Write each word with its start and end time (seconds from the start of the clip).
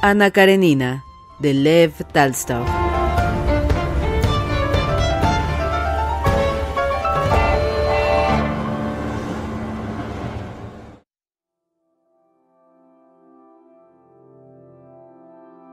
Ana 0.00 0.30
Karenina, 0.30 1.04
de 1.40 1.54
Lev 1.54 1.92
Talstov. 2.12 2.64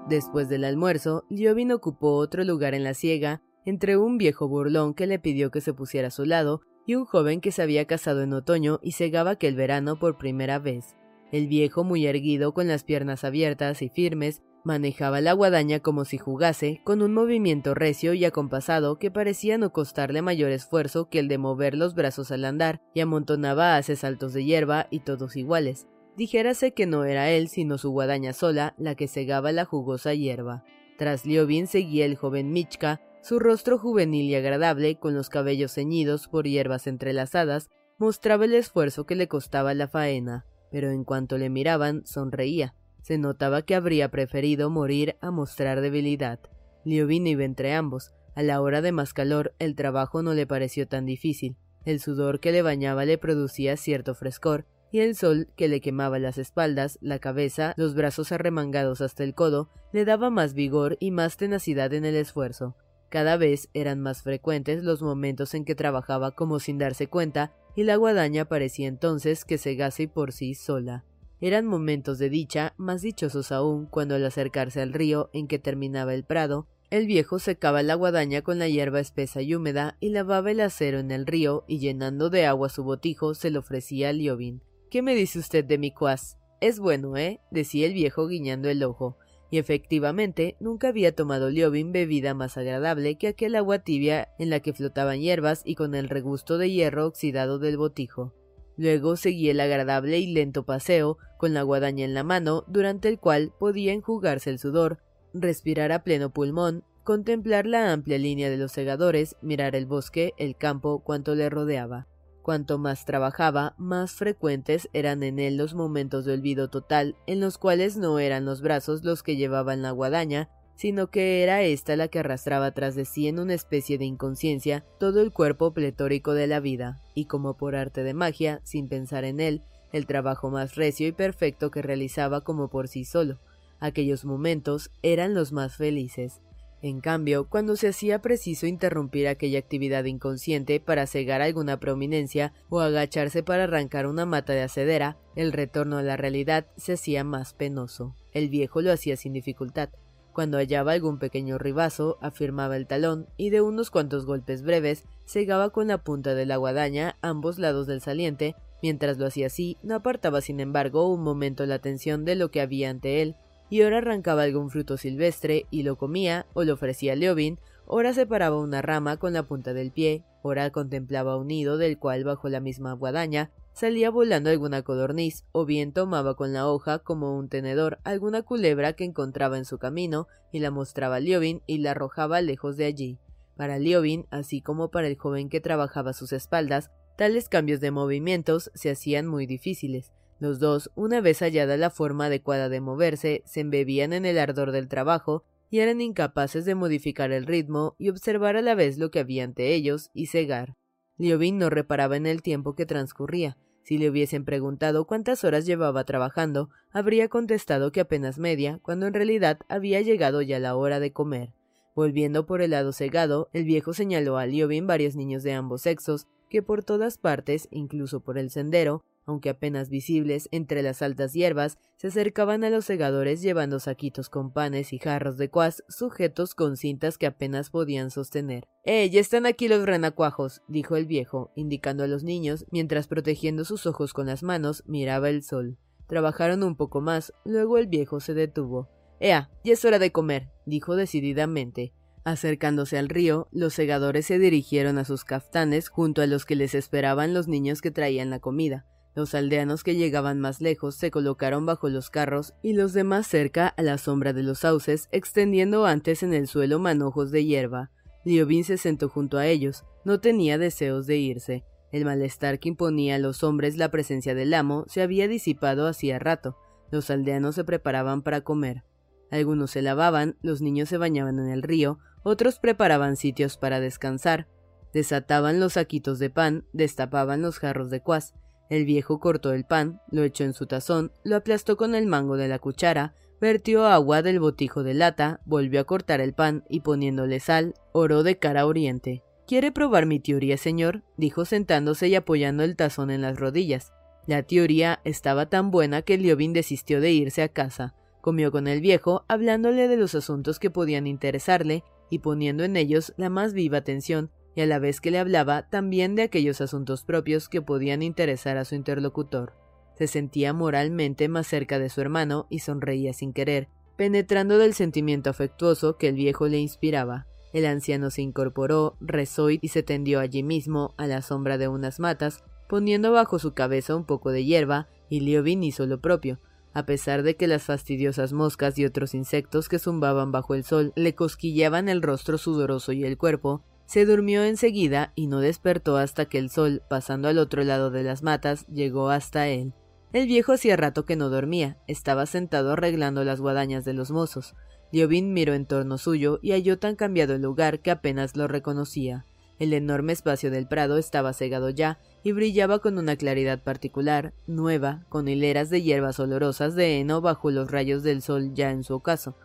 Después 0.09 0.49
del 0.49 0.63
almuerzo, 0.63 1.23
Liovin 1.29 1.71
ocupó 1.71 2.13
otro 2.15 2.43
lugar 2.43 2.73
en 2.73 2.83
la 2.83 2.95
siega 2.95 3.43
entre 3.63 3.95
un 3.95 4.17
viejo 4.17 4.47
burlón 4.47 4.95
que 4.95 5.05
le 5.05 5.19
pidió 5.19 5.51
que 5.51 5.61
se 5.61 5.75
pusiera 5.75 6.07
a 6.07 6.11
su 6.11 6.25
lado 6.25 6.61
y 6.87 6.95
un 6.95 7.05
joven 7.05 7.41
que 7.41 7.51
se 7.51 7.61
había 7.61 7.85
casado 7.85 8.23
en 8.23 8.33
otoño 8.33 8.79
y 8.81 8.93
cegaba 8.93 9.31
aquel 9.31 9.55
verano 9.55 9.99
por 9.99 10.17
primera 10.17 10.57
vez. 10.57 10.95
El 11.31 11.47
viejo, 11.47 11.83
muy 11.83 12.05
erguido, 12.05 12.53
con 12.53 12.67
las 12.67 12.83
piernas 12.83 13.23
abiertas 13.23 13.81
y 13.81 13.89
firmes, 13.89 14.41
manejaba 14.63 15.21
la 15.21 15.33
guadaña 15.33 15.79
como 15.79 16.05
si 16.05 16.17
jugase, 16.17 16.81
con 16.83 17.01
un 17.01 17.13
movimiento 17.13 17.73
recio 17.73 18.13
y 18.13 18.25
acompasado 18.25 18.97
que 18.97 19.11
parecía 19.11 19.57
no 19.57 19.71
costarle 19.71 20.21
mayor 20.21 20.51
esfuerzo 20.51 21.09
que 21.09 21.19
el 21.19 21.27
de 21.27 21.37
mover 21.37 21.75
los 21.75 21.93
brazos 21.93 22.31
al 22.31 22.45
andar, 22.45 22.81
y 22.93 22.99
amontonaba 22.99 23.77
haces 23.77 23.99
saltos 23.99 24.33
de 24.33 24.43
hierba 24.43 24.87
y 24.89 24.99
todos 24.99 25.35
iguales. 25.35 25.87
Dijérase 26.17 26.73
que 26.73 26.85
no 26.85 27.03
era 27.03 27.29
él, 27.29 27.47
sino 27.47 27.77
su 27.77 27.91
guadaña 27.91 28.33
sola, 28.33 28.73
la 28.77 28.95
que 28.95 29.07
segaba 29.07 29.51
la 29.51 29.65
jugosa 29.65 30.13
hierba. 30.13 30.63
Tras 30.97 31.25
Liobin 31.25 31.67
seguía 31.67 32.05
el 32.05 32.15
joven 32.15 32.51
Michka, 32.51 33.01
su 33.21 33.39
rostro 33.39 33.77
juvenil 33.77 34.25
y 34.25 34.35
agradable, 34.35 34.95
con 34.95 35.13
los 35.13 35.29
cabellos 35.29 35.73
ceñidos 35.73 36.27
por 36.27 36.45
hierbas 36.45 36.87
entrelazadas, 36.87 37.69
mostraba 37.97 38.45
el 38.45 38.53
esfuerzo 38.53 39.05
que 39.05 39.15
le 39.15 39.27
costaba 39.27 39.73
la 39.73 39.87
faena 39.87 40.45
pero 40.71 40.91
en 40.91 41.03
cuanto 41.03 41.37
le 41.37 41.49
miraban 41.49 42.05
sonreía. 42.05 42.75
Se 43.01 43.17
notaba 43.17 43.61
que 43.61 43.75
habría 43.75 44.09
preferido 44.09 44.69
morir 44.69 45.15
a 45.21 45.31
mostrar 45.31 45.81
debilidad. 45.81 46.39
Liovin 46.83 47.27
iba 47.27 47.43
entre 47.43 47.73
ambos. 47.73 48.13
A 48.35 48.43
la 48.43 48.61
hora 48.61 48.81
de 48.81 48.91
más 48.91 49.13
calor, 49.13 49.53
el 49.59 49.75
trabajo 49.75 50.21
no 50.23 50.33
le 50.33 50.47
pareció 50.47 50.87
tan 50.87 51.05
difícil. 51.05 51.55
El 51.85 51.99
sudor 51.99 52.39
que 52.39 52.51
le 52.51 52.61
bañaba 52.61 53.05
le 53.05 53.17
producía 53.17 53.77
cierto 53.77 54.15
frescor, 54.15 54.65
y 54.91 54.99
el 54.99 55.15
sol 55.15 55.49
que 55.55 55.67
le 55.67 55.81
quemaba 55.81 56.19
las 56.19 56.37
espaldas, 56.37 56.97
la 57.01 57.19
cabeza, 57.19 57.73
los 57.77 57.95
brazos 57.95 58.31
arremangados 58.31 59.01
hasta 59.01 59.23
el 59.23 59.35
codo, 59.35 59.69
le 59.91 60.05
daba 60.05 60.29
más 60.29 60.53
vigor 60.53 60.97
y 60.99 61.11
más 61.11 61.37
tenacidad 61.37 61.93
en 61.93 62.05
el 62.05 62.15
esfuerzo. 62.15 62.75
Cada 63.09 63.37
vez 63.37 63.69
eran 63.73 63.99
más 63.99 64.23
frecuentes 64.23 64.83
los 64.83 65.01
momentos 65.01 65.53
en 65.53 65.63
que 65.63 65.75
trabajaba 65.75 66.31
como 66.31 66.59
sin 66.59 66.77
darse 66.77 67.07
cuenta 67.07 67.53
y 67.75 67.83
la 67.83 67.95
guadaña 67.97 68.45
parecía 68.45 68.87
entonces 68.87 69.45
que 69.45 69.57
cegase 69.57 70.07
por 70.07 70.31
sí 70.31 70.55
sola. 70.55 71.03
Eran 71.41 71.65
momentos 71.65 72.17
de 72.17 72.29
dicha, 72.29 72.73
más 72.77 73.01
dichosos 73.01 73.51
aún 73.51 73.85
cuando 73.85 74.15
al 74.15 74.25
acercarse 74.25 74.81
al 74.81 74.93
río 74.93 75.29
en 75.33 75.47
que 75.47 75.59
terminaba 75.59 76.13
el 76.13 76.23
prado, 76.23 76.67
el 76.89 77.07
viejo 77.07 77.39
secaba 77.39 77.83
la 77.83 77.95
guadaña 77.95 78.41
con 78.41 78.59
la 78.59 78.69
hierba 78.69 78.99
espesa 78.99 79.41
y 79.41 79.53
húmeda 79.53 79.97
y 79.99 80.09
lavaba 80.09 80.51
el 80.51 80.61
acero 80.61 80.99
en 80.99 81.11
el 81.11 81.25
río 81.25 81.65
y 81.67 81.79
llenando 81.79 82.29
de 82.29 82.45
agua 82.45 82.69
su 82.69 82.83
botijo 82.83 83.33
se 83.33 83.49
lo 83.49 83.59
ofrecía 83.59 84.09
a 84.09 84.13
Liobin. 84.13 84.61
¿Qué 84.89 85.01
me 85.01 85.15
dice 85.15 85.39
usted 85.39 85.65
de 85.65 85.77
mi 85.77 85.91
cuas? 85.91 86.37
Es 86.61 86.79
bueno, 86.79 87.17
¿eh? 87.17 87.41
decía 87.51 87.85
el 87.87 87.93
viejo 87.93 88.27
guiñando 88.27 88.69
el 88.69 88.81
ojo 88.83 89.17
y 89.51 89.57
efectivamente 89.57 90.55
nunca 90.59 90.89
había 90.89 91.15
tomado 91.15 91.49
Liobin 91.49 91.91
bebida 91.91 92.33
más 92.33 92.57
agradable 92.57 93.15
que 93.15 93.27
aquel 93.27 93.55
agua 93.55 93.79
tibia 93.79 94.29
en 94.39 94.49
la 94.49 94.59
que 94.59 94.73
flotaban 94.73 95.19
hierbas 95.19 95.61
y 95.65 95.75
con 95.75 95.95
el 95.95 96.09
regusto 96.09 96.57
de 96.57 96.71
hierro 96.71 97.05
oxidado 97.05 97.59
del 97.59 97.77
botijo. 97.77 98.33
Luego 98.77 99.15
seguía 99.15 99.51
el 99.51 99.59
agradable 99.59 100.19
y 100.19 100.33
lento 100.33 100.65
paseo, 100.65 101.17
con 101.37 101.53
la 101.53 101.63
guadaña 101.63 102.05
en 102.05 102.13
la 102.13 102.23
mano, 102.23 102.65
durante 102.67 103.07
el 103.07 103.19
cual 103.19 103.53
podía 103.57 103.93
enjugarse 103.93 104.49
el 104.49 104.59
sudor, 104.59 104.99
respirar 105.33 105.91
a 105.91 106.03
pleno 106.03 106.29
pulmón, 106.31 106.83
contemplar 107.03 107.65
la 107.65 107.93
amplia 107.93 108.17
línea 108.17 108.49
de 108.49 108.57
los 108.57 108.71
segadores, 108.71 109.37
mirar 109.41 109.75
el 109.75 109.85
bosque, 109.85 110.33
el 110.37 110.57
campo, 110.57 111.03
cuanto 111.03 111.35
le 111.35 111.49
rodeaba. 111.49 112.07
Cuanto 112.45 112.77
más 112.77 113.05
trabajaba, 113.05 113.73
más 113.79 114.11
frecuentes 114.11 114.87
eran 114.93 115.23
en 115.23 115.39
él 115.39 115.57
los 115.57 115.73
momentos 115.73 116.25
de 116.25 116.33
olvido 116.33 116.69
total, 116.69 117.15
en 117.25 117.39
los 117.39 117.57
cuales 117.57 117.97
no 117.97 118.19
eran 118.19 118.45
los 118.45 118.61
brazos 118.61 119.03
los 119.03 119.23
que 119.23 119.35
llevaban 119.35 119.81
la 119.81 119.89
guadaña, 119.89 120.47
sino 120.75 121.07
que 121.07 121.41
era 121.41 121.63
ésta 121.63 121.95
la 121.95 122.07
que 122.07 122.19
arrastraba 122.19 122.69
tras 122.69 122.93
de 122.93 123.05
sí 123.05 123.27
en 123.27 123.39
una 123.39 123.55
especie 123.55 123.97
de 123.97 124.05
inconsciencia 124.05 124.85
todo 124.99 125.23
el 125.23 125.31
cuerpo 125.31 125.73
pletórico 125.73 126.35
de 126.35 126.45
la 126.45 126.59
vida, 126.59 127.01
y 127.15 127.25
como 127.25 127.57
por 127.57 127.75
arte 127.75 128.03
de 128.03 128.13
magia, 128.13 128.61
sin 128.63 128.89
pensar 128.89 129.23
en 129.23 129.39
él, 129.39 129.63
el 129.91 130.05
trabajo 130.05 130.51
más 130.51 130.75
recio 130.75 131.07
y 131.07 131.13
perfecto 131.13 131.71
que 131.71 131.81
realizaba 131.81 132.41
como 132.41 132.67
por 132.67 132.87
sí 132.87 133.05
solo. 133.05 133.39
Aquellos 133.79 134.23
momentos 134.23 134.91
eran 135.01 135.33
los 135.33 135.51
más 135.51 135.77
felices, 135.77 136.41
en 136.87 137.01
cambio, 137.01 137.49
cuando 137.49 137.75
se 137.77 137.87
hacía 137.87 138.21
preciso 138.21 138.67
interrumpir 138.67 139.27
aquella 139.27 139.57
actividad 139.57 140.03
inconsciente 140.03 140.79
para 140.79 141.07
cegar 141.07 141.41
alguna 141.41 141.79
prominencia 141.79 142.53
o 142.69 142.79
agacharse 142.79 143.41
para 143.41 143.63
arrancar 143.63 144.05
una 144.05 144.27
mata 144.27 144.53
de 144.53 144.61
acedera, 144.61 145.17
el 145.35 145.51
retorno 145.51 145.97
a 145.97 146.03
la 146.03 146.15
realidad 146.15 146.67
se 146.77 146.93
hacía 146.93 147.23
más 147.23 147.55
penoso. 147.55 148.15
El 148.33 148.49
viejo 148.49 148.81
lo 148.81 148.91
hacía 148.91 149.17
sin 149.17 149.33
dificultad. 149.33 149.89
Cuando 150.31 150.59
hallaba 150.59 150.91
algún 150.91 151.17
pequeño 151.17 151.57
ribazo, 151.57 152.19
afirmaba 152.21 152.77
el 152.77 152.85
talón 152.85 153.29
y 153.35 153.49
de 153.49 153.61
unos 153.61 153.89
cuantos 153.89 154.27
golpes 154.27 154.61
breves 154.61 155.05
cegaba 155.25 155.71
con 155.71 155.87
la 155.87 156.03
punta 156.03 156.35
de 156.35 156.45
la 156.45 156.57
guadaña 156.57 157.17
ambos 157.23 157.57
lados 157.57 157.87
del 157.87 158.01
saliente. 158.01 158.55
Mientras 158.83 159.17
lo 159.17 159.25
hacía 159.25 159.47
así, 159.47 159.79
no 159.81 159.95
apartaba 159.95 160.39
sin 160.39 160.59
embargo 160.59 161.11
un 161.11 161.23
momento 161.23 161.65
la 161.65 161.75
atención 161.75 162.25
de 162.25 162.35
lo 162.35 162.51
que 162.51 162.61
había 162.61 162.91
ante 162.91 163.23
él, 163.23 163.37
y 163.69 163.81
ora 163.81 163.97
arrancaba 163.97 164.43
algún 164.43 164.69
fruto 164.69 164.97
silvestre 164.97 165.65
y 165.71 165.83
lo 165.83 165.97
comía 165.97 166.45
o 166.53 166.63
lo 166.63 166.73
ofrecía 166.73 167.13
a 167.13 167.15
Leovin, 167.15 167.59
ora 167.87 168.13
separaba 168.13 168.59
una 168.59 168.81
rama 168.81 169.17
con 169.17 169.33
la 169.33 169.43
punta 169.43 169.73
del 169.73 169.91
pie, 169.91 170.23
ora 170.41 170.69
contemplaba 170.71 171.37
un 171.37 171.47
nido 171.47 171.77
del 171.77 171.97
cual 171.97 172.23
bajo 172.23 172.49
la 172.49 172.59
misma 172.59 172.93
guadaña 172.93 173.51
salía 173.75 174.09
volando 174.09 174.49
alguna 174.49 174.83
codorniz, 174.83 175.43
o 175.51 175.65
bien 175.65 175.91
tomaba 175.91 176.35
con 176.35 176.53
la 176.53 176.67
hoja 176.67 176.99
como 176.99 177.37
un 177.37 177.49
tenedor 177.49 177.99
alguna 178.05 178.41
culebra 178.41 178.93
que 178.93 179.03
encontraba 179.03 179.57
en 179.57 179.65
su 179.65 179.77
camino 179.77 180.27
y 180.51 180.59
la 180.59 180.71
mostraba 180.71 181.17
a 181.17 181.19
Liobin 181.19 181.61
y 181.67 181.79
la 181.79 181.91
arrojaba 181.91 182.41
lejos 182.41 182.77
de 182.77 182.85
allí. 182.85 183.19
Para 183.57 183.77
Liobin, 183.77 184.27
así 184.31 184.61
como 184.61 184.91
para 184.91 185.07
el 185.07 185.17
joven 185.17 185.49
que 185.49 185.59
trabajaba 185.59 186.11
a 186.11 186.13
sus 186.13 186.31
espaldas, 186.31 186.89
tales 187.17 187.49
cambios 187.49 187.81
de 187.81 187.91
movimientos 187.91 188.71
se 188.75 188.91
hacían 188.91 189.27
muy 189.27 189.45
difíciles. 189.45 190.13
Los 190.39 190.59
dos, 190.59 190.91
una 190.95 191.21
vez 191.21 191.39
hallada 191.39 191.77
la 191.77 191.89
forma 191.89 192.25
adecuada 192.25 192.67
de 192.67 192.81
moverse, 192.81 193.41
se 193.45 193.61
embebían 193.61 194.11
en 194.11 194.25
el 194.25 194.37
ardor 194.37 194.71
del 194.71 194.89
trabajo 194.89 195.43
y 195.69 195.79
eran 195.79 196.01
incapaces 196.01 196.65
de 196.65 196.75
modificar 196.75 197.31
el 197.31 197.45
ritmo 197.45 197.95
y 197.97 198.09
observar 198.09 198.57
a 198.57 198.61
la 198.61 198.75
vez 198.75 198.97
lo 198.97 199.11
que 199.11 199.19
había 199.19 199.43
ante 199.43 199.73
ellos 199.73 200.09
y 200.13 200.27
cegar. 200.27 200.75
Liobin 201.17 201.57
no 201.57 201.69
reparaba 201.69 202.17
en 202.17 202.25
el 202.25 202.41
tiempo 202.41 202.75
que 202.75 202.85
transcurría. 202.85 203.57
Si 203.83 203.97
le 203.97 204.09
hubiesen 204.09 204.43
preguntado 204.43 205.05
cuántas 205.05 205.43
horas 205.43 205.65
llevaba 205.65 206.03
trabajando, 206.03 206.69
habría 206.91 207.29
contestado 207.29 207.91
que 207.91 208.01
apenas 208.01 208.37
media, 208.37 208.79
cuando 208.81 209.05
en 209.05 209.13
realidad 209.13 209.59
había 209.69 210.01
llegado 210.01 210.41
ya 210.41 210.59
la 210.59 210.75
hora 210.75 210.99
de 210.99 211.13
comer. 211.13 211.53
Volviendo 211.95 212.45
por 212.45 212.61
el 212.61 212.71
lado 212.71 212.91
cegado, 212.91 213.49
el 213.53 213.63
viejo 213.63 213.93
señaló 213.93 214.37
a 214.37 214.45
Liobin 214.47 214.87
varios 214.87 215.15
niños 215.15 215.43
de 215.43 215.53
ambos 215.53 215.83
sexos, 215.83 216.27
que 216.49 216.61
por 216.61 216.83
todas 216.83 217.17
partes, 217.17 217.67
incluso 217.71 218.19
por 218.19 218.37
el 218.37 218.49
sendero, 218.49 219.05
aunque 219.25 219.49
apenas 219.49 219.89
visibles 219.89 220.47
entre 220.51 220.83
las 220.83 221.01
altas 221.01 221.33
hierbas, 221.33 221.77
se 221.97 222.07
acercaban 222.07 222.63
a 222.63 222.69
los 222.69 222.85
segadores 222.85 223.41
llevando 223.41 223.79
saquitos 223.79 224.29
con 224.29 224.51
panes 224.51 224.93
y 224.93 224.99
jarros 224.99 225.37
de 225.37 225.49
cuas 225.49 225.83
sujetos 225.89 226.55
con 226.55 226.77
cintas 226.77 227.17
que 227.17 227.25
apenas 227.25 227.69
podían 227.69 228.11
sostener. 228.11 228.67
¡Eh! 228.83 229.09
Ya 229.09 229.19
están 229.19 229.45
aquí 229.45 229.67
los 229.67 229.85
renacuajos, 229.85 230.61
dijo 230.67 230.95
el 230.95 231.05
viejo, 231.05 231.51
indicando 231.55 232.03
a 232.03 232.07
los 232.07 232.23
niños, 232.23 232.65
mientras 232.71 233.07
protegiendo 233.07 233.65
sus 233.65 233.85
ojos 233.85 234.13
con 234.13 234.27
las 234.27 234.43
manos 234.43 234.83
miraba 234.85 235.29
el 235.29 235.43
sol. 235.43 235.77
Trabajaron 236.07 236.63
un 236.63 236.75
poco 236.75 237.01
más, 237.01 237.33
luego 237.45 237.77
el 237.77 237.87
viejo 237.87 238.19
se 238.19 238.33
detuvo. 238.33 238.89
Ea, 239.19 239.49
ya 239.63 239.73
es 239.73 239.83
hora 239.85 239.97
de 239.97 240.11
comer, 240.11 240.49
dijo 240.65 240.95
decididamente. 240.95 241.93
Acercándose 242.25 242.97
al 242.97 243.09
río, 243.09 243.47
los 243.51 243.73
segadores 243.73 244.25
se 244.25 244.39
dirigieron 244.39 244.97
a 244.97 245.05
sus 245.05 245.23
caftanes 245.23 245.89
junto 245.89 246.21
a 246.21 246.27
los 246.27 246.45
que 246.45 246.55
les 246.55 246.73
esperaban 246.73 247.33
los 247.33 247.47
niños 247.47 247.81
que 247.81 247.91
traían 247.91 248.31
la 248.31 248.39
comida. 248.39 248.85
Los 249.15 249.33
aldeanos 249.33 249.85
que 249.85 249.95
llegaban 249.95 250.41
más 250.41 250.59
lejos 250.59 250.95
se 250.95 251.09
colocaron 251.09 251.65
bajo 251.65 251.87
los 251.87 252.09
carros 252.09 252.53
y 252.61 252.73
los 252.73 252.91
demás 252.91 253.25
cerca 253.27 253.69
a 253.69 253.81
la 253.81 253.97
sombra 253.97 254.33
de 254.33 254.43
los 254.43 254.59
sauces, 254.59 255.07
extendiendo 255.11 255.85
antes 255.85 256.21
en 256.21 256.33
el 256.33 256.47
suelo 256.47 256.79
manojos 256.79 257.31
de 257.31 257.45
hierba. 257.45 257.91
Liobin 258.25 258.65
se 258.65 258.77
sentó 258.77 259.07
junto 259.07 259.37
a 259.37 259.47
ellos. 259.47 259.85
No 260.03 260.19
tenía 260.19 260.57
deseos 260.57 261.07
de 261.07 261.17
irse. 261.17 261.63
El 261.93 262.03
malestar 262.03 262.59
que 262.59 262.67
imponía 262.67 263.15
a 263.15 263.19
los 263.19 263.41
hombres 263.43 263.77
la 263.77 263.89
presencia 263.89 264.35
del 264.35 264.53
amo 264.53 264.83
se 264.87 265.01
había 265.01 265.29
disipado 265.29 265.87
hacía 265.87 266.19
rato. 266.19 266.57
Los 266.91 267.09
aldeanos 267.09 267.55
se 267.55 267.63
preparaban 267.63 268.21
para 268.21 268.41
comer. 268.41 268.83
Algunos 269.31 269.71
se 269.71 269.81
lavaban, 269.81 270.37
los 270.41 270.61
niños 270.61 270.89
se 270.89 270.97
bañaban 270.97 271.39
en 271.39 271.49
el 271.49 271.63
río, 271.63 271.99
otros 272.23 272.59
preparaban 272.59 273.15
sitios 273.15 273.57
para 273.57 273.79
descansar, 273.79 274.47
desataban 274.93 275.59
los 275.59 275.73
saquitos 275.73 276.19
de 276.19 276.29
pan, 276.29 276.65
destapaban 276.73 277.41
los 277.41 277.59
jarros 277.59 277.89
de 277.89 278.01
cuas, 278.01 278.33
el 278.69 278.85
viejo 278.85 279.19
cortó 279.19 279.53
el 279.53 279.65
pan, 279.65 280.01
lo 280.11 280.23
echó 280.23 280.43
en 280.43 280.53
su 280.53 280.65
tazón, 280.65 281.11
lo 281.23 281.35
aplastó 281.35 281.77
con 281.77 281.95
el 281.95 282.07
mango 282.07 282.37
de 282.37 282.47
la 282.47 282.59
cuchara, 282.59 283.13
vertió 283.39 283.85
agua 283.85 284.21
del 284.21 284.39
botijo 284.39 284.83
de 284.83 284.93
lata, 284.93 285.41
volvió 285.45 285.79
a 285.81 285.83
cortar 285.83 286.21
el 286.21 286.33
pan 286.33 286.63
y 286.69 286.79
poniéndole 286.79 287.39
sal, 287.39 287.75
oró 287.91 288.23
de 288.23 288.37
cara 288.39 288.61
a 288.61 288.65
oriente. 288.65 289.23
¿Quiere 289.47 289.71
probar 289.71 290.07
mi 290.07 290.19
teoría, 290.19 290.57
señor? 290.57 291.03
dijo 291.17 291.45
sentándose 291.45 292.07
y 292.07 292.15
apoyando 292.15 292.63
el 292.63 292.75
tazón 292.75 293.11
en 293.11 293.21
las 293.21 293.39
rodillas. 293.39 293.93
La 294.25 294.41
teoría 294.41 295.01
estaba 295.03 295.45
tan 295.47 295.69
buena 295.69 296.01
que 296.01 296.17
Liobin 296.17 296.53
desistió 296.53 296.99
de 296.99 297.11
irse 297.11 297.43
a 297.43 297.49
casa. 297.49 297.93
Comió 298.21 298.51
con 298.51 298.67
el 298.67 298.81
viejo, 298.81 299.23
hablándole 299.27 299.87
de 299.87 299.97
los 299.97 300.15
asuntos 300.15 300.57
que 300.57 300.71
podían 300.71 301.05
interesarle 301.05 301.83
y 302.09 302.19
poniendo 302.19 302.63
en 302.63 302.75
ellos 302.75 303.13
la 303.17 303.29
más 303.29 303.53
viva 303.53 303.77
atención, 303.77 304.31
y 304.55 304.61
a 304.61 304.65
la 304.65 304.79
vez 304.79 305.01
que 305.01 305.11
le 305.11 305.19
hablaba 305.19 305.69
también 305.69 306.15
de 306.15 306.23
aquellos 306.23 306.61
asuntos 306.61 307.03
propios 307.03 307.49
que 307.49 307.61
podían 307.61 308.01
interesar 308.01 308.57
a 308.57 308.65
su 308.65 308.75
interlocutor. 308.75 309.53
Se 309.97 310.07
sentía 310.07 310.53
moralmente 310.53 311.27
más 311.27 311.47
cerca 311.47 311.79
de 311.79 311.89
su 311.89 312.01
hermano 312.01 312.47
y 312.49 312.59
sonreía 312.59 313.13
sin 313.13 313.33
querer, 313.33 313.69
penetrando 313.95 314.57
del 314.57 314.73
sentimiento 314.73 315.29
afectuoso 315.29 315.97
que 315.97 316.09
el 316.09 316.15
viejo 316.15 316.47
le 316.47 316.59
inspiraba. 316.59 317.27
El 317.53 317.65
anciano 317.65 318.09
se 318.09 318.21
incorporó, 318.21 318.97
rezó 318.99 319.49
y 319.49 319.59
se 319.67 319.83
tendió 319.83 320.19
allí 320.19 320.43
mismo, 320.43 320.93
a 320.97 321.07
la 321.07 321.21
sombra 321.21 321.57
de 321.57 321.67
unas 321.67 321.99
matas, 321.99 322.43
poniendo 322.67 323.11
bajo 323.11 323.39
su 323.39 323.53
cabeza 323.53 323.95
un 323.95 324.05
poco 324.05 324.31
de 324.31 324.43
hierba, 324.43 324.89
y 325.09 325.21
Liobin 325.21 325.63
hizo 325.63 325.85
lo 325.85 326.01
propio, 326.01 326.39
a 326.73 326.85
pesar 326.85 327.23
de 327.23 327.37
que 327.37 327.47
las 327.47 327.63
fastidiosas 327.63 328.33
moscas 328.33 328.77
y 328.77 328.85
otros 328.85 329.13
insectos 329.13 329.69
que 329.69 329.79
zumbaban 329.79 330.33
bajo 330.33 330.55
el 330.55 330.65
sol 330.65 330.91
le 330.95 331.15
cosquillaban 331.15 331.87
el 331.87 332.01
rostro 332.01 332.37
sudoroso 332.37 332.91
y 332.91 333.05
el 333.05 333.17
cuerpo, 333.17 333.63
se 333.85 334.05
durmió 334.05 334.43
enseguida 334.43 335.11
y 335.15 335.27
no 335.27 335.39
despertó 335.39 335.97
hasta 335.97 336.25
que 336.25 336.37
el 336.37 336.49
sol, 336.49 336.81
pasando 336.89 337.27
al 337.27 337.37
otro 337.37 337.63
lado 337.63 337.91
de 337.91 338.03
las 338.03 338.23
matas, 338.23 338.65
llegó 338.67 339.09
hasta 339.09 339.47
él. 339.47 339.73
El 340.13 340.27
viejo 340.27 340.53
hacía 340.53 340.75
rato 340.75 341.05
que 341.05 341.15
no 341.15 341.29
dormía, 341.29 341.77
estaba 341.87 342.25
sentado 342.25 342.71
arreglando 342.71 343.23
las 343.23 343.41
guadañas 343.41 343.85
de 343.85 343.93
los 343.93 344.11
mozos. 344.11 344.55
Liobin 344.91 345.33
miró 345.33 345.53
en 345.53 345.65
torno 345.65 345.97
suyo 345.97 346.39
y 346.41 346.51
halló 346.51 346.79
tan 346.79 346.95
cambiado 346.95 347.35
el 347.35 347.41
lugar 347.41 347.79
que 347.81 347.91
apenas 347.91 348.35
lo 348.35 348.47
reconocía. 348.47 349.25
El 349.57 349.73
enorme 349.73 350.13
espacio 350.13 350.51
del 350.51 350.67
prado 350.67 350.97
estaba 350.97 351.33
cegado 351.33 351.69
ya 351.69 351.99
y 352.23 352.33
brillaba 352.33 352.79
con 352.79 352.97
una 352.97 353.15
claridad 353.15 353.63
particular, 353.63 354.33
nueva, 354.47 355.05
con 355.09 355.27
hileras 355.27 355.69
de 355.69 355.81
hierbas 355.81 356.19
olorosas 356.19 356.75
de 356.75 356.99
heno 356.99 357.21
bajo 357.21 357.51
los 357.51 357.71
rayos 357.71 358.03
del 358.03 358.21
sol 358.21 358.53
ya 358.53 358.71
en 358.71 358.83
su 358.83 358.95
ocaso. 358.95 359.35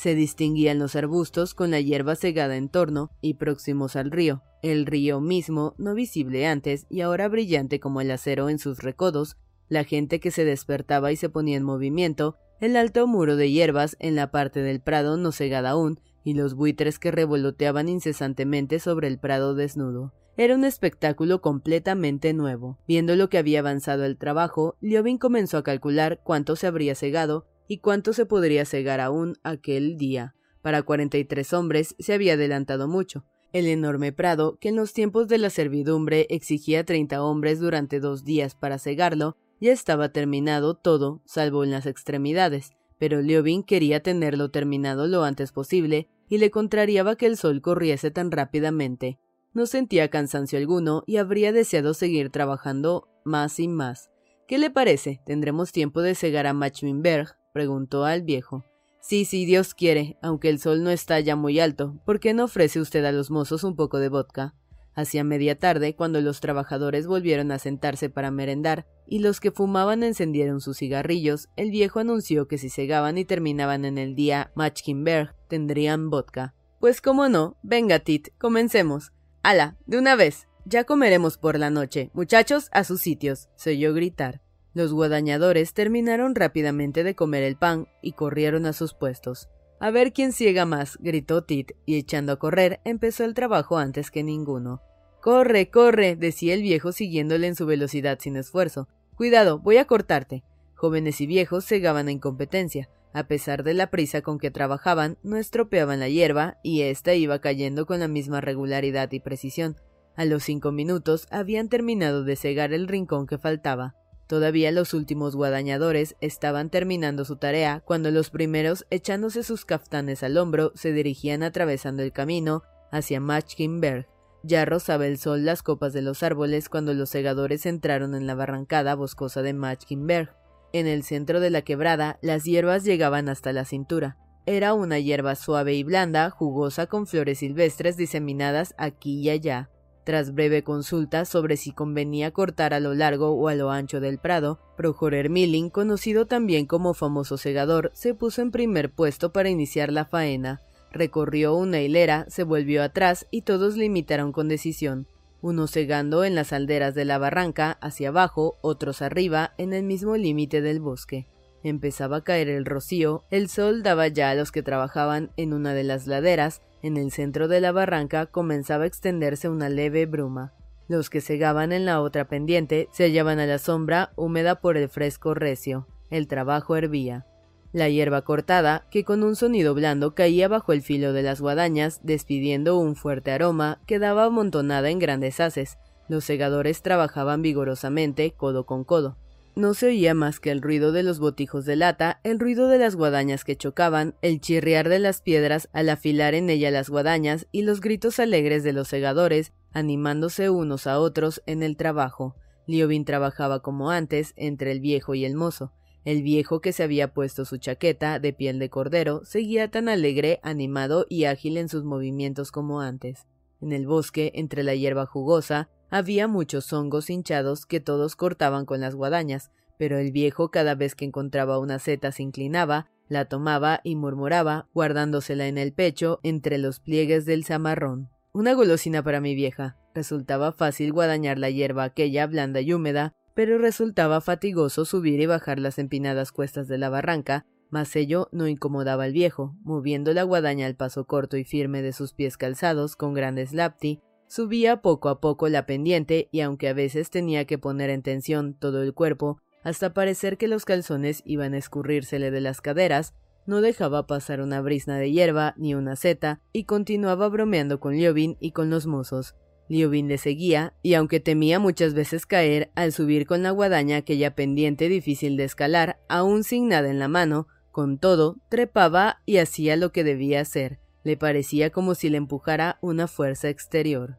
Se 0.00 0.14
distinguían 0.14 0.78
los 0.78 0.96
arbustos 0.96 1.52
con 1.52 1.70
la 1.70 1.78
hierba 1.78 2.16
cegada 2.16 2.56
en 2.56 2.70
torno 2.70 3.10
y 3.20 3.34
próximos 3.34 3.96
al 3.96 4.10
río. 4.10 4.42
El 4.62 4.86
río 4.86 5.20
mismo, 5.20 5.74
no 5.76 5.92
visible 5.92 6.46
antes 6.46 6.86
y 6.88 7.02
ahora 7.02 7.28
brillante 7.28 7.80
como 7.80 8.00
el 8.00 8.10
acero 8.10 8.48
en 8.48 8.58
sus 8.58 8.78
recodos, 8.78 9.36
la 9.68 9.84
gente 9.84 10.18
que 10.18 10.30
se 10.30 10.46
despertaba 10.46 11.12
y 11.12 11.16
se 11.16 11.28
ponía 11.28 11.58
en 11.58 11.64
movimiento, 11.64 12.38
el 12.62 12.76
alto 12.76 13.06
muro 13.06 13.36
de 13.36 13.50
hierbas 13.50 13.98
en 14.00 14.14
la 14.14 14.30
parte 14.30 14.62
del 14.62 14.80
prado 14.80 15.18
no 15.18 15.32
cegada 15.32 15.72
aún, 15.72 16.00
y 16.24 16.32
los 16.32 16.54
buitres 16.54 16.98
que 16.98 17.10
revoloteaban 17.10 17.90
incesantemente 17.90 18.78
sobre 18.78 19.06
el 19.06 19.18
prado 19.18 19.54
desnudo. 19.54 20.14
Era 20.38 20.54
un 20.54 20.64
espectáculo 20.64 21.42
completamente 21.42 22.32
nuevo. 22.32 22.78
Viendo 22.88 23.16
lo 23.16 23.28
que 23.28 23.36
había 23.36 23.58
avanzado 23.58 24.06
el 24.06 24.16
trabajo, 24.16 24.76
Liobin 24.80 25.18
comenzó 25.18 25.58
a 25.58 25.62
calcular 25.62 26.22
cuánto 26.24 26.56
se 26.56 26.66
habría 26.66 26.94
cegado 26.94 27.44
y 27.70 27.78
cuánto 27.78 28.12
se 28.12 28.26
podría 28.26 28.64
cegar 28.64 28.98
aún 28.98 29.36
aquel 29.44 29.96
día. 29.96 30.34
Para 30.60 30.82
cuarenta 30.82 31.18
y 31.18 31.24
tres 31.24 31.52
hombres 31.52 31.94
se 32.00 32.12
había 32.12 32.32
adelantado 32.32 32.88
mucho. 32.88 33.24
El 33.52 33.68
enorme 33.68 34.12
prado, 34.12 34.58
que 34.60 34.70
en 34.70 34.76
los 34.76 34.92
tiempos 34.92 35.28
de 35.28 35.38
la 35.38 35.50
servidumbre 35.50 36.26
exigía 36.30 36.84
treinta 36.84 37.22
hombres 37.22 37.60
durante 37.60 38.00
dos 38.00 38.24
días 38.24 38.56
para 38.56 38.80
cegarlo, 38.80 39.36
ya 39.60 39.70
estaba 39.70 40.08
terminado 40.08 40.74
todo, 40.74 41.22
salvo 41.24 41.62
en 41.62 41.70
las 41.70 41.86
extremidades, 41.86 42.72
pero 42.98 43.22
Liobin 43.22 43.62
quería 43.62 44.02
tenerlo 44.02 44.50
terminado 44.50 45.06
lo 45.06 45.22
antes 45.22 45.52
posible, 45.52 46.08
y 46.28 46.38
le 46.38 46.50
contrariaba 46.50 47.14
que 47.14 47.26
el 47.26 47.36
sol 47.36 47.62
corriese 47.62 48.10
tan 48.10 48.32
rápidamente. 48.32 49.20
No 49.52 49.66
sentía 49.66 50.10
cansancio 50.10 50.58
alguno 50.58 51.04
y 51.06 51.18
habría 51.18 51.52
deseado 51.52 51.94
seguir 51.94 52.30
trabajando 52.30 53.06
más 53.24 53.60
y 53.60 53.68
más. 53.68 54.10
¿Qué 54.48 54.58
le 54.58 54.70
parece? 54.70 55.20
Tendremos 55.24 55.70
tiempo 55.70 56.02
de 56.02 56.16
cegar 56.16 56.48
a 56.48 56.52
Machminberg 56.52 57.36
preguntó 57.52 58.04
al 58.04 58.22
viejo. 58.22 58.64
Sí, 59.00 59.24
sí, 59.24 59.46
Dios 59.46 59.74
quiere, 59.74 60.18
aunque 60.22 60.50
el 60.50 60.58
sol 60.58 60.84
no 60.84 60.90
está 60.90 61.18
ya 61.20 61.34
muy 61.34 61.58
alto, 61.58 62.00
¿por 62.04 62.20
qué 62.20 62.34
no 62.34 62.44
ofrece 62.44 62.80
usted 62.80 63.04
a 63.04 63.12
los 63.12 63.30
mozos 63.30 63.64
un 63.64 63.74
poco 63.74 63.98
de 63.98 64.08
vodka? 64.08 64.54
Hacia 64.94 65.24
media 65.24 65.58
tarde, 65.58 65.94
cuando 65.94 66.20
los 66.20 66.40
trabajadores 66.40 67.06
volvieron 67.06 67.52
a 67.52 67.58
sentarse 67.58 68.10
para 68.10 68.30
merendar 68.30 68.86
y 69.06 69.20
los 69.20 69.40
que 69.40 69.50
fumaban 69.50 70.02
encendieron 70.02 70.60
sus 70.60 70.78
cigarrillos, 70.78 71.48
el 71.56 71.70
viejo 71.70 72.00
anunció 72.00 72.46
que 72.46 72.58
si 72.58 72.68
cegaban 72.68 73.16
y 73.16 73.24
terminaban 73.24 73.84
en 73.84 73.98
el 73.98 74.14
día 74.14 74.52
Machkinberg, 74.54 75.34
tendrían 75.48 76.10
vodka. 76.10 76.54
Pues 76.80 77.00
cómo 77.00 77.28
no, 77.28 77.56
venga, 77.62 78.00
Tit, 78.00 78.28
comencemos. 78.38 79.12
¡Hala! 79.42 79.76
De 79.86 79.98
una 79.98 80.16
vez. 80.16 80.48
Ya 80.66 80.84
comeremos 80.84 81.38
por 81.38 81.58
la 81.58 81.70
noche. 81.70 82.10
Muchachos, 82.12 82.68
a 82.72 82.84
sus 82.84 83.00
sitios. 83.00 83.48
se 83.56 83.70
oyó 83.70 83.94
gritar. 83.94 84.42
Los 84.72 84.92
guadañadores 84.92 85.74
terminaron 85.74 86.34
rápidamente 86.34 87.02
de 87.02 87.14
comer 87.14 87.42
el 87.42 87.56
pan 87.56 87.88
y 88.02 88.12
corrieron 88.12 88.66
a 88.66 88.72
sus 88.72 88.94
puestos. 88.94 89.48
A 89.80 89.90
ver 89.90 90.12
quién 90.12 90.32
ciega 90.32 90.66
más, 90.66 90.98
gritó 91.00 91.42
Tit, 91.42 91.72
y 91.86 91.96
echando 91.96 92.32
a 92.32 92.38
correr, 92.38 92.80
empezó 92.84 93.24
el 93.24 93.34
trabajo 93.34 93.78
antes 93.78 94.10
que 94.10 94.22
ninguno. 94.22 94.82
Corre, 95.20 95.70
corre, 95.70 96.16
decía 96.16 96.54
el 96.54 96.62
viejo 96.62 96.92
siguiéndole 96.92 97.46
en 97.46 97.56
su 97.56 97.66
velocidad 97.66 98.18
sin 98.20 98.36
esfuerzo. 98.36 98.88
Cuidado, 99.16 99.58
voy 99.58 99.78
a 99.78 99.86
cortarte. 99.86 100.44
Jóvenes 100.74 101.20
y 101.20 101.26
viejos 101.26 101.66
cegaban 101.66 102.08
en 102.08 102.18
competencia. 102.18 102.88
A 103.12 103.24
pesar 103.24 103.64
de 103.64 103.74
la 103.74 103.90
prisa 103.90 104.22
con 104.22 104.38
que 104.38 104.50
trabajaban, 104.50 105.18
no 105.22 105.36
estropeaban 105.36 105.98
la 105.98 106.08
hierba, 106.08 106.58
y 106.62 106.82
ésta 106.82 107.14
iba 107.14 107.40
cayendo 107.40 107.86
con 107.86 108.00
la 108.00 108.08
misma 108.08 108.40
regularidad 108.40 109.10
y 109.12 109.20
precisión. 109.20 109.76
A 110.14 110.24
los 110.24 110.44
cinco 110.44 110.72
minutos 110.72 111.26
habían 111.30 111.68
terminado 111.68 112.24
de 112.24 112.36
cegar 112.36 112.72
el 112.72 112.86
rincón 112.86 113.26
que 113.26 113.38
faltaba. 113.38 113.96
Todavía 114.30 114.70
los 114.70 114.94
últimos 114.94 115.34
guadañadores 115.34 116.14
estaban 116.20 116.70
terminando 116.70 117.24
su 117.24 117.34
tarea 117.34 117.82
cuando 117.84 118.12
los 118.12 118.30
primeros, 118.30 118.86
echándose 118.88 119.42
sus 119.42 119.64
caftanes 119.64 120.22
al 120.22 120.36
hombro, 120.36 120.70
se 120.76 120.92
dirigían 120.92 121.42
atravesando 121.42 122.04
el 122.04 122.12
camino 122.12 122.62
hacia 122.92 123.18
Machkinberg. 123.18 124.06
Ya 124.44 124.64
rozaba 124.64 125.08
el 125.08 125.18
sol 125.18 125.44
las 125.44 125.64
copas 125.64 125.92
de 125.92 126.02
los 126.02 126.22
árboles 126.22 126.68
cuando 126.68 126.94
los 126.94 127.10
segadores 127.10 127.66
entraron 127.66 128.14
en 128.14 128.28
la 128.28 128.36
barrancada 128.36 128.94
boscosa 128.94 129.42
de 129.42 129.52
Machkinberg. 129.52 130.32
En 130.72 130.86
el 130.86 131.02
centro 131.02 131.40
de 131.40 131.50
la 131.50 131.62
quebrada, 131.62 132.20
las 132.22 132.44
hierbas 132.44 132.84
llegaban 132.84 133.28
hasta 133.28 133.52
la 133.52 133.64
cintura. 133.64 134.16
Era 134.46 134.74
una 134.74 135.00
hierba 135.00 135.34
suave 135.34 135.74
y 135.74 135.82
blanda, 135.82 136.30
jugosa 136.30 136.86
con 136.86 137.08
flores 137.08 137.40
silvestres 137.40 137.96
diseminadas 137.96 138.76
aquí 138.78 139.22
y 139.22 139.30
allá. 139.30 139.70
Tras 140.04 140.32
breve 140.34 140.62
consulta 140.62 141.24
sobre 141.24 141.56
si 141.56 141.72
convenía 141.72 142.30
cortar 142.30 142.72
a 142.72 142.80
lo 142.80 142.94
largo 142.94 143.32
o 143.32 143.48
a 143.48 143.54
lo 143.54 143.70
ancho 143.70 144.00
del 144.00 144.18
prado, 144.18 144.58
Projorer 144.76 145.28
Milling, 145.28 145.68
conocido 145.68 146.26
también 146.26 146.66
como 146.66 146.94
famoso 146.94 147.36
segador, 147.36 147.90
se 147.94 148.14
puso 148.14 148.40
en 148.40 148.50
primer 148.50 148.90
puesto 148.90 149.30
para 149.32 149.50
iniciar 149.50 149.92
la 149.92 150.06
faena. 150.06 150.60
Recorrió 150.90 151.54
una 151.54 151.80
hilera, 151.80 152.24
se 152.28 152.44
volvió 152.44 152.82
atrás 152.82 153.26
y 153.30 153.42
todos 153.42 153.76
le 153.76 153.84
imitaron 153.84 154.32
con 154.32 154.48
decisión, 154.48 155.06
unos 155.42 155.70
segando 155.70 156.24
en 156.24 156.34
las 156.34 156.52
alderas 156.52 156.94
de 156.94 157.04
la 157.04 157.18
barranca 157.18 157.78
hacia 157.80 158.08
abajo, 158.08 158.58
otros 158.62 159.02
arriba, 159.02 159.52
en 159.58 159.72
el 159.72 159.84
mismo 159.84 160.16
límite 160.16 160.62
del 160.62 160.80
bosque. 160.80 161.28
Empezaba 161.62 162.18
a 162.18 162.24
caer 162.24 162.48
el 162.48 162.64
rocío, 162.64 163.24
el 163.30 163.48
sol 163.48 163.82
daba 163.82 164.08
ya 164.08 164.30
a 164.30 164.34
los 164.34 164.50
que 164.50 164.62
trabajaban 164.62 165.30
en 165.36 165.52
una 165.52 165.74
de 165.74 165.84
las 165.84 166.06
laderas, 166.06 166.62
en 166.82 166.96
el 166.96 167.10
centro 167.12 167.48
de 167.48 167.60
la 167.60 167.72
barranca 167.72 168.26
comenzaba 168.26 168.84
a 168.84 168.86
extenderse 168.86 169.48
una 169.48 169.68
leve 169.68 170.06
bruma. 170.06 170.54
Los 170.88 171.10
que 171.10 171.20
segaban 171.20 171.72
en 171.72 171.84
la 171.84 172.00
otra 172.00 172.26
pendiente 172.26 172.88
se 172.92 173.04
hallaban 173.04 173.38
a 173.38 173.46
la 173.46 173.58
sombra, 173.58 174.12
húmeda 174.16 174.60
por 174.60 174.76
el 174.76 174.88
fresco 174.88 175.34
recio. 175.34 175.86
El 176.10 176.26
trabajo 176.26 176.76
hervía. 176.76 177.26
La 177.72 177.88
hierba 177.88 178.22
cortada, 178.22 178.88
que 178.90 179.04
con 179.04 179.22
un 179.22 179.36
sonido 179.36 179.74
blando 179.74 180.16
caía 180.16 180.48
bajo 180.48 180.72
el 180.72 180.82
filo 180.82 181.12
de 181.12 181.22
las 181.22 181.40
guadañas, 181.40 182.00
despidiendo 182.02 182.76
un 182.76 182.96
fuerte 182.96 183.30
aroma, 183.30 183.80
quedaba 183.86 184.24
amontonada 184.24 184.90
en 184.90 184.98
grandes 184.98 185.38
haces. 185.38 185.78
Los 186.08 186.24
segadores 186.24 186.82
trabajaban 186.82 187.42
vigorosamente, 187.42 188.32
codo 188.32 188.66
con 188.66 188.82
codo. 188.82 189.16
No 189.56 189.74
se 189.74 189.86
oía 189.86 190.14
más 190.14 190.38
que 190.38 190.52
el 190.52 190.62
ruido 190.62 190.92
de 190.92 191.02
los 191.02 191.18
botijos 191.18 191.64
de 191.64 191.76
lata, 191.76 192.20
el 192.22 192.38
ruido 192.38 192.68
de 192.68 192.78
las 192.78 192.94
guadañas 192.94 193.44
que 193.44 193.56
chocaban, 193.56 194.14
el 194.22 194.40
chirriar 194.40 194.88
de 194.88 195.00
las 195.00 195.22
piedras 195.22 195.68
al 195.72 195.88
afilar 195.88 196.34
en 196.34 196.48
ella 196.50 196.70
las 196.70 196.88
guadañas 196.88 197.46
y 197.50 197.62
los 197.62 197.80
gritos 197.80 198.20
alegres 198.20 198.62
de 198.62 198.72
los 198.72 198.88
segadores, 198.88 199.52
animándose 199.72 200.50
unos 200.50 200.86
a 200.86 201.00
otros 201.00 201.42
en 201.46 201.62
el 201.62 201.76
trabajo. 201.76 202.36
Liobin 202.66 203.04
trabajaba 203.04 203.60
como 203.60 203.90
antes, 203.90 204.32
entre 204.36 204.70
el 204.70 204.80
viejo 204.80 205.14
y 205.14 205.24
el 205.24 205.34
mozo. 205.34 205.72
El 206.04 206.22
viejo 206.22 206.60
que 206.60 206.72
se 206.72 206.84
había 206.84 207.12
puesto 207.12 207.44
su 207.44 207.58
chaqueta 207.58 208.20
de 208.20 208.32
piel 208.32 208.58
de 208.58 208.70
cordero 208.70 209.22
seguía 209.24 209.70
tan 209.70 209.88
alegre, 209.88 210.40
animado 210.42 211.06
y 211.08 211.24
ágil 211.24 211.56
en 211.56 211.68
sus 211.68 211.84
movimientos 211.84 212.52
como 212.52 212.80
antes. 212.80 213.26
En 213.60 213.72
el 213.72 213.86
bosque, 213.86 214.32
entre 214.34 214.62
la 214.62 214.74
hierba 214.74 215.04
jugosa, 215.04 215.68
había 215.90 216.28
muchos 216.28 216.72
hongos 216.72 217.10
hinchados 217.10 217.66
que 217.66 217.80
todos 217.80 218.16
cortaban 218.16 218.64
con 218.64 218.80
las 218.80 218.94
guadañas, 218.94 219.50
pero 219.76 219.98
el 219.98 220.12
viejo 220.12 220.50
cada 220.50 220.74
vez 220.74 220.94
que 220.94 221.04
encontraba 221.04 221.58
una 221.58 221.78
seta 221.78 222.12
se 222.12 222.22
inclinaba, 222.22 222.90
la 223.08 223.24
tomaba 223.24 223.80
y 223.82 223.96
murmuraba, 223.96 224.68
guardándosela 224.72 225.48
en 225.48 225.58
el 225.58 225.72
pecho 225.72 226.20
entre 226.22 226.58
los 226.58 226.80
pliegues 226.80 227.26
del 227.26 227.44
zamarrón. 227.44 228.08
Una 228.32 228.52
golosina 228.54 229.02
para 229.02 229.20
mi 229.20 229.34
vieja. 229.34 229.76
Resultaba 229.94 230.52
fácil 230.52 230.92
guadañar 230.92 231.38
la 231.38 231.50
hierba 231.50 231.82
aquella 231.82 232.26
blanda 232.28 232.60
y 232.60 232.72
húmeda, 232.72 233.12
pero 233.34 233.58
resultaba 233.58 234.20
fatigoso 234.20 234.84
subir 234.84 235.20
y 235.20 235.26
bajar 235.26 235.58
las 235.58 235.78
empinadas 235.78 236.30
cuestas 236.30 236.68
de 236.68 236.78
la 236.78 236.90
barranca, 236.90 237.46
mas 237.70 237.96
ello 237.96 238.28
no 238.30 238.46
incomodaba 238.46 239.04
al 239.04 239.12
viejo, 239.12 239.56
moviendo 239.62 240.12
la 240.12 240.22
guadaña 240.22 240.66
al 240.66 240.76
paso 240.76 241.06
corto 241.06 241.36
y 241.36 241.44
firme 241.44 241.82
de 241.82 241.92
sus 241.92 242.12
pies 242.12 242.36
calzados 242.36 242.96
con 242.96 243.14
grandes 243.14 243.52
lapti, 243.52 244.00
Subía 244.30 244.80
poco 244.80 245.08
a 245.08 245.20
poco 245.20 245.48
la 245.48 245.66
pendiente 245.66 246.28
y 246.30 246.42
aunque 246.42 246.68
a 246.68 246.72
veces 246.72 247.10
tenía 247.10 247.46
que 247.46 247.58
poner 247.58 247.90
en 247.90 248.02
tensión 248.02 248.54
todo 248.54 248.80
el 248.84 248.94
cuerpo, 248.94 249.40
hasta 249.64 249.92
parecer 249.92 250.38
que 250.38 250.46
los 250.46 250.64
calzones 250.64 251.24
iban 251.26 251.52
a 251.52 251.58
escurrírsele 251.58 252.30
de 252.30 252.40
las 252.40 252.60
caderas, 252.60 253.12
no 253.46 253.60
dejaba 253.60 254.06
pasar 254.06 254.40
una 254.40 254.60
brisna 254.60 254.98
de 254.98 255.10
hierba 255.10 255.54
ni 255.56 255.74
una 255.74 255.96
seta 255.96 256.40
y 256.52 256.62
continuaba 256.62 257.28
bromeando 257.28 257.80
con 257.80 257.96
Liobin 257.96 258.36
y 258.38 258.52
con 258.52 258.70
los 258.70 258.86
mozos. 258.86 259.34
Liobin 259.68 260.06
le 260.06 260.16
seguía, 260.16 260.74
y 260.80 260.94
aunque 260.94 261.18
temía 261.18 261.58
muchas 261.58 261.94
veces 261.94 262.24
caer 262.24 262.70
al 262.76 262.92
subir 262.92 263.26
con 263.26 263.42
la 263.42 263.50
guadaña 263.50 263.96
aquella 263.96 264.36
pendiente 264.36 264.88
difícil 264.88 265.36
de 265.36 265.42
escalar, 265.42 265.98
aún 266.08 266.44
sin 266.44 266.68
nada 266.68 266.88
en 266.88 267.00
la 267.00 267.08
mano, 267.08 267.48
con 267.72 267.98
todo, 267.98 268.36
trepaba 268.48 269.22
y 269.26 269.38
hacía 269.38 269.74
lo 269.74 269.90
que 269.90 270.04
debía 270.04 270.40
hacer. 270.40 270.78
Le 271.02 271.16
parecía 271.16 271.70
como 271.70 271.94
si 271.94 272.10
le 272.10 272.18
empujara 272.18 272.78
una 272.80 273.06
fuerza 273.06 273.48
exterior. 273.48 274.16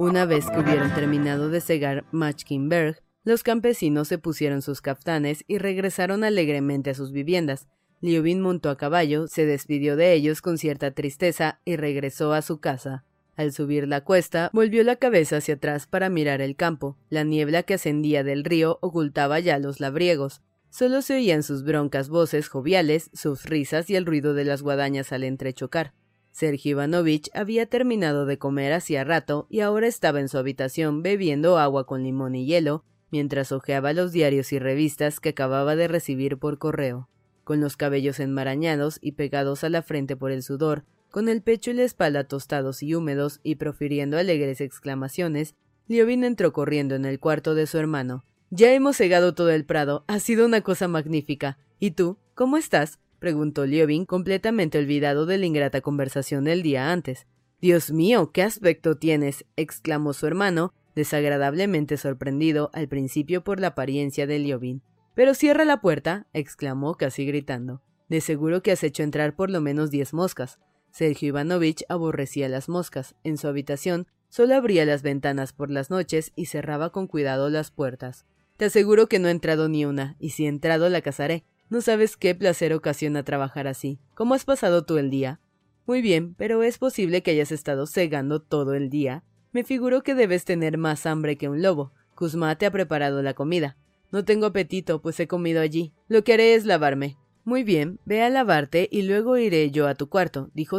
Una 0.00 0.26
vez 0.26 0.50
que 0.50 0.58
hubieron 0.58 0.92
terminado 0.92 1.48
de 1.48 1.60
cegar 1.60 2.04
Machkinberg, 2.10 3.00
los 3.22 3.42
campesinos 3.42 4.08
se 4.08 4.18
pusieron 4.18 4.60
sus 4.60 4.82
caftanes 4.82 5.44
y 5.46 5.56
regresaron 5.56 6.24
alegremente 6.24 6.90
a 6.90 6.94
sus 6.94 7.10
viviendas. 7.10 7.68
Liubin 8.02 8.42
montó 8.42 8.68
a 8.68 8.76
caballo, 8.76 9.28
se 9.28 9.46
despidió 9.46 9.96
de 9.96 10.12
ellos 10.12 10.42
con 10.42 10.58
cierta 10.58 10.90
tristeza 10.90 11.60
y 11.64 11.76
regresó 11.76 12.34
a 12.34 12.42
su 12.42 12.60
casa. 12.60 13.04
Al 13.36 13.52
subir 13.52 13.88
la 13.88 14.02
cuesta, 14.02 14.50
volvió 14.52 14.84
la 14.84 14.96
cabeza 14.96 15.38
hacia 15.38 15.54
atrás 15.54 15.86
para 15.86 16.08
mirar 16.08 16.40
el 16.40 16.54
campo. 16.54 16.96
La 17.10 17.24
niebla 17.24 17.64
que 17.64 17.74
ascendía 17.74 18.22
del 18.22 18.44
río 18.44 18.78
ocultaba 18.80 19.40
ya 19.40 19.58
los 19.58 19.80
labriegos. 19.80 20.40
Solo 20.70 21.02
se 21.02 21.14
oían 21.14 21.42
sus 21.42 21.64
broncas 21.64 22.08
voces 22.08 22.48
joviales, 22.48 23.10
sus 23.12 23.44
risas 23.44 23.90
y 23.90 23.96
el 23.96 24.06
ruido 24.06 24.34
de 24.34 24.44
las 24.44 24.62
guadañas 24.62 25.12
al 25.12 25.24
entrechocar. 25.24 25.94
Sergio 26.30 26.72
Ivanovich 26.72 27.30
había 27.32 27.66
terminado 27.66 28.26
de 28.26 28.38
comer 28.38 28.72
hacía 28.72 29.04
rato 29.04 29.46
y 29.48 29.60
ahora 29.60 29.86
estaba 29.86 30.18
en 30.18 30.28
su 30.28 30.36
habitación 30.36 31.02
bebiendo 31.02 31.58
agua 31.58 31.86
con 31.86 32.02
limón 32.02 32.34
y 32.34 32.44
hielo, 32.44 32.84
mientras 33.12 33.52
hojeaba 33.52 33.92
los 33.92 34.10
diarios 34.10 34.52
y 34.52 34.58
revistas 34.58 35.20
que 35.20 35.28
acababa 35.28 35.76
de 35.76 35.86
recibir 35.86 36.38
por 36.38 36.58
correo. 36.58 37.08
Con 37.44 37.60
los 37.60 37.76
cabellos 37.76 38.18
enmarañados 38.18 38.98
y 39.00 39.12
pegados 39.12 39.62
a 39.62 39.68
la 39.68 39.82
frente 39.82 40.16
por 40.16 40.32
el 40.32 40.42
sudor, 40.42 40.84
con 41.14 41.28
el 41.28 41.42
pecho 41.42 41.70
y 41.70 41.74
la 41.74 41.84
espalda 41.84 42.24
tostados 42.24 42.82
y 42.82 42.92
húmedos 42.92 43.38
y 43.44 43.54
profiriendo 43.54 44.18
alegres 44.18 44.60
exclamaciones, 44.60 45.54
Liobin 45.86 46.24
entró 46.24 46.52
corriendo 46.52 46.96
en 46.96 47.04
el 47.04 47.20
cuarto 47.20 47.54
de 47.54 47.68
su 47.68 47.78
hermano. 47.78 48.24
Ya 48.50 48.72
hemos 48.72 48.96
cegado 48.96 49.32
todo 49.32 49.50
el 49.50 49.64
prado. 49.64 50.04
Ha 50.08 50.18
sido 50.18 50.44
una 50.44 50.62
cosa 50.62 50.88
magnífica. 50.88 51.56
¿Y 51.78 51.92
tú? 51.92 52.18
¿Cómo 52.34 52.56
estás? 52.56 52.98
preguntó 53.20 53.64
Liobin, 53.64 54.06
completamente 54.06 54.76
olvidado 54.76 55.24
de 55.24 55.38
la 55.38 55.46
ingrata 55.46 55.82
conversación 55.82 56.42
del 56.42 56.64
día 56.64 56.90
antes. 56.90 57.28
Dios 57.60 57.92
mío, 57.92 58.32
qué 58.32 58.42
aspecto 58.42 58.96
tienes. 58.96 59.44
exclamó 59.54 60.14
su 60.14 60.26
hermano, 60.26 60.74
desagradablemente 60.96 61.96
sorprendido 61.96 62.70
al 62.72 62.88
principio 62.88 63.44
por 63.44 63.60
la 63.60 63.68
apariencia 63.68 64.26
de 64.26 64.40
Liobin. 64.40 64.82
Pero 65.14 65.34
cierra 65.34 65.64
la 65.64 65.80
puerta, 65.80 66.26
exclamó 66.32 66.96
casi 66.96 67.24
gritando. 67.24 67.82
De 68.08 68.20
seguro 68.20 68.64
que 68.64 68.72
has 68.72 68.82
hecho 68.82 69.04
entrar 69.04 69.36
por 69.36 69.48
lo 69.48 69.60
menos 69.60 69.92
diez 69.92 70.12
moscas. 70.12 70.58
Sergio 70.94 71.30
Ivanovich 71.30 71.82
aborrecía 71.88 72.48
las 72.48 72.68
moscas. 72.68 73.16
En 73.24 73.36
su 73.36 73.48
habitación 73.48 74.06
solo 74.28 74.54
abría 74.54 74.84
las 74.84 75.02
ventanas 75.02 75.52
por 75.52 75.68
las 75.68 75.90
noches 75.90 76.30
y 76.36 76.46
cerraba 76.46 76.90
con 76.90 77.08
cuidado 77.08 77.50
las 77.50 77.72
puertas. 77.72 78.26
Te 78.56 78.66
aseguro 78.66 79.08
que 79.08 79.18
no 79.18 79.26
he 79.26 79.32
entrado 79.32 79.68
ni 79.68 79.84
una, 79.84 80.14
y 80.20 80.30
si 80.30 80.46
he 80.46 80.48
entrado 80.48 80.88
la 80.88 81.00
cazaré. 81.00 81.42
No 81.68 81.80
sabes 81.80 82.16
qué 82.16 82.36
placer 82.36 82.72
ocasiona 82.72 83.24
trabajar 83.24 83.66
así. 83.66 83.98
¿Cómo 84.14 84.34
has 84.34 84.44
pasado 84.44 84.84
tú 84.84 84.96
el 84.96 85.10
día? 85.10 85.40
Muy 85.84 86.00
bien, 86.00 86.36
pero 86.38 86.62
es 86.62 86.78
posible 86.78 87.24
que 87.24 87.32
hayas 87.32 87.50
estado 87.50 87.88
cegando 87.88 88.40
todo 88.40 88.74
el 88.74 88.88
día. 88.88 89.24
Me 89.50 89.64
figuro 89.64 90.04
que 90.04 90.14
debes 90.14 90.44
tener 90.44 90.78
más 90.78 91.06
hambre 91.06 91.36
que 91.36 91.48
un 91.48 91.60
lobo. 91.60 91.90
Kuzma 92.14 92.54
te 92.54 92.66
ha 92.66 92.70
preparado 92.70 93.20
la 93.20 93.34
comida. 93.34 93.76
No 94.12 94.24
tengo 94.24 94.46
apetito, 94.46 95.02
pues 95.02 95.18
he 95.18 95.26
comido 95.26 95.60
allí. 95.60 95.92
Lo 96.06 96.22
que 96.22 96.34
haré 96.34 96.54
es 96.54 96.64
lavarme. 96.66 97.16
Muy 97.44 97.62
bien, 97.62 98.00
ve 98.06 98.22
a 98.22 98.30
lavarte 98.30 98.88
y 98.90 99.02
luego 99.02 99.36
iré 99.36 99.70
yo 99.70 99.86
a 99.86 99.94
tu 99.94 100.08
cuarto, 100.08 100.50
dijo, 100.54 100.78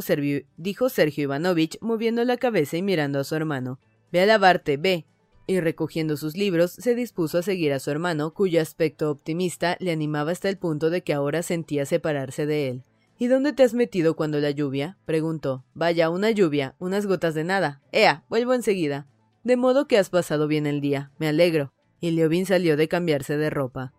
dijo 0.57 0.89
Sergio 0.89 1.24
Ivanovich, 1.25 1.77
moviendo 1.79 2.24
la 2.24 2.38
cabeza 2.38 2.75
y 2.75 2.81
mirando 2.81 3.19
a 3.19 3.24
su 3.24 3.36
hermano. 3.36 3.79
Ve 4.12 4.22
a 4.22 4.25
lavarte, 4.25 4.77
ve. 4.77 5.05
Y 5.45 5.60
recogiendo 5.60 6.17
sus 6.17 6.36
libros, 6.36 6.72
se 6.72 6.95
dispuso 6.95 7.38
a 7.38 7.43
seguir 7.43 7.72
a 7.72 7.79
su 7.79 7.91
hermano, 7.91 8.34
cuyo 8.34 8.60
aspecto 8.60 9.12
optimista 9.12 9.77
le 9.79 9.91
animaba 9.91 10.31
hasta 10.31 10.50
el 10.50 10.57
punto 10.57 10.89
de 10.89 11.03
que 11.03 11.13
ahora 11.13 11.43
sentía 11.43 11.86
separarse 11.86 12.48
de 12.48 12.69
él. 12.69 12.84
¿Y 13.19 13.27
dónde 13.27 13.53
te 13.53 13.62
has 13.62 13.75
metido 13.75 14.15
cuando 14.15 14.39
la 14.39 14.50
lluvia? 14.50 14.98
preguntó. 15.05 15.63
Vaya, 15.75 16.10
una 16.10 16.31
lluvia, 16.31 16.75
unas 16.79 17.05
gotas 17.05 17.36
de 17.36 17.43
nada. 17.43 17.84
Ea, 17.91 18.25
vuelvo 18.27 18.55
enseguida. 18.55 19.07
De 19.43 19.55
modo 19.55 19.88
que 19.88 20.00
has 20.00 20.10
pasado 20.10 20.48
bien 20.48 20.65
el 20.65 20.81
día. 20.81 21.12
Me 21.19 21.27
alegro. 21.27 21.74
y 22.01 22.12
Liobin 22.12 22.45
salió 22.45 22.75
de 22.75 22.88
cambiarse 22.88 23.38
de 23.38 23.50
ropa. 23.50 23.93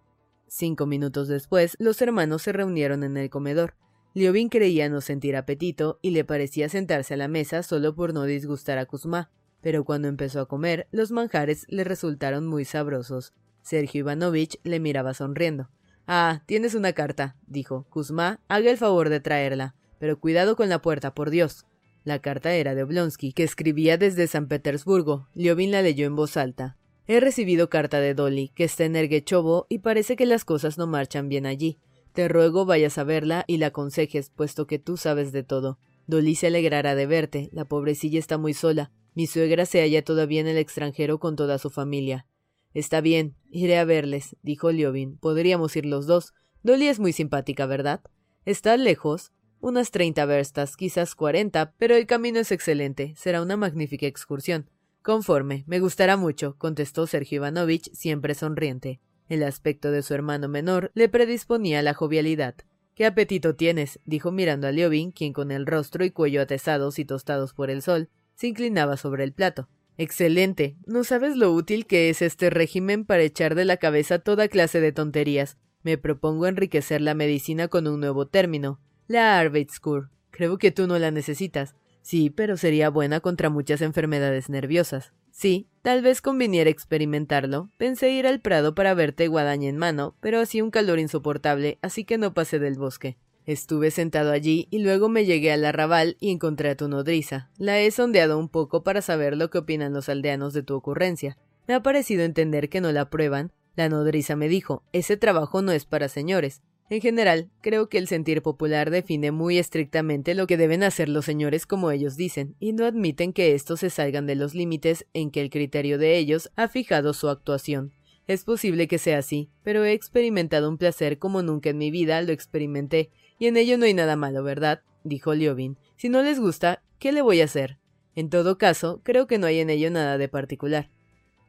Cinco 0.48 0.86
minutos 0.86 1.28
después, 1.28 1.76
los 1.78 2.00
hermanos 2.02 2.42
se 2.42 2.52
reunieron 2.52 3.02
en 3.02 3.16
el 3.16 3.30
comedor. 3.30 3.74
Liobin 4.14 4.48
creía 4.48 4.88
no 4.88 5.00
sentir 5.00 5.36
apetito 5.36 5.98
y 6.02 6.10
le 6.10 6.24
parecía 6.24 6.68
sentarse 6.68 7.14
a 7.14 7.16
la 7.16 7.28
mesa 7.28 7.62
solo 7.62 7.94
por 7.94 8.14
no 8.14 8.24
disgustar 8.24 8.78
a 8.78 8.86
Kuzma, 8.86 9.30
pero 9.60 9.84
cuando 9.84 10.08
empezó 10.08 10.40
a 10.40 10.48
comer, 10.48 10.86
los 10.92 11.10
manjares 11.10 11.66
le 11.68 11.84
resultaron 11.84 12.46
muy 12.46 12.64
sabrosos. 12.64 13.34
Sergio 13.62 14.00
Ivanovich 14.00 14.60
le 14.62 14.78
miraba 14.78 15.12
sonriendo. 15.12 15.68
Ah, 16.06 16.42
tienes 16.46 16.74
una 16.74 16.92
carta, 16.92 17.36
dijo. 17.48 17.84
Kuzma, 17.90 18.40
haga 18.48 18.70
el 18.70 18.76
favor 18.76 19.08
de 19.08 19.18
traerla. 19.18 19.74
Pero 19.98 20.20
cuidado 20.20 20.54
con 20.54 20.68
la 20.68 20.80
puerta, 20.80 21.14
por 21.14 21.30
Dios. 21.30 21.66
La 22.04 22.20
carta 22.20 22.52
era 22.52 22.76
de 22.76 22.84
Oblonsky, 22.84 23.32
que 23.32 23.42
escribía 23.42 23.98
desde 23.98 24.28
San 24.28 24.46
Petersburgo. 24.46 25.28
Liobin 25.34 25.72
la 25.72 25.82
leyó 25.82 26.06
en 26.06 26.14
voz 26.14 26.36
alta. 26.36 26.76
He 27.08 27.20
recibido 27.20 27.70
carta 27.70 28.00
de 28.00 28.14
Dolly, 28.14 28.48
que 28.48 28.64
está 28.64 28.84
en 28.84 28.96
Erguechovo, 28.96 29.66
y 29.68 29.78
parece 29.78 30.16
que 30.16 30.26
las 30.26 30.44
cosas 30.44 30.76
no 30.76 30.88
marchan 30.88 31.28
bien 31.28 31.46
allí. 31.46 31.78
Te 32.12 32.26
ruego 32.26 32.64
vayas 32.64 32.98
a 32.98 33.04
verla 33.04 33.44
y 33.46 33.58
la 33.58 33.68
aconsejes, 33.68 34.30
puesto 34.30 34.66
que 34.66 34.80
tú 34.80 34.96
sabes 34.96 35.30
de 35.30 35.44
todo. 35.44 35.78
Dolly 36.08 36.34
se 36.34 36.48
alegrará 36.48 36.96
de 36.96 37.06
verte, 37.06 37.48
la 37.52 37.64
pobrecilla 37.64 38.18
está 38.18 38.38
muy 38.38 38.54
sola. 38.54 38.90
Mi 39.14 39.26
suegra 39.28 39.66
se 39.66 39.80
halla 39.80 40.02
todavía 40.02 40.40
en 40.40 40.48
el 40.48 40.56
extranjero 40.56 41.20
con 41.20 41.36
toda 41.36 41.58
su 41.58 41.70
familia. 41.70 42.26
Está 42.74 43.00
bien, 43.00 43.36
iré 43.50 43.78
a 43.78 43.84
verles, 43.84 44.36
dijo 44.42 44.72
Liobin. 44.72 45.16
Podríamos 45.16 45.76
ir 45.76 45.86
los 45.86 46.06
dos. 46.06 46.34
Dolly 46.62 46.88
es 46.88 46.98
muy 46.98 47.12
simpática, 47.12 47.66
¿verdad? 47.66 48.00
Está 48.44 48.76
lejos. 48.76 49.32
Unas 49.60 49.90
treinta 49.90 50.26
verstas, 50.26 50.76
quizás 50.76 51.14
cuarenta, 51.14 51.72
pero 51.78 51.94
el 51.94 52.06
camino 52.06 52.40
es 52.40 52.50
excelente. 52.50 53.14
Será 53.16 53.42
una 53.42 53.56
magnífica 53.56 54.06
excursión. 54.06 54.68
Conforme, 55.06 55.62
me 55.68 55.78
gustará 55.78 56.16
mucho, 56.16 56.56
contestó 56.58 57.06
Sergio 57.06 57.36
Ivanovich, 57.36 57.92
siempre 57.92 58.34
sonriente. 58.34 58.98
El 59.28 59.44
aspecto 59.44 59.92
de 59.92 60.02
su 60.02 60.14
hermano 60.14 60.48
menor 60.48 60.90
le 60.94 61.08
predisponía 61.08 61.78
a 61.78 61.82
la 61.82 61.94
jovialidad. 61.94 62.56
¿Qué 62.96 63.06
apetito 63.06 63.54
tienes? 63.54 64.00
dijo 64.04 64.32
mirando 64.32 64.66
a 64.66 64.72
Liobin, 64.72 65.12
quien 65.12 65.32
con 65.32 65.52
el 65.52 65.64
rostro 65.64 66.04
y 66.04 66.10
cuello 66.10 66.42
atesados 66.42 66.98
y 66.98 67.04
tostados 67.04 67.52
por 67.52 67.70
el 67.70 67.82
sol, 67.82 68.08
se 68.34 68.48
inclinaba 68.48 68.96
sobre 68.96 69.22
el 69.22 69.32
plato. 69.32 69.68
Excelente. 69.96 70.76
No 70.86 71.04
sabes 71.04 71.36
lo 71.36 71.52
útil 71.52 71.86
que 71.86 72.10
es 72.10 72.20
este 72.20 72.50
régimen 72.50 73.04
para 73.04 73.22
echar 73.22 73.54
de 73.54 73.64
la 73.64 73.76
cabeza 73.76 74.18
toda 74.18 74.48
clase 74.48 74.80
de 74.80 74.90
tonterías. 74.90 75.56
Me 75.84 75.98
propongo 75.98 76.48
enriquecer 76.48 77.00
la 77.00 77.14
medicina 77.14 77.68
con 77.68 77.86
un 77.86 78.00
nuevo 78.00 78.26
término, 78.26 78.80
la 79.06 79.38
Arbeitskur. 79.38 80.10
Creo 80.32 80.58
que 80.58 80.72
tú 80.72 80.88
no 80.88 80.98
la 80.98 81.12
necesitas. 81.12 81.76
Sí, 82.06 82.30
pero 82.30 82.56
sería 82.56 82.88
buena 82.88 83.18
contra 83.18 83.50
muchas 83.50 83.80
enfermedades 83.80 84.48
nerviosas. 84.48 85.12
Sí, 85.32 85.66
tal 85.82 86.02
vez 86.02 86.22
conviniera 86.22 86.70
experimentarlo. 86.70 87.68
Pensé 87.78 88.10
ir 88.10 88.28
al 88.28 88.40
Prado 88.40 88.76
para 88.76 88.94
verte 88.94 89.26
guadaña 89.26 89.68
en 89.68 89.76
mano, 89.76 90.14
pero 90.20 90.38
hacía 90.38 90.62
un 90.62 90.70
calor 90.70 91.00
insoportable, 91.00 91.80
así 91.82 92.04
que 92.04 92.16
no 92.16 92.32
pasé 92.32 92.60
del 92.60 92.78
bosque. 92.78 93.16
Estuve 93.44 93.90
sentado 93.90 94.30
allí 94.30 94.68
y 94.70 94.78
luego 94.78 95.08
me 95.08 95.24
llegué 95.24 95.50
al 95.50 95.64
arrabal 95.64 96.16
y 96.20 96.30
encontré 96.30 96.70
a 96.70 96.76
tu 96.76 96.86
nodriza. 96.86 97.50
La 97.58 97.80
he 97.80 97.90
sondeado 97.90 98.38
un 98.38 98.50
poco 98.50 98.84
para 98.84 99.02
saber 99.02 99.36
lo 99.36 99.50
que 99.50 99.58
opinan 99.58 99.92
los 99.92 100.08
aldeanos 100.08 100.52
de 100.52 100.62
tu 100.62 100.76
ocurrencia. 100.76 101.36
Me 101.66 101.74
ha 101.74 101.82
parecido 101.82 102.22
entender 102.22 102.68
que 102.68 102.80
no 102.80 102.92
la 102.92 103.00
aprueban. 103.00 103.50
La 103.74 103.88
nodriza 103.88 104.36
me 104.36 104.46
dijo, 104.46 104.84
ese 104.92 105.16
trabajo 105.16 105.60
no 105.60 105.72
es 105.72 105.86
para 105.86 106.08
señores. 106.08 106.62
En 106.88 107.00
general, 107.00 107.50
creo 107.62 107.88
que 107.88 107.98
el 107.98 108.06
sentir 108.06 108.42
popular 108.42 108.90
define 108.90 109.32
muy 109.32 109.58
estrictamente 109.58 110.36
lo 110.36 110.46
que 110.46 110.56
deben 110.56 110.84
hacer 110.84 111.08
los 111.08 111.24
señores 111.24 111.66
como 111.66 111.90
ellos 111.90 112.16
dicen, 112.16 112.54
y 112.60 112.72
no 112.72 112.84
admiten 112.84 113.32
que 113.32 113.54
estos 113.54 113.80
se 113.80 113.90
salgan 113.90 114.26
de 114.26 114.36
los 114.36 114.54
límites 114.54 115.04
en 115.12 115.32
que 115.32 115.40
el 115.40 115.50
criterio 115.50 115.98
de 115.98 116.16
ellos 116.16 116.52
ha 116.54 116.68
fijado 116.68 117.12
su 117.12 117.28
actuación. 117.28 117.92
Es 118.28 118.44
posible 118.44 118.86
que 118.86 118.98
sea 118.98 119.18
así, 119.18 119.50
pero 119.64 119.84
he 119.84 119.92
experimentado 119.92 120.68
un 120.68 120.78
placer 120.78 121.18
como 121.18 121.42
nunca 121.42 121.70
en 121.70 121.78
mi 121.78 121.90
vida 121.90 122.22
lo 122.22 122.32
experimenté, 122.32 123.10
y 123.38 123.46
en 123.46 123.56
ello 123.56 123.78
no 123.78 123.84
hay 123.84 123.94
nada 123.94 124.14
malo, 124.14 124.44
¿verdad? 124.44 124.82
dijo 125.02 125.34
Liobin. 125.34 125.76
Si 125.96 126.08
no 126.08 126.22
les 126.22 126.38
gusta, 126.38 126.82
¿qué 127.00 127.10
le 127.10 127.22
voy 127.22 127.40
a 127.40 127.44
hacer? 127.44 127.78
En 128.14 128.30
todo 128.30 128.58
caso, 128.58 129.00
creo 129.02 129.26
que 129.26 129.38
no 129.38 129.48
hay 129.48 129.58
en 129.58 129.70
ello 129.70 129.90
nada 129.90 130.18
de 130.18 130.28
particular. 130.28 130.88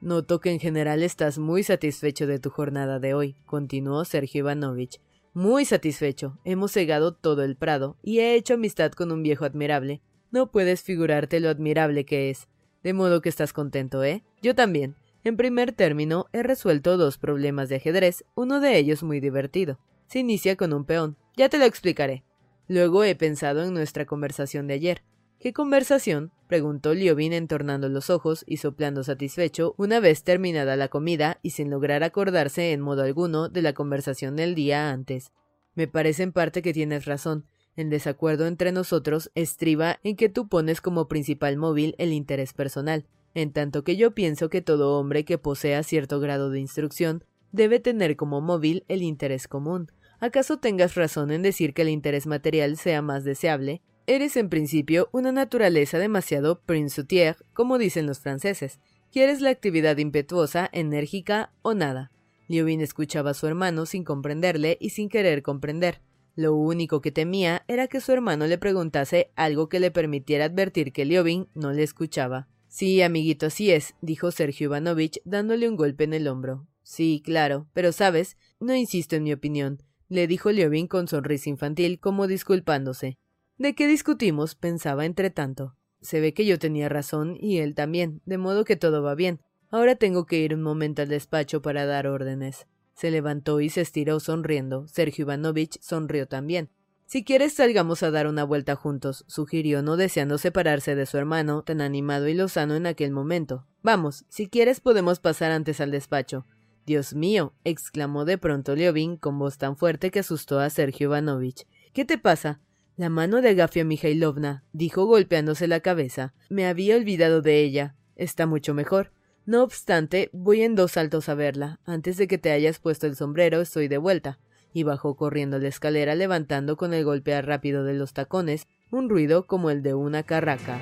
Noto 0.02 0.40
que 0.40 0.52
en 0.52 0.60
general 0.60 1.02
estás 1.02 1.38
muy 1.38 1.64
satisfecho 1.64 2.28
de 2.28 2.40
tu 2.40 2.50
jornada 2.50 3.00
de 3.00 3.14
hoy, 3.14 3.36
continuó 3.46 4.04
Sergio 4.04 4.40
Ivanovich. 4.40 5.00
Muy 5.34 5.66
satisfecho. 5.66 6.40
Hemos 6.44 6.72
cegado 6.72 7.14
todo 7.14 7.44
el 7.44 7.56
prado 7.56 7.98
y 8.02 8.20
he 8.20 8.36
hecho 8.36 8.56
amistad 8.56 8.92
con 8.92 9.12
un 9.12 9.24
viejo 9.24 9.46
admirable. 9.46 10.02
No 10.32 10.52
puedes 10.52 10.82
figurarte 10.82 11.40
lo 11.40 11.50
admirable 11.50 12.06
que 12.06 12.30
es. 12.30 12.48
De 12.84 12.94
modo 12.94 13.22
que 13.22 13.30
estás 13.30 13.54
contento, 13.54 14.04
¿eh? 14.04 14.24
Yo 14.42 14.56
también. 14.56 14.96
En 15.24 15.38
primer 15.38 15.74
término, 15.74 16.28
he 16.32 16.44
resuelto 16.44 16.98
dos 16.98 17.18
problemas 17.18 17.70
de 17.70 17.76
ajedrez, 17.78 18.24
uno 18.36 18.60
de 18.60 18.78
ellos 18.78 19.04
muy 19.04 19.20
divertido. 19.20 19.80
Se 20.08 20.20
inicia 20.20 20.56
con 20.56 20.74
un 20.74 20.86
peón. 20.86 21.18
Ya 21.36 21.50
te 21.50 21.58
lo 21.58 21.66
explicaré. 21.66 22.24
Luego 22.68 23.04
he 23.04 23.16
pensado 23.16 23.64
en 23.64 23.74
nuestra 23.74 24.06
conversación 24.06 24.68
de 24.68 24.76
ayer. 24.76 25.04
¿Qué 25.40 25.54
conversación? 25.54 26.32
preguntó 26.48 26.96
Liobin 26.96 27.32
entornando 27.32 27.90
los 27.90 28.10
ojos 28.10 28.44
y 28.48 28.58
soplando 28.58 29.04
satisfecho 29.04 29.76
una 29.78 30.00
vez 30.00 30.24
terminada 30.24 30.76
la 30.76 30.88
comida 30.88 31.40
y 31.44 31.52
sin 31.52 31.70
lograr 31.70 32.04
acordarse 32.04 32.72
en 32.72 32.82
modo 32.82 33.04
alguno 33.04 33.48
de 33.48 33.62
la 33.62 33.74
conversación 33.74 34.36
del 34.36 34.56
día 34.56 34.90
antes. 34.90 35.32
Me 35.76 35.88
parece 35.88 36.24
en 36.24 36.32
parte 36.32 36.64
que 36.64 36.74
tienes 36.74 37.06
razón. 37.06 37.46
El 37.76 37.92
desacuerdo 37.92 38.48
entre 38.48 38.72
nosotros 38.72 39.30
estriba 39.36 40.00
en 40.04 40.16
que 40.16 40.30
tú 40.30 40.48
pones 40.48 40.82
como 40.82 41.08
principal 41.08 41.56
móvil 41.56 41.94
el 42.00 42.14
interés 42.14 42.54
personal, 42.54 43.06
en 43.36 43.54
tanto 43.54 43.84
que 43.84 43.96
yo 43.96 44.16
pienso 44.16 44.50
que 44.50 44.64
todo 44.64 44.98
hombre 44.98 45.24
que 45.24 45.38
posea 45.38 45.84
cierto 45.84 46.20
grado 46.20 46.50
de 46.50 46.60
instrucción 46.60 47.24
debe 47.52 47.80
tener 47.80 48.16
como 48.16 48.42
móvil 48.42 48.86
el 48.88 49.04
interés 49.04 49.48
común. 49.48 49.92
¿Acaso 50.20 50.58
tengas 50.58 50.96
razón 50.96 51.30
en 51.30 51.44
decir 51.44 51.76
que 51.76 51.84
el 51.84 51.90
interés 51.90 52.26
material 52.26 52.78
sea 52.78 53.04
más 53.04 53.24
deseable? 53.24 53.84
Eres 54.10 54.38
en 54.38 54.48
principio 54.48 55.10
una 55.12 55.34
naturaleza 55.34 56.00
demasiado 56.00 56.62
princière, 56.62 57.36
como 57.54 57.78
dicen 57.78 58.06
los 58.06 58.22
franceses. 58.22 58.80
Quieres 59.12 59.42
la 59.42 59.50
actividad 59.50 59.98
impetuosa, 59.98 60.70
enérgica 60.72 61.52
o 61.62 61.74
nada. 61.74 62.10
Liobin 62.48 62.80
escuchaba 62.80 63.32
a 63.32 63.34
su 63.34 63.48
hermano 63.48 63.86
sin 63.86 64.06
comprenderle 64.06 64.78
y 64.80 64.92
sin 64.92 65.10
querer 65.10 65.44
comprender. 65.44 66.00
Lo 66.38 66.56
único 66.56 67.02
que 67.02 67.12
temía 67.12 67.66
era 67.68 67.88
que 67.88 68.00
su 68.00 68.14
hermano 68.14 68.48
le 68.48 68.58
preguntase 68.58 69.30
algo 69.36 69.68
que 69.68 69.82
le 69.82 69.92
permitiera 69.92 70.46
advertir 70.46 70.94
que 70.94 71.04
Liobin 71.04 71.50
no 71.54 71.74
le 71.74 71.84
escuchaba. 71.84 72.48
Sí, 72.70 73.02
amiguito, 73.02 73.48
así 73.48 73.72
es, 73.72 73.94
dijo 74.00 74.32
Sergio 74.32 74.68
Ivanovich, 74.68 75.20
dándole 75.26 75.68
un 75.68 75.76
golpe 75.76 76.06
en 76.06 76.14
el 76.14 76.30
hombro. 76.30 76.66
Sí, 76.82 77.22
claro, 77.26 77.68
pero 77.74 77.92
sabes, 77.92 78.38
no 78.62 78.74
insisto 78.74 79.18
en 79.18 79.24
mi 79.24 79.34
opinión, 79.34 79.84
le 80.08 80.28
dijo 80.28 80.50
Liobin 80.50 80.88
con 80.88 81.10
sonrisa 81.10 81.50
infantil, 81.50 82.00
como 82.00 82.28
disculpándose. 82.28 83.18
¿De 83.58 83.74
qué 83.74 83.88
discutimos? 83.88 84.54
pensaba 84.54 85.06
entre 85.06 85.30
tanto. 85.32 85.76
Se 86.02 86.20
ve 86.20 86.34
que 86.34 86.46
yo 86.46 86.60
tenía 86.60 86.90
razón 86.90 87.36
y 87.40 87.58
él 87.58 87.74
también, 87.74 88.22
de 88.26 88.38
modo 88.38 88.66
que 88.66 88.76
todo 88.76 89.02
va 89.02 89.16
bien. 89.16 89.42
Ahora 89.70 89.96
tengo 89.96 90.26
que 90.26 90.38
ir 90.40 90.54
un 90.54 90.62
momento 90.62 91.02
al 91.02 91.08
despacho 91.08 91.62
para 91.62 91.86
dar 91.86 92.06
órdenes. 92.06 92.68
Se 92.94 93.10
levantó 93.10 93.60
y 93.60 93.70
se 93.70 93.82
estiró 93.82 94.20
sonriendo. 94.20 94.88
Sergio 94.88 95.24
Ivanovich 95.24 95.80
sonrió 95.82 96.28
también. 96.28 96.70
Si 97.06 97.24
quieres 97.24 97.54
salgamos 97.54 98.04
a 98.04 98.12
dar 98.12 98.28
una 98.28 98.44
vuelta 98.44 98.76
juntos, 98.76 99.24
sugirió, 99.28 99.82
no 99.82 99.98
deseando 99.98 100.38
separarse 100.38 100.94
de 100.94 101.06
su 101.06 101.18
hermano, 101.18 101.64
tan 101.64 101.82
animado 101.82 102.28
y 102.28 102.34
lozano 102.34 102.76
en 102.76 102.86
aquel 102.86 103.12
momento. 103.12 103.66
Vamos, 103.82 104.26
si 104.30 104.50
quieres 104.50 104.82
podemos 104.82 105.20
pasar 105.20 105.52
antes 105.52 105.80
al 105.82 105.90
despacho. 105.90 106.46
Dios 106.86 107.14
mío, 107.14 107.54
exclamó 107.64 108.24
de 108.24 108.38
pronto 108.38 108.76
Liobin 108.76 109.18
con 109.18 109.40
voz 109.40 109.58
tan 109.58 109.78
fuerte 109.78 110.12
que 110.12 110.20
asustó 110.20 110.60
a 110.60 110.70
Sergio 110.70 111.06
Ivanovich. 111.08 111.66
¿Qué 111.94 112.06
te 112.06 112.18
pasa? 112.18 112.62
La 112.98 113.10
mano 113.10 113.44
de 113.44 113.50
Agafia 113.50 113.86
Mijailovna, 113.86 114.64
dijo 114.74 115.06
golpeándose 115.06 115.68
la 115.68 115.82
cabeza. 115.82 116.34
Me 116.50 116.66
había 116.66 116.96
olvidado 116.96 117.44
de 117.44 117.62
ella. 117.62 117.96
Está 118.16 118.48
mucho 118.48 118.74
mejor. 118.74 119.12
No 119.46 119.62
obstante, 119.62 120.32
voy 120.34 120.64
en 120.64 120.74
dos 120.74 120.94
saltos 120.94 121.30
a 121.30 121.36
verla. 121.36 121.80
Antes 121.86 122.18
de 122.18 122.28
que 122.28 122.40
te 122.40 122.52
hayas 122.52 122.80
puesto 122.80 123.06
el 123.06 123.16
sombrero, 123.16 123.62
estoy 123.62 123.88
de 123.88 124.00
vuelta. 124.00 124.40
Y 124.74 124.82
bajó 124.82 125.16
corriendo 125.16 125.60
la 125.60 125.68
escalera 125.68 126.16
levantando 126.16 126.76
con 126.76 126.96
el 126.96 127.06
golpear 127.06 127.46
rápido 127.46 127.84
de 127.84 127.94
los 127.94 128.14
tacones 128.14 128.68
un 128.90 129.10
ruido 129.10 129.46
como 129.46 129.70
el 129.70 129.84
de 129.84 129.94
una 129.94 130.24
carraca. 130.24 130.82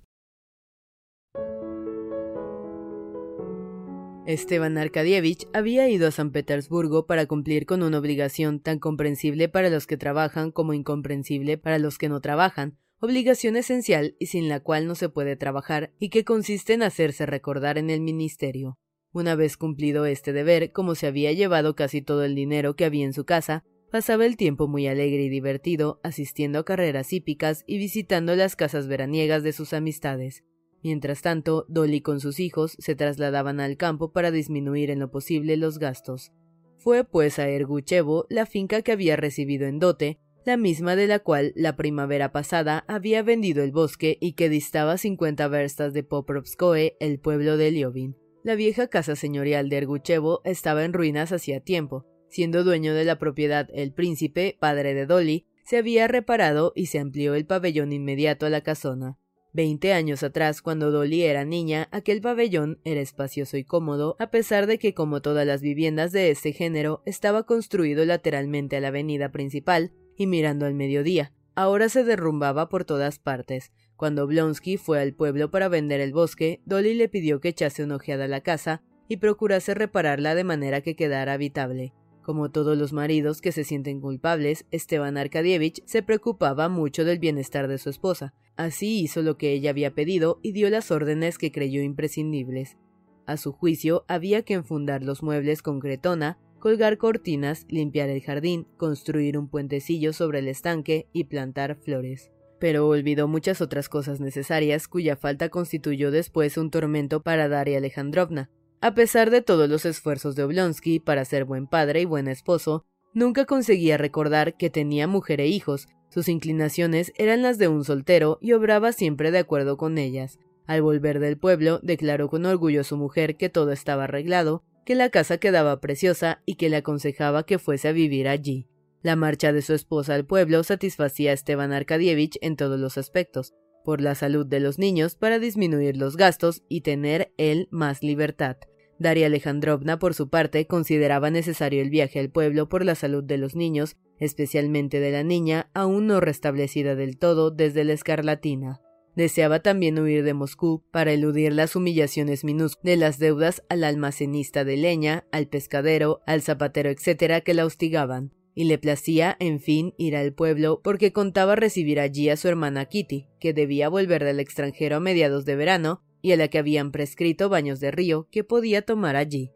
Esteban 4.27 4.77
Arkadievich 4.77 5.47
había 5.51 5.89
ido 5.89 6.07
a 6.07 6.11
San 6.11 6.31
Petersburgo 6.31 7.07
para 7.07 7.25
cumplir 7.25 7.65
con 7.65 7.81
una 7.81 7.97
obligación 7.97 8.59
tan 8.59 8.77
comprensible 8.77 9.49
para 9.49 9.71
los 9.71 9.87
que 9.87 9.97
trabajan 9.97 10.51
como 10.51 10.75
incomprensible 10.75 11.57
para 11.57 11.79
los 11.79 11.97
que 11.97 12.07
no 12.07 12.21
trabajan, 12.21 12.77
obligación 12.99 13.55
esencial 13.55 14.15
y 14.19 14.27
sin 14.27 14.47
la 14.47 14.59
cual 14.59 14.85
no 14.85 14.93
se 14.93 15.09
puede 15.09 15.35
trabajar, 15.37 15.91
y 15.97 16.09
que 16.09 16.23
consiste 16.23 16.73
en 16.73 16.83
hacerse 16.83 17.25
recordar 17.25 17.79
en 17.79 17.89
el 17.89 17.99
ministerio. 18.01 18.77
Una 19.11 19.35
vez 19.35 19.57
cumplido 19.57 20.05
este 20.05 20.33
deber, 20.33 20.71
como 20.71 20.93
se 20.93 21.07
había 21.07 21.31
llevado 21.31 21.75
casi 21.75 22.03
todo 22.03 22.23
el 22.23 22.35
dinero 22.35 22.75
que 22.75 22.85
había 22.85 23.05
en 23.05 23.13
su 23.13 23.25
casa, 23.25 23.65
pasaba 23.91 24.27
el 24.27 24.37
tiempo 24.37 24.67
muy 24.67 24.85
alegre 24.85 25.23
y 25.23 25.29
divertido, 25.29 25.99
asistiendo 26.03 26.59
a 26.59 26.65
carreras 26.65 27.11
hípicas 27.11 27.63
y 27.65 27.79
visitando 27.79 28.35
las 28.35 28.55
casas 28.55 28.87
veraniegas 28.87 29.41
de 29.41 29.51
sus 29.51 29.73
amistades. 29.73 30.43
Mientras 30.83 31.21
tanto, 31.21 31.65
Dolly 31.69 32.01
con 32.01 32.19
sus 32.19 32.39
hijos 32.39 32.75
se 32.79 32.95
trasladaban 32.95 33.59
al 33.59 33.77
campo 33.77 34.11
para 34.11 34.31
disminuir 34.31 34.89
en 34.89 34.99
lo 34.99 35.11
posible 35.11 35.57
los 35.57 35.77
gastos. 35.77 36.31
Fue 36.77 37.03
pues 37.03 37.37
a 37.37 37.47
Erguchevo 37.47 38.25
la 38.29 38.45
finca 38.45 38.81
que 38.81 38.91
había 38.91 39.15
recibido 39.15 39.67
en 39.67 39.77
dote, 39.77 40.19
la 40.43 40.57
misma 40.57 40.95
de 40.95 41.05
la 41.05 41.19
cual 41.19 41.53
la 41.55 41.75
primavera 41.75 42.31
pasada 42.31 42.83
había 42.87 43.21
vendido 43.21 43.63
el 43.63 43.71
bosque 43.71 44.17
y 44.19 44.33
que 44.33 44.49
distaba 44.49 44.97
cincuenta 44.97 45.47
verstas 45.47 45.93
de 45.93 46.03
Poprovskoe, 46.03 46.97
el 46.99 47.19
pueblo 47.19 47.57
de 47.57 47.69
Liovin. 47.69 48.15
La 48.43 48.55
vieja 48.55 48.87
casa 48.87 49.15
señorial 49.15 49.69
de 49.69 49.77
Erguchevo 49.77 50.41
estaba 50.43 50.83
en 50.83 50.93
ruinas 50.93 51.31
hacía 51.31 51.59
tiempo. 51.59 52.07
Siendo 52.27 52.63
dueño 52.63 52.95
de 52.95 53.05
la 53.05 53.19
propiedad 53.19 53.67
el 53.71 53.93
príncipe, 53.93 54.57
padre 54.59 54.95
de 54.95 55.05
Dolly, 55.05 55.45
se 55.63 55.77
había 55.77 56.07
reparado 56.07 56.73
y 56.75 56.87
se 56.87 56.97
amplió 56.97 57.35
el 57.35 57.45
pabellón 57.45 57.93
inmediato 57.93 58.47
a 58.47 58.49
la 58.49 58.61
casona. 58.61 59.19
Veinte 59.53 59.91
años 59.91 60.23
atrás, 60.23 60.61
cuando 60.61 60.91
Dolly 60.91 61.23
era 61.23 61.43
niña, 61.43 61.89
aquel 61.91 62.21
pabellón 62.21 62.79
era 62.85 63.01
espacioso 63.01 63.57
y 63.57 63.65
cómodo, 63.65 64.15
a 64.17 64.31
pesar 64.31 64.65
de 64.65 64.79
que, 64.79 64.93
como 64.93 65.21
todas 65.21 65.45
las 65.45 65.61
viviendas 65.61 66.13
de 66.13 66.29
este 66.29 66.53
género, 66.53 67.01
estaba 67.05 67.43
construido 67.43 68.05
lateralmente 68.05 68.77
a 68.77 68.79
la 68.79 68.87
avenida 68.87 69.33
principal 69.33 69.91
y 70.15 70.27
mirando 70.27 70.65
al 70.65 70.73
mediodía. 70.73 71.33
Ahora 71.53 71.89
se 71.89 72.05
derrumbaba 72.05 72.69
por 72.69 72.85
todas 72.85 73.19
partes. 73.19 73.73
Cuando 73.97 74.25
Blonsky 74.25 74.77
fue 74.77 75.01
al 75.01 75.13
pueblo 75.13 75.51
para 75.51 75.67
vender 75.67 75.99
el 75.99 76.13
bosque, 76.13 76.61
Dolly 76.65 76.93
le 76.93 77.09
pidió 77.09 77.41
que 77.41 77.49
echase 77.49 77.83
una 77.83 77.97
ojeada 77.97 78.25
a 78.25 78.29
la 78.29 78.41
casa 78.41 78.83
y 79.09 79.17
procurase 79.17 79.73
repararla 79.73 80.33
de 80.33 80.45
manera 80.45 80.79
que 80.79 80.95
quedara 80.95 81.33
habitable. 81.33 81.93
Como 82.21 82.51
todos 82.51 82.77
los 82.77 82.93
maridos 82.93 83.41
que 83.41 83.51
se 83.51 83.65
sienten 83.65 83.99
culpables, 83.99 84.65
Esteban 84.71 85.17
Arkadievich 85.17 85.83
se 85.85 86.03
preocupaba 86.03 86.69
mucho 86.69 87.03
del 87.03 87.19
bienestar 87.19 87.67
de 87.67 87.77
su 87.77 87.89
esposa. 87.89 88.33
Así 88.55 89.01
hizo 89.01 89.21
lo 89.21 89.37
que 89.37 89.53
ella 89.53 89.69
había 89.69 89.93
pedido 89.93 90.39
y 90.41 90.51
dio 90.51 90.69
las 90.69 90.91
órdenes 90.91 91.37
que 91.37 91.51
creyó 91.51 91.81
imprescindibles. 91.81 92.77
A 93.25 93.37
su 93.37 93.51
juicio, 93.53 94.03
había 94.07 94.43
que 94.43 94.55
enfundar 94.55 95.03
los 95.03 95.23
muebles 95.23 95.61
con 95.61 95.79
cretona, 95.79 96.37
colgar 96.59 96.97
cortinas, 96.97 97.65
limpiar 97.69 98.09
el 98.09 98.21
jardín, 98.21 98.67
construir 98.77 99.37
un 99.37 99.49
puentecillo 99.49 100.13
sobre 100.13 100.39
el 100.39 100.47
estanque 100.47 101.07
y 101.11 101.25
plantar 101.25 101.75
flores. 101.75 102.31
Pero 102.59 102.87
olvidó 102.87 103.27
muchas 103.27 103.61
otras 103.61 103.89
cosas 103.89 104.19
necesarias 104.19 104.87
cuya 104.87 105.15
falta 105.15 105.49
constituyó 105.49 106.11
después 106.11 106.57
un 106.57 106.69
tormento 106.69 107.23
para 107.23 107.49
Daria 107.49 107.79
Alejandrovna. 107.79 108.49
A 108.81 108.93
pesar 108.93 109.31
de 109.31 109.41
todos 109.41 109.69
los 109.69 109.85
esfuerzos 109.85 110.35
de 110.35 110.43
Oblonsky 110.43 110.99
para 110.99 111.25
ser 111.25 111.45
buen 111.45 111.67
padre 111.67 112.01
y 112.01 112.05
buen 112.05 112.27
esposo, 112.27 112.85
nunca 113.13 113.45
conseguía 113.45 113.97
recordar 113.97 114.57
que 114.57 114.69
tenía 114.69 115.07
mujer 115.07 115.41
e 115.41 115.47
hijos, 115.47 115.87
sus 116.11 116.27
inclinaciones 116.27 117.13
eran 117.15 117.41
las 117.41 117.57
de 117.57 117.69
un 117.69 117.85
soltero 117.85 118.37
y 118.41 118.51
obraba 118.51 118.91
siempre 118.91 119.31
de 119.31 119.39
acuerdo 119.39 119.77
con 119.77 119.97
ellas. 119.97 120.39
Al 120.67 120.81
volver 120.81 121.19
del 121.19 121.37
pueblo, 121.37 121.79
declaró 121.81 122.27
con 122.29 122.45
orgullo 122.45 122.81
a 122.81 122.83
su 122.83 122.97
mujer 122.97 123.37
que 123.37 123.47
todo 123.47 123.71
estaba 123.71 124.03
arreglado, 124.03 124.61
que 124.85 124.95
la 124.95 125.09
casa 125.09 125.37
quedaba 125.37 125.79
preciosa 125.79 126.41
y 126.45 126.55
que 126.55 126.69
le 126.69 126.77
aconsejaba 126.77 127.45
que 127.45 127.59
fuese 127.59 127.87
a 127.87 127.93
vivir 127.93 128.27
allí. 128.27 128.67
La 129.01 129.15
marcha 129.15 129.53
de 129.53 129.61
su 129.61 129.73
esposa 129.73 130.13
al 130.13 130.25
pueblo 130.25 130.63
satisfacía 130.63 131.31
a 131.31 131.33
Esteban 131.33 131.71
Arkadievich 131.71 132.37
en 132.41 132.57
todos 132.57 132.79
los 132.79 132.97
aspectos, 132.97 133.53
por 133.85 134.01
la 134.01 134.13
salud 134.13 134.45
de 134.45 134.59
los 134.59 134.79
niños 134.79 135.15
para 135.15 135.39
disminuir 135.39 135.95
los 135.95 136.17
gastos 136.17 136.61
y 136.67 136.81
tener 136.81 137.31
él 137.37 137.69
más 137.71 138.03
libertad. 138.03 138.57
Daria 139.01 139.25
Alejandrovna, 139.25 139.97
por 139.97 140.13
su 140.13 140.29
parte, 140.29 140.67
consideraba 140.67 141.31
necesario 141.31 141.81
el 141.81 141.89
viaje 141.89 142.19
al 142.19 142.29
pueblo 142.29 142.69
por 142.69 142.85
la 142.85 142.93
salud 142.93 143.23
de 143.23 143.39
los 143.39 143.55
niños, 143.55 143.97
especialmente 144.19 144.99
de 144.99 145.11
la 145.11 145.23
niña, 145.23 145.71
aún 145.73 146.05
no 146.05 146.19
restablecida 146.19 146.93
del 146.93 147.17
todo 147.17 147.49
desde 147.49 147.83
la 147.83 147.93
escarlatina. 147.93 148.79
Deseaba 149.15 149.61
también 149.61 149.97
huir 149.97 150.23
de 150.23 150.35
Moscú 150.35 150.83
para 150.91 151.11
eludir 151.13 151.51
las 151.51 151.75
humillaciones 151.75 152.43
minúsculas 152.43 152.83
de 152.83 152.95
las 152.95 153.17
deudas 153.17 153.63
al 153.69 153.83
almacenista 153.83 154.63
de 154.63 154.77
leña, 154.77 155.25
al 155.31 155.47
pescadero, 155.47 156.21
al 156.27 156.43
zapatero, 156.43 156.91
etc., 156.91 157.43
que 157.43 157.55
la 157.55 157.65
hostigaban, 157.65 158.31
y 158.53 158.65
le 158.65 158.77
placía, 158.77 159.35
en 159.39 159.59
fin, 159.59 159.95
ir 159.97 160.15
al 160.15 160.31
pueblo 160.31 160.79
porque 160.83 161.11
contaba 161.11 161.55
recibir 161.55 161.99
allí 161.99 162.29
a 162.29 162.37
su 162.37 162.47
hermana 162.47 162.85
Kitty, 162.85 163.27
que 163.39 163.53
debía 163.53 163.89
volver 163.89 164.23
del 164.23 164.39
extranjero 164.39 164.97
a 164.97 164.99
mediados 164.99 165.43
de 165.45 165.55
verano 165.55 166.03
y 166.21 166.31
a 166.31 166.37
la 166.37 166.47
que 166.47 166.57
habían 166.57 166.91
prescrito 166.91 167.49
baños 167.49 167.79
de 167.79 167.91
río 167.91 168.27
que 168.31 168.43
podía 168.43 168.81
tomar 168.81 169.15
allí. 169.15 169.51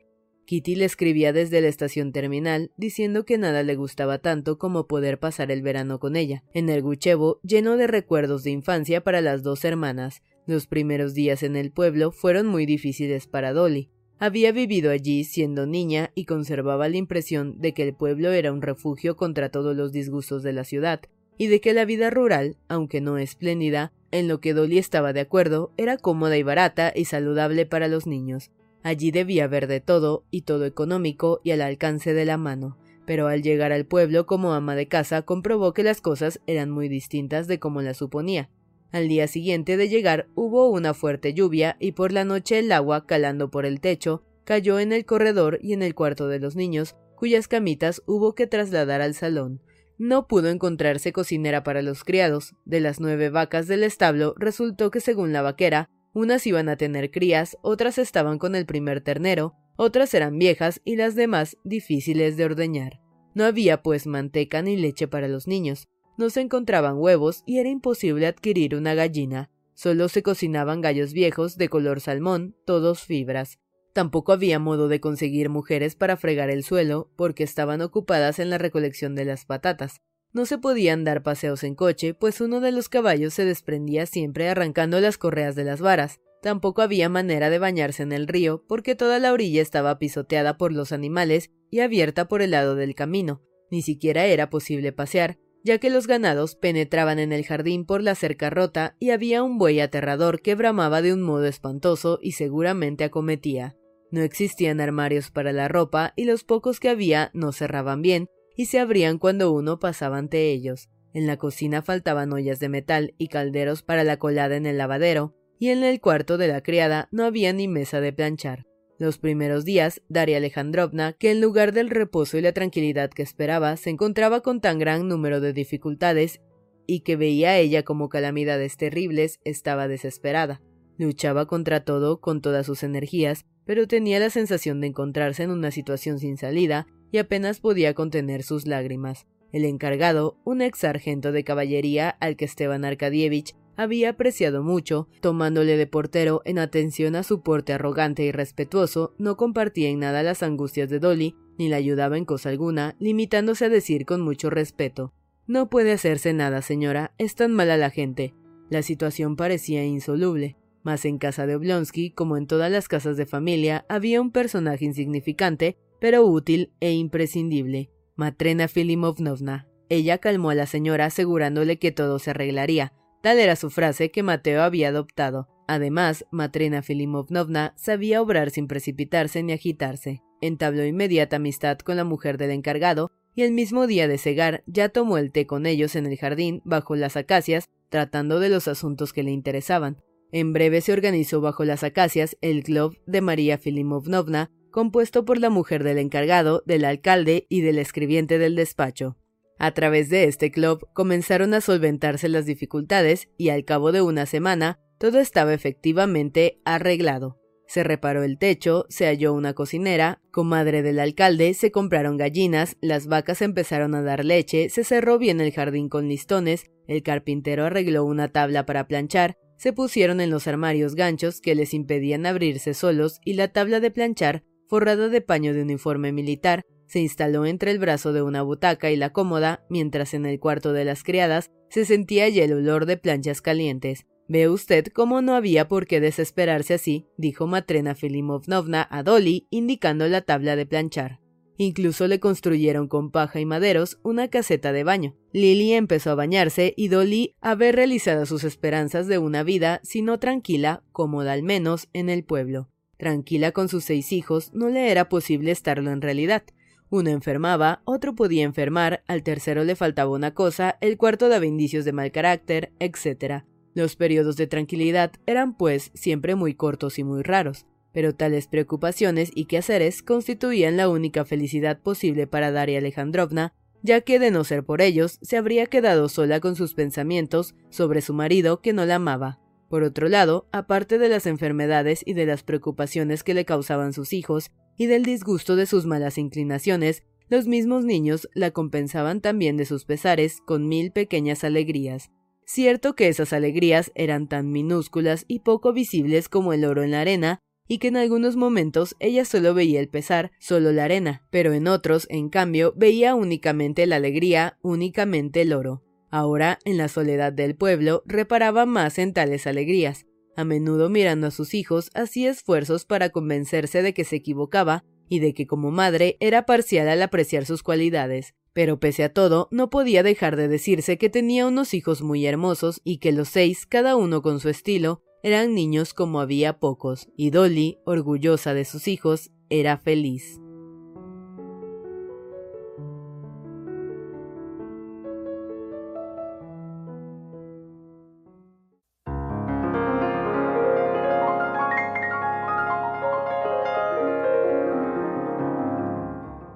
Kitty 0.46 0.76
le 0.76 0.86
escribía 0.86 1.34
desde 1.34 1.60
la 1.62 1.68
estación 1.68 2.12
terminal 2.12 2.72
diciendo 2.78 3.26
que 3.26 3.38
nada 3.38 3.64
le 3.64 3.76
gustaba 3.76 4.20
tanto 4.20 4.58
como 4.58 4.88
poder 4.88 5.20
pasar 5.20 5.52
el 5.52 5.62
verano 5.62 6.00
con 6.00 6.16
ella, 6.16 6.44
en 6.54 6.70
el 6.70 6.82
Guchevo 6.82 7.40
lleno 7.44 7.78
de 7.78 7.88
recuerdos 7.88 8.44
de 8.44 8.52
infancia 8.52 9.04
para 9.04 9.22
las 9.22 9.42
dos 9.42 9.66
hermanas. 9.66 10.22
Los 10.46 10.68
primeros 10.68 11.16
días 11.16 11.42
en 11.42 11.56
el 11.56 11.72
pueblo 11.72 12.12
fueron 12.12 12.46
muy 12.46 12.68
difíciles 12.68 13.26
para 13.26 13.54
Dolly. 13.54 13.90
Había 14.20 14.52
vivido 14.52 14.92
allí 14.92 15.24
siendo 15.24 15.66
niña 15.66 16.12
y 16.16 16.26
conservaba 16.26 16.88
la 16.88 16.98
impresión 16.98 17.60
de 17.60 17.74
que 17.74 17.84
el 17.84 17.96
pueblo 17.96 18.32
era 18.32 18.54
un 18.54 18.62
refugio 18.62 19.16
contra 19.18 19.50
todos 19.50 19.76
los 19.76 19.92
disgustos 19.92 20.44
de 20.44 20.54
la 20.54 20.64
ciudad, 20.64 21.02
y 21.38 21.48
de 21.48 21.60
que 21.60 21.74
la 21.74 21.84
vida 21.84 22.10
rural, 22.10 22.58
aunque 22.70 23.02
no 23.02 23.18
espléndida, 23.18 23.92
en 24.18 24.28
lo 24.28 24.40
que 24.40 24.54
Dolly 24.54 24.78
estaba 24.78 25.14
de 25.14 25.22
acuerdo, 25.22 25.72
era 25.78 25.98
cómoda 25.98 26.38
y 26.38 26.44
barata 26.44 26.92
y 26.96 27.06
saludable 27.06 27.66
para 27.66 27.88
los 27.88 28.08
niños. 28.08 28.52
Allí 28.84 29.12
debía 29.12 29.46
haber 29.46 29.68
de 29.68 29.82
todo, 29.82 30.26
y 30.30 30.42
todo 30.42 30.66
económico 30.66 31.42
y 31.44 31.52
al 31.52 31.62
alcance 31.62 32.14
de 32.14 32.26
la 32.26 32.38
mano. 32.38 32.78
Pero 33.06 33.28
al 33.28 33.42
llegar 33.42 33.72
al 33.72 33.86
pueblo 33.86 34.26
como 34.26 34.54
ama 34.54 34.76
de 34.76 34.88
casa 34.88 35.24
comprobó 35.24 35.74
que 35.74 35.84
las 35.84 36.02
cosas 36.02 36.40
eran 36.48 36.70
muy 36.70 36.88
distintas 36.88 37.48
de 37.48 37.60
como 37.60 37.82
la 37.82 37.94
suponía. 37.94 38.50
Al 38.92 39.08
día 39.08 39.28
siguiente 39.28 39.76
de 39.76 39.90
llegar 39.90 40.28
hubo 40.36 40.70
una 40.70 40.94
fuerte 40.94 41.34
lluvia 41.34 41.78
y 41.80 41.92
por 41.92 42.12
la 42.12 42.26
noche 42.26 42.60
el 42.60 42.72
agua, 42.72 43.06
calando 43.06 43.52
por 43.52 43.66
el 43.66 43.82
techo, 43.82 44.24
cayó 44.44 44.80
en 44.80 44.94
el 44.94 45.06
corredor 45.06 45.60
y 45.62 45.74
en 45.74 45.82
el 45.82 45.96
cuarto 45.96 46.28
de 46.28 46.40
los 46.40 46.56
niños, 46.56 46.96
cuyas 47.16 47.48
camitas 47.48 48.04
hubo 48.06 48.36
que 48.36 48.48
trasladar 48.48 49.02
al 49.02 49.14
salón. 49.14 49.62
No 49.98 50.28
pudo 50.28 50.50
encontrarse 50.50 51.14
cocinera 51.14 51.64
para 51.64 51.82
los 51.82 52.04
criados. 52.04 52.56
De 52.66 52.80
las 52.80 53.00
nueve 53.00 53.30
vacas 53.30 53.68
del 53.68 53.84
establo 53.84 54.36
resultó 54.38 54.92
que 54.92 55.00
según 55.00 55.32
la 55.32 55.42
vaquera, 55.42 55.90
unas 56.14 56.46
iban 56.48 56.70
a 56.70 56.78
tener 56.78 57.12
crías, 57.12 57.58
otras 57.62 57.98
estaban 57.98 58.38
con 58.38 58.56
el 58.56 58.66
primer 58.66 59.02
ternero, 59.02 59.56
otras 59.76 60.14
eran 60.14 60.38
viejas 60.38 60.82
y 60.86 60.96
las 60.96 61.16
demás 61.16 61.58
difíciles 61.64 62.38
de 62.38 62.46
ordeñar. 62.46 63.02
No 63.34 63.44
había 63.44 63.82
pues 63.82 64.08
manteca 64.08 64.62
ni 64.62 64.78
leche 64.78 65.08
para 65.08 65.28
los 65.28 65.48
niños, 65.48 65.90
no 66.18 66.30
se 66.30 66.42
encontraban 66.42 66.98
huevos 66.98 67.44
y 67.46 67.60
era 67.60 67.70
imposible 67.70 68.28
adquirir 68.28 68.76
una 68.76 68.94
gallina. 68.94 69.50
Solo 69.74 70.08
se 70.08 70.24
cocinaban 70.24 70.80
gallos 70.80 71.12
viejos 71.12 71.58
de 71.58 71.68
color 71.68 72.00
salmón, 72.00 72.56
todos 72.66 73.02
fibras. 73.02 73.60
Tampoco 73.96 74.34
había 74.34 74.60
modo 74.60 74.90
de 74.90 75.00
conseguir 75.00 75.48
mujeres 75.48 75.96
para 75.96 76.18
fregar 76.18 76.50
el 76.50 76.66
suelo, 76.66 77.10
porque 77.16 77.46
estaban 77.46 77.82
ocupadas 77.82 78.40
en 78.40 78.50
la 78.50 78.58
recolección 78.58 79.16
de 79.16 79.24
las 79.24 79.46
patatas. 79.46 80.02
No 80.34 80.46
se 80.46 80.58
podían 80.58 81.06
dar 81.06 81.24
paseos 81.24 81.64
en 81.64 81.76
coche, 81.76 82.14
pues 82.14 82.42
uno 82.42 82.60
de 82.60 82.74
los 82.74 82.90
caballos 82.90 83.34
se 83.34 83.46
desprendía 83.46 84.06
siempre 84.06 84.50
arrancando 84.50 85.00
las 85.00 85.18
correas 85.18 85.56
de 85.56 85.64
las 85.64 85.80
varas. 85.80 86.20
Tampoco 86.42 86.82
había 86.82 87.08
manera 87.08 87.50
de 87.50 87.58
bañarse 87.58 88.04
en 88.04 88.12
el 88.12 88.28
río, 88.28 88.66
porque 88.68 88.96
toda 88.96 89.18
la 89.18 89.32
orilla 89.32 89.62
estaba 89.62 89.98
pisoteada 89.98 90.58
por 90.58 90.74
los 90.74 90.92
animales 90.92 91.52
y 91.72 91.80
abierta 91.80 92.28
por 92.28 92.42
el 92.42 92.52
lado 92.52 92.76
del 92.76 92.96
camino. 92.96 93.44
Ni 93.72 93.82
siquiera 93.82 94.26
era 94.26 94.50
posible 94.50 94.92
pasear, 94.92 95.38
ya 95.64 95.78
que 95.78 95.90
los 95.90 96.06
ganados 96.06 96.56
penetraban 96.56 97.18
en 97.18 97.32
el 97.32 97.46
jardín 97.46 97.86
por 97.86 98.04
la 98.04 98.16
cerca 98.16 98.50
rota 98.50 98.98
y 99.00 99.12
había 99.12 99.42
un 99.42 99.58
buey 99.58 99.80
aterrador 99.80 100.42
que 100.42 100.54
bramaba 100.54 101.02
de 101.02 101.14
un 101.14 101.22
modo 101.22 101.46
espantoso 101.46 102.20
y 102.22 102.34
seguramente 102.34 103.06
acometía. 103.06 103.78
No 104.16 104.22
existían 104.22 104.80
armarios 104.80 105.30
para 105.30 105.52
la 105.52 105.68
ropa 105.68 106.14
y 106.16 106.24
los 106.24 106.46
pocos 106.46 106.80
que 106.80 106.88
había 106.88 107.32
no 107.34 107.52
cerraban 107.52 108.02
bien 108.02 108.30
y 108.56 108.68
se 108.68 108.80
abrían 108.80 109.18
cuando 109.18 109.52
uno 109.52 109.78
pasaba 109.78 110.18
ante 110.18 110.54
ellos. 110.54 110.88
En 111.14 111.28
la 111.28 111.36
cocina 111.36 111.82
faltaban 111.82 112.32
ollas 112.32 112.62
de 112.62 112.70
metal 112.70 113.14
y 113.18 113.28
calderos 113.28 113.82
para 113.82 114.06
la 114.06 114.16
colada 114.16 114.56
en 114.56 114.68
el 114.68 114.78
lavadero, 114.78 115.36
y 115.60 115.68
en 115.68 115.84
el 115.84 116.00
cuarto 116.00 116.38
de 116.38 116.48
la 116.48 116.62
criada 116.64 117.10
no 117.12 117.26
había 117.26 117.52
ni 117.52 117.68
mesa 117.68 118.00
de 118.00 118.14
planchar. 118.14 118.66
Los 119.00 119.18
primeros 119.18 119.66
días, 119.66 120.02
Daria 120.08 120.38
Alejandrovna, 120.38 121.12
que 121.20 121.32
en 121.32 121.42
lugar 121.42 121.74
del 121.74 121.90
reposo 121.90 122.38
y 122.38 122.42
la 122.42 122.54
tranquilidad 122.54 123.10
que 123.10 123.22
esperaba, 123.22 123.76
se 123.76 123.90
encontraba 123.90 124.40
con 124.40 124.62
tan 124.62 124.80
gran 124.80 125.10
número 125.10 125.42
de 125.42 125.52
dificultades 125.52 126.40
y 126.88 127.02
que 127.02 127.18
veía 127.18 127.50
a 127.50 127.58
ella 127.58 127.84
como 127.84 128.08
calamidades 128.08 128.78
terribles, 128.78 129.42
estaba 129.44 129.90
desesperada. 129.90 130.62
Luchaba 130.98 131.48
contra 131.48 131.84
todo 131.84 132.22
con 132.22 132.40
todas 132.40 132.66
sus 132.66 132.84
energías, 132.84 133.46
pero 133.66 133.88
tenía 133.88 134.20
la 134.20 134.30
sensación 134.30 134.82
de 134.82 134.88
encontrarse 134.88 135.44
en 135.44 135.52
una 135.52 135.72
situación 135.72 136.20
sin 136.20 136.38
salida 136.38 136.88
y 137.12 137.18
apenas 137.18 137.60
podía 137.60 137.94
contener 137.94 138.44
sus 138.44 138.66
lágrimas. 138.68 139.26
El 139.52 139.66
encargado, 139.66 140.38
un 140.44 140.62
ex 140.62 140.80
sargento 140.80 141.32
de 141.32 141.44
caballería 141.44 142.10
al 142.10 142.36
que 142.36 142.46
Esteban 142.46 142.86
Arkadievich 142.86 143.56
había 143.78 144.12
apreciado 144.12 144.64
mucho, 144.64 145.08
tomándole 145.22 145.78
de 145.78 145.88
portero 145.88 146.42
en 146.46 146.60
atención 146.60 147.16
a 147.16 147.24
su 147.24 147.42
porte 147.42 147.74
arrogante 147.74 148.24
y 148.24 148.32
respetuoso, 148.32 149.14
no 149.18 149.38
compartía 149.38 149.90
en 149.90 150.00
nada 150.00 150.24
las 150.24 150.44
angustias 150.44 150.90
de 150.90 151.00
Dolly, 151.00 151.36
ni 151.58 151.70
la 151.70 151.78
ayudaba 151.78 152.18
en 152.18 152.26
cosa 152.26 152.50
alguna, 152.50 152.96
limitándose 153.00 153.66
a 153.66 153.70
decir 153.70 154.06
con 154.06 154.22
mucho 154.22 154.50
respeto 154.50 155.14
No 155.48 155.70
puede 155.70 155.92
hacerse 155.92 156.34
nada, 156.34 156.62
señora, 156.62 157.14
es 157.18 157.36
tan 157.36 157.54
mala 157.54 157.78
la 157.78 157.90
gente. 157.90 158.34
La 158.70 158.82
situación 158.82 159.36
parecía 159.36 159.86
insoluble, 159.86 160.58
mas 160.86 161.04
en 161.04 161.18
casa 161.18 161.46
de 161.46 161.58
Oblonsky, 161.58 162.12
como 162.12 162.38
en 162.38 162.48
todas 162.48 162.72
las 162.72 162.88
casas 162.88 163.18
de 163.18 163.26
familia, 163.26 163.86
había 163.90 164.22
un 164.22 164.32
personaje 164.32 164.86
insignificante, 164.86 165.76
pero 166.00 166.26
útil 166.26 166.72
e 166.80 166.94
imprescindible, 166.94 167.90
Matrena 168.16 168.70
Filimovnovna. 168.70 169.68
Ella 169.90 170.20
calmó 170.20 170.52
a 170.52 170.56
la 170.56 170.66
señora 170.66 171.08
asegurándole 171.08 171.78
que 171.78 171.92
todo 171.92 172.20
se 172.20 172.30
arreglaría, 172.30 172.94
Tal 173.26 173.40
era 173.40 173.56
su 173.56 173.72
frase 173.72 174.12
que 174.12 174.22
Mateo 174.22 174.62
había 174.62 174.90
adoptado. 174.90 175.48
Además, 175.68 176.28
Matrena 176.30 176.84
Filimovnovna 176.84 177.74
sabía 177.76 178.22
obrar 178.22 178.52
sin 178.52 178.68
precipitarse 178.68 179.42
ni 179.42 179.52
agitarse. 179.52 180.22
Entabló 180.42 180.86
inmediata 180.86 181.38
amistad 181.38 181.80
con 181.80 181.98
la 181.98 182.04
mujer 182.04 182.38
del 182.38 182.52
encargado 182.52 183.10
y 183.34 183.42
el 183.42 183.52
mismo 183.52 183.88
día 183.88 184.08
de 184.08 184.20
cegar 184.20 184.64
ya 184.68 184.90
tomó 184.90 185.18
el 185.18 185.32
té 185.32 185.48
con 185.48 185.66
ellos 185.66 185.96
en 185.96 186.06
el 186.06 186.20
jardín 186.20 186.62
bajo 186.66 186.96
las 186.96 187.18
acacias, 187.18 187.68
tratando 187.90 188.40
de 188.40 188.50
los 188.50 188.68
asuntos 188.68 189.12
que 189.12 189.24
le 189.24 189.32
interesaban. 189.32 189.98
En 190.32 190.54
breve 190.54 190.82
se 190.82 190.94
organizó 190.94 191.42
bajo 191.42 191.64
las 191.66 191.84
acacias 191.84 192.38
el 192.42 192.64
club 192.64 192.98
de 193.06 193.22
María 193.22 193.58
Filimovnovna, 193.58 194.52
compuesto 194.72 195.24
por 195.24 195.40
la 195.40 195.50
mujer 195.50 195.84
del 195.84 195.98
encargado, 195.98 196.62
del 196.66 196.84
alcalde 196.86 197.46
y 197.50 197.62
del 197.62 197.80
escribiente 197.80 198.38
del 198.38 198.56
despacho. 198.56 199.18
A 199.58 199.72
través 199.72 200.10
de 200.10 200.26
este 200.26 200.52
club 200.52 200.88
comenzaron 200.94 201.54
a 201.54 201.62
solventarse 201.62 202.28
las 202.28 202.46
dificultades 202.46 203.30
y 203.38 203.50
al 203.50 203.64
cabo 203.64 203.92
de 203.92 204.02
una 204.02 204.26
semana 204.26 204.80
todo 204.98 205.20
estaba 205.20 205.54
efectivamente 205.54 206.60
arreglado. 206.66 207.40
Se 207.68 207.84
reparó 207.84 208.24
el 208.24 208.38
techo, 208.38 208.86
se 208.90 209.06
halló 209.06 209.34
una 209.34 209.54
cocinera, 209.54 210.22
comadre 210.32 210.84
del 210.84 211.00
alcalde, 211.00 211.54
se 211.54 211.72
compraron 211.72 212.18
gallinas, 212.18 212.78
las 212.80 213.08
vacas 213.08 213.42
empezaron 213.42 213.96
a 213.96 214.04
dar 214.04 214.24
leche, 214.24 214.70
se 214.70 214.84
cerró 214.84 215.18
bien 215.18 215.42
el 215.42 215.52
jardín 215.52 215.90
con 215.90 216.08
listones, 216.08 216.66
el 216.88 217.02
carpintero 217.02 217.66
arregló 217.66 218.06
una 218.06 218.28
tabla 218.32 218.66
para 218.66 218.88
planchar, 218.88 219.38
se 219.58 219.74
pusieron 219.74 220.22
en 220.22 220.30
los 220.30 220.48
armarios 220.48 220.96
ganchos 220.96 221.42
que 221.42 221.56
les 221.56 221.74
impedían 221.74 222.26
abrirse 222.26 222.74
solos 222.74 223.20
y 223.24 223.34
la 223.34 223.50
tabla 223.50 223.80
de 223.80 223.92
planchar, 223.92 224.44
forrada 224.68 225.10
de 225.10 225.22
paño 225.22 225.54
de 225.54 225.62
uniforme 225.62 226.12
militar, 226.12 226.64
se 226.88 227.00
instaló 227.00 227.46
entre 227.46 227.72
el 227.72 227.80
brazo 227.80 228.14
de 228.14 228.22
una 228.22 228.42
butaca 228.42 228.92
y 228.92 228.96
la 228.96 229.12
cómoda, 229.12 229.66
mientras 229.70 230.14
en 230.14 230.26
el 230.26 230.40
cuarto 230.40 230.74
de 230.74 230.86
las 230.86 231.04
criadas 231.04 231.52
se 231.70 231.86
sentía 231.86 232.30
ya 232.30 232.44
el 232.44 232.54
olor 232.54 232.86
de 232.86 232.98
planchas 232.98 233.42
calientes. 233.42 234.06
Ve 234.28 234.50
usted 234.50 234.88
cómo 234.88 235.22
no 235.22 235.36
había 235.36 235.68
por 235.68 235.88
qué 235.88 236.00
desesperarse 236.00 236.76
así, 236.76 237.08
dijo 237.18 237.48
Matrena 237.48 237.96
Filimovnovna 237.96 238.88
a 238.90 239.04
Dolly, 239.04 239.48
indicando 239.52 240.08
la 240.08 240.22
tabla 240.22 240.56
de 240.56 240.66
planchar. 240.66 241.25
Incluso 241.58 242.08
le 242.08 242.20
construyeron 242.20 242.88
con 242.88 243.12
paja 243.12 243.40
y 243.40 243.46
maderos 243.46 243.98
una 244.04 244.28
caseta 244.28 244.74
de 244.74 244.84
baño. 244.84 245.16
Lily 245.32 245.74
empezó 245.74 246.12
a 246.12 246.16
bañarse 246.16 246.74
y 246.76 246.90
Dolly 246.90 247.36
a 247.40 247.56
ver 247.56 247.76
realizadas 247.76 248.28
sus 248.28 248.44
esperanzas 248.44 249.08
de 249.08 249.20
una 249.20 249.44
vida, 249.44 249.80
si 249.84 250.02
no 250.02 250.20
tranquila, 250.20 250.84
cómoda 250.92 251.32
al 251.32 251.44
menos, 251.44 251.88
en 251.94 252.10
el 252.10 252.24
pueblo. 252.26 252.70
Tranquila 252.98 253.52
con 253.52 253.70
sus 253.70 253.86
seis 253.86 254.12
hijos, 254.12 254.54
no 254.54 254.70
le 254.70 254.92
era 254.92 255.08
posible 255.08 255.52
estarlo 255.52 255.92
en 255.92 256.02
realidad. 256.02 256.44
Uno 256.90 257.10
enfermaba, 257.10 257.82
otro 257.86 258.16
podía 258.16 258.44
enfermar, 258.44 259.04
al 259.08 259.24
tercero 259.24 259.64
le 259.64 259.76
faltaba 259.76 260.12
una 260.12 260.34
cosa, 260.34 260.78
el 260.82 260.98
cuarto 260.98 261.30
daba 261.30 261.46
indicios 261.46 261.84
de 261.84 261.94
mal 261.94 262.12
carácter, 262.12 262.74
etc. 262.80 263.44
Los 263.74 263.96
periodos 263.96 264.38
de 264.38 264.48
tranquilidad 264.48 265.12
eran, 265.26 265.58
pues, 265.58 265.92
siempre 265.94 266.36
muy 266.36 266.54
cortos 266.54 267.00
y 267.00 267.04
muy 267.04 267.24
raros, 267.24 267.66
pero 267.96 268.14
tales 268.14 268.48
preocupaciones 268.48 269.32
y 269.34 269.46
quehaceres 269.46 270.04
constituían 270.04 270.76
la 270.76 270.90
única 270.90 271.24
felicidad 271.24 271.80
posible 271.80 272.28
para 272.28 272.52
Daria 272.52 272.80
Alejandrovna, 272.80 273.54
ya 273.84 274.02
que 274.02 274.20
de 274.20 274.32
no 274.32 274.44
ser 274.44 274.66
por 274.66 274.82
ellos, 274.82 275.18
se 275.22 275.38
habría 275.38 275.68
quedado 275.68 276.10
sola 276.10 276.42
con 276.42 276.58
sus 276.58 276.74
pensamientos 276.74 277.56
sobre 277.70 278.02
su 278.02 278.14
marido 278.14 278.60
que 278.60 278.74
no 278.74 278.86
la 278.86 278.96
amaba. 278.96 279.40
Por 279.70 279.84
otro 279.84 280.10
lado, 280.10 280.46
aparte 280.52 280.98
de 280.98 281.08
las 281.08 281.26
enfermedades 281.26 282.04
y 282.06 282.16
de 282.16 282.26
las 282.26 282.44
preocupaciones 282.44 283.24
que 283.24 283.34
le 283.34 283.46
causaban 283.46 283.94
sus 283.94 284.12
hijos, 284.12 284.52
y 284.76 284.88
del 284.88 285.04
disgusto 285.04 285.56
de 285.56 285.66
sus 285.66 285.86
malas 285.86 286.18
inclinaciones, 286.18 287.04
los 287.30 287.48
mismos 287.48 287.86
niños 287.86 288.28
la 288.34 288.52
compensaban 288.52 289.22
también 289.22 289.56
de 289.56 289.64
sus 289.64 289.86
pesares 289.86 290.42
con 290.46 290.68
mil 290.68 290.92
pequeñas 290.92 291.46
alegrías. 291.46 292.12
Cierto 292.46 292.94
que 292.94 293.08
esas 293.08 293.32
alegrías 293.32 293.94
eran 293.96 294.28
tan 294.28 294.52
minúsculas 294.52 295.24
y 295.30 295.40
poco 295.40 295.72
visibles 295.72 296.28
como 296.28 296.52
el 296.52 296.66
oro 296.66 296.84
en 296.84 296.92
la 296.92 297.00
arena, 297.00 297.40
y 297.68 297.80
que 297.80 297.88
en 297.88 297.98
algunos 297.98 298.36
momentos 298.36 298.96
ella 299.00 299.26
solo 299.26 299.54
veía 299.54 299.80
el 299.80 299.90
pesar, 299.90 300.32
solo 300.40 300.72
la 300.72 300.86
arena, 300.86 301.26
pero 301.30 301.54
en 301.54 301.68
otros, 301.68 302.08
en 302.10 302.30
cambio, 302.30 302.74
veía 302.76 303.16
únicamente 303.16 303.86
la 303.86 303.98
alegría, 303.98 304.58
únicamente 304.62 305.42
el 305.42 305.54
oro. 305.54 305.84
Ahora, 306.12 306.60
en 306.66 306.78
la 306.78 306.88
soledad 306.88 307.34
del 307.34 307.56
pueblo, 307.56 308.04
reparaba 308.06 308.66
más 308.66 309.00
en 309.00 309.14
tales 309.14 309.48
alegrías, 309.48 310.06
a 310.36 310.44
menudo 310.44 310.90
mirando 310.90 311.28
a 311.28 311.32
sus 311.32 311.54
hijos, 311.54 311.90
hacía 311.94 312.30
esfuerzos 312.30 312.86
para 312.86 313.10
convencerse 313.10 313.82
de 313.82 313.94
que 313.94 314.04
se 314.04 314.18
equivocaba 314.18 314.84
y 315.08 315.20
de 315.20 315.34
que 315.34 315.48
como 315.48 315.72
madre 315.72 316.18
era 316.20 316.46
parcial 316.46 316.90
al 316.90 317.02
apreciar 317.02 317.46
sus 317.46 317.64
cualidades. 317.64 318.34
Pero 318.54 318.80
pese 318.80 319.04
a 319.04 319.14
todo, 319.14 319.50
no 319.52 319.70
podía 319.70 320.04
dejar 320.04 320.36
de 320.36 320.48
decirse 320.48 320.98
que 320.98 321.10
tenía 321.10 321.46
unos 321.46 321.74
hijos 321.74 322.02
muy 322.02 322.26
hermosos 322.26 322.82
y 322.84 323.00
que 323.00 323.12
los 323.12 323.30
seis, 323.30 323.66
cada 323.66 323.96
uno 323.96 324.22
con 324.22 324.40
su 324.40 324.50
estilo, 324.50 325.02
eran 325.26 325.56
niños 325.56 325.96
como 325.96 326.20
había 326.20 326.60
pocos, 326.60 327.08
y 327.18 327.32
Dolly, 327.32 327.80
orgullosa 327.84 328.54
de 328.54 328.64
sus 328.64 328.88
hijos, 328.88 329.32
era 329.50 329.76
feliz. 329.76 330.40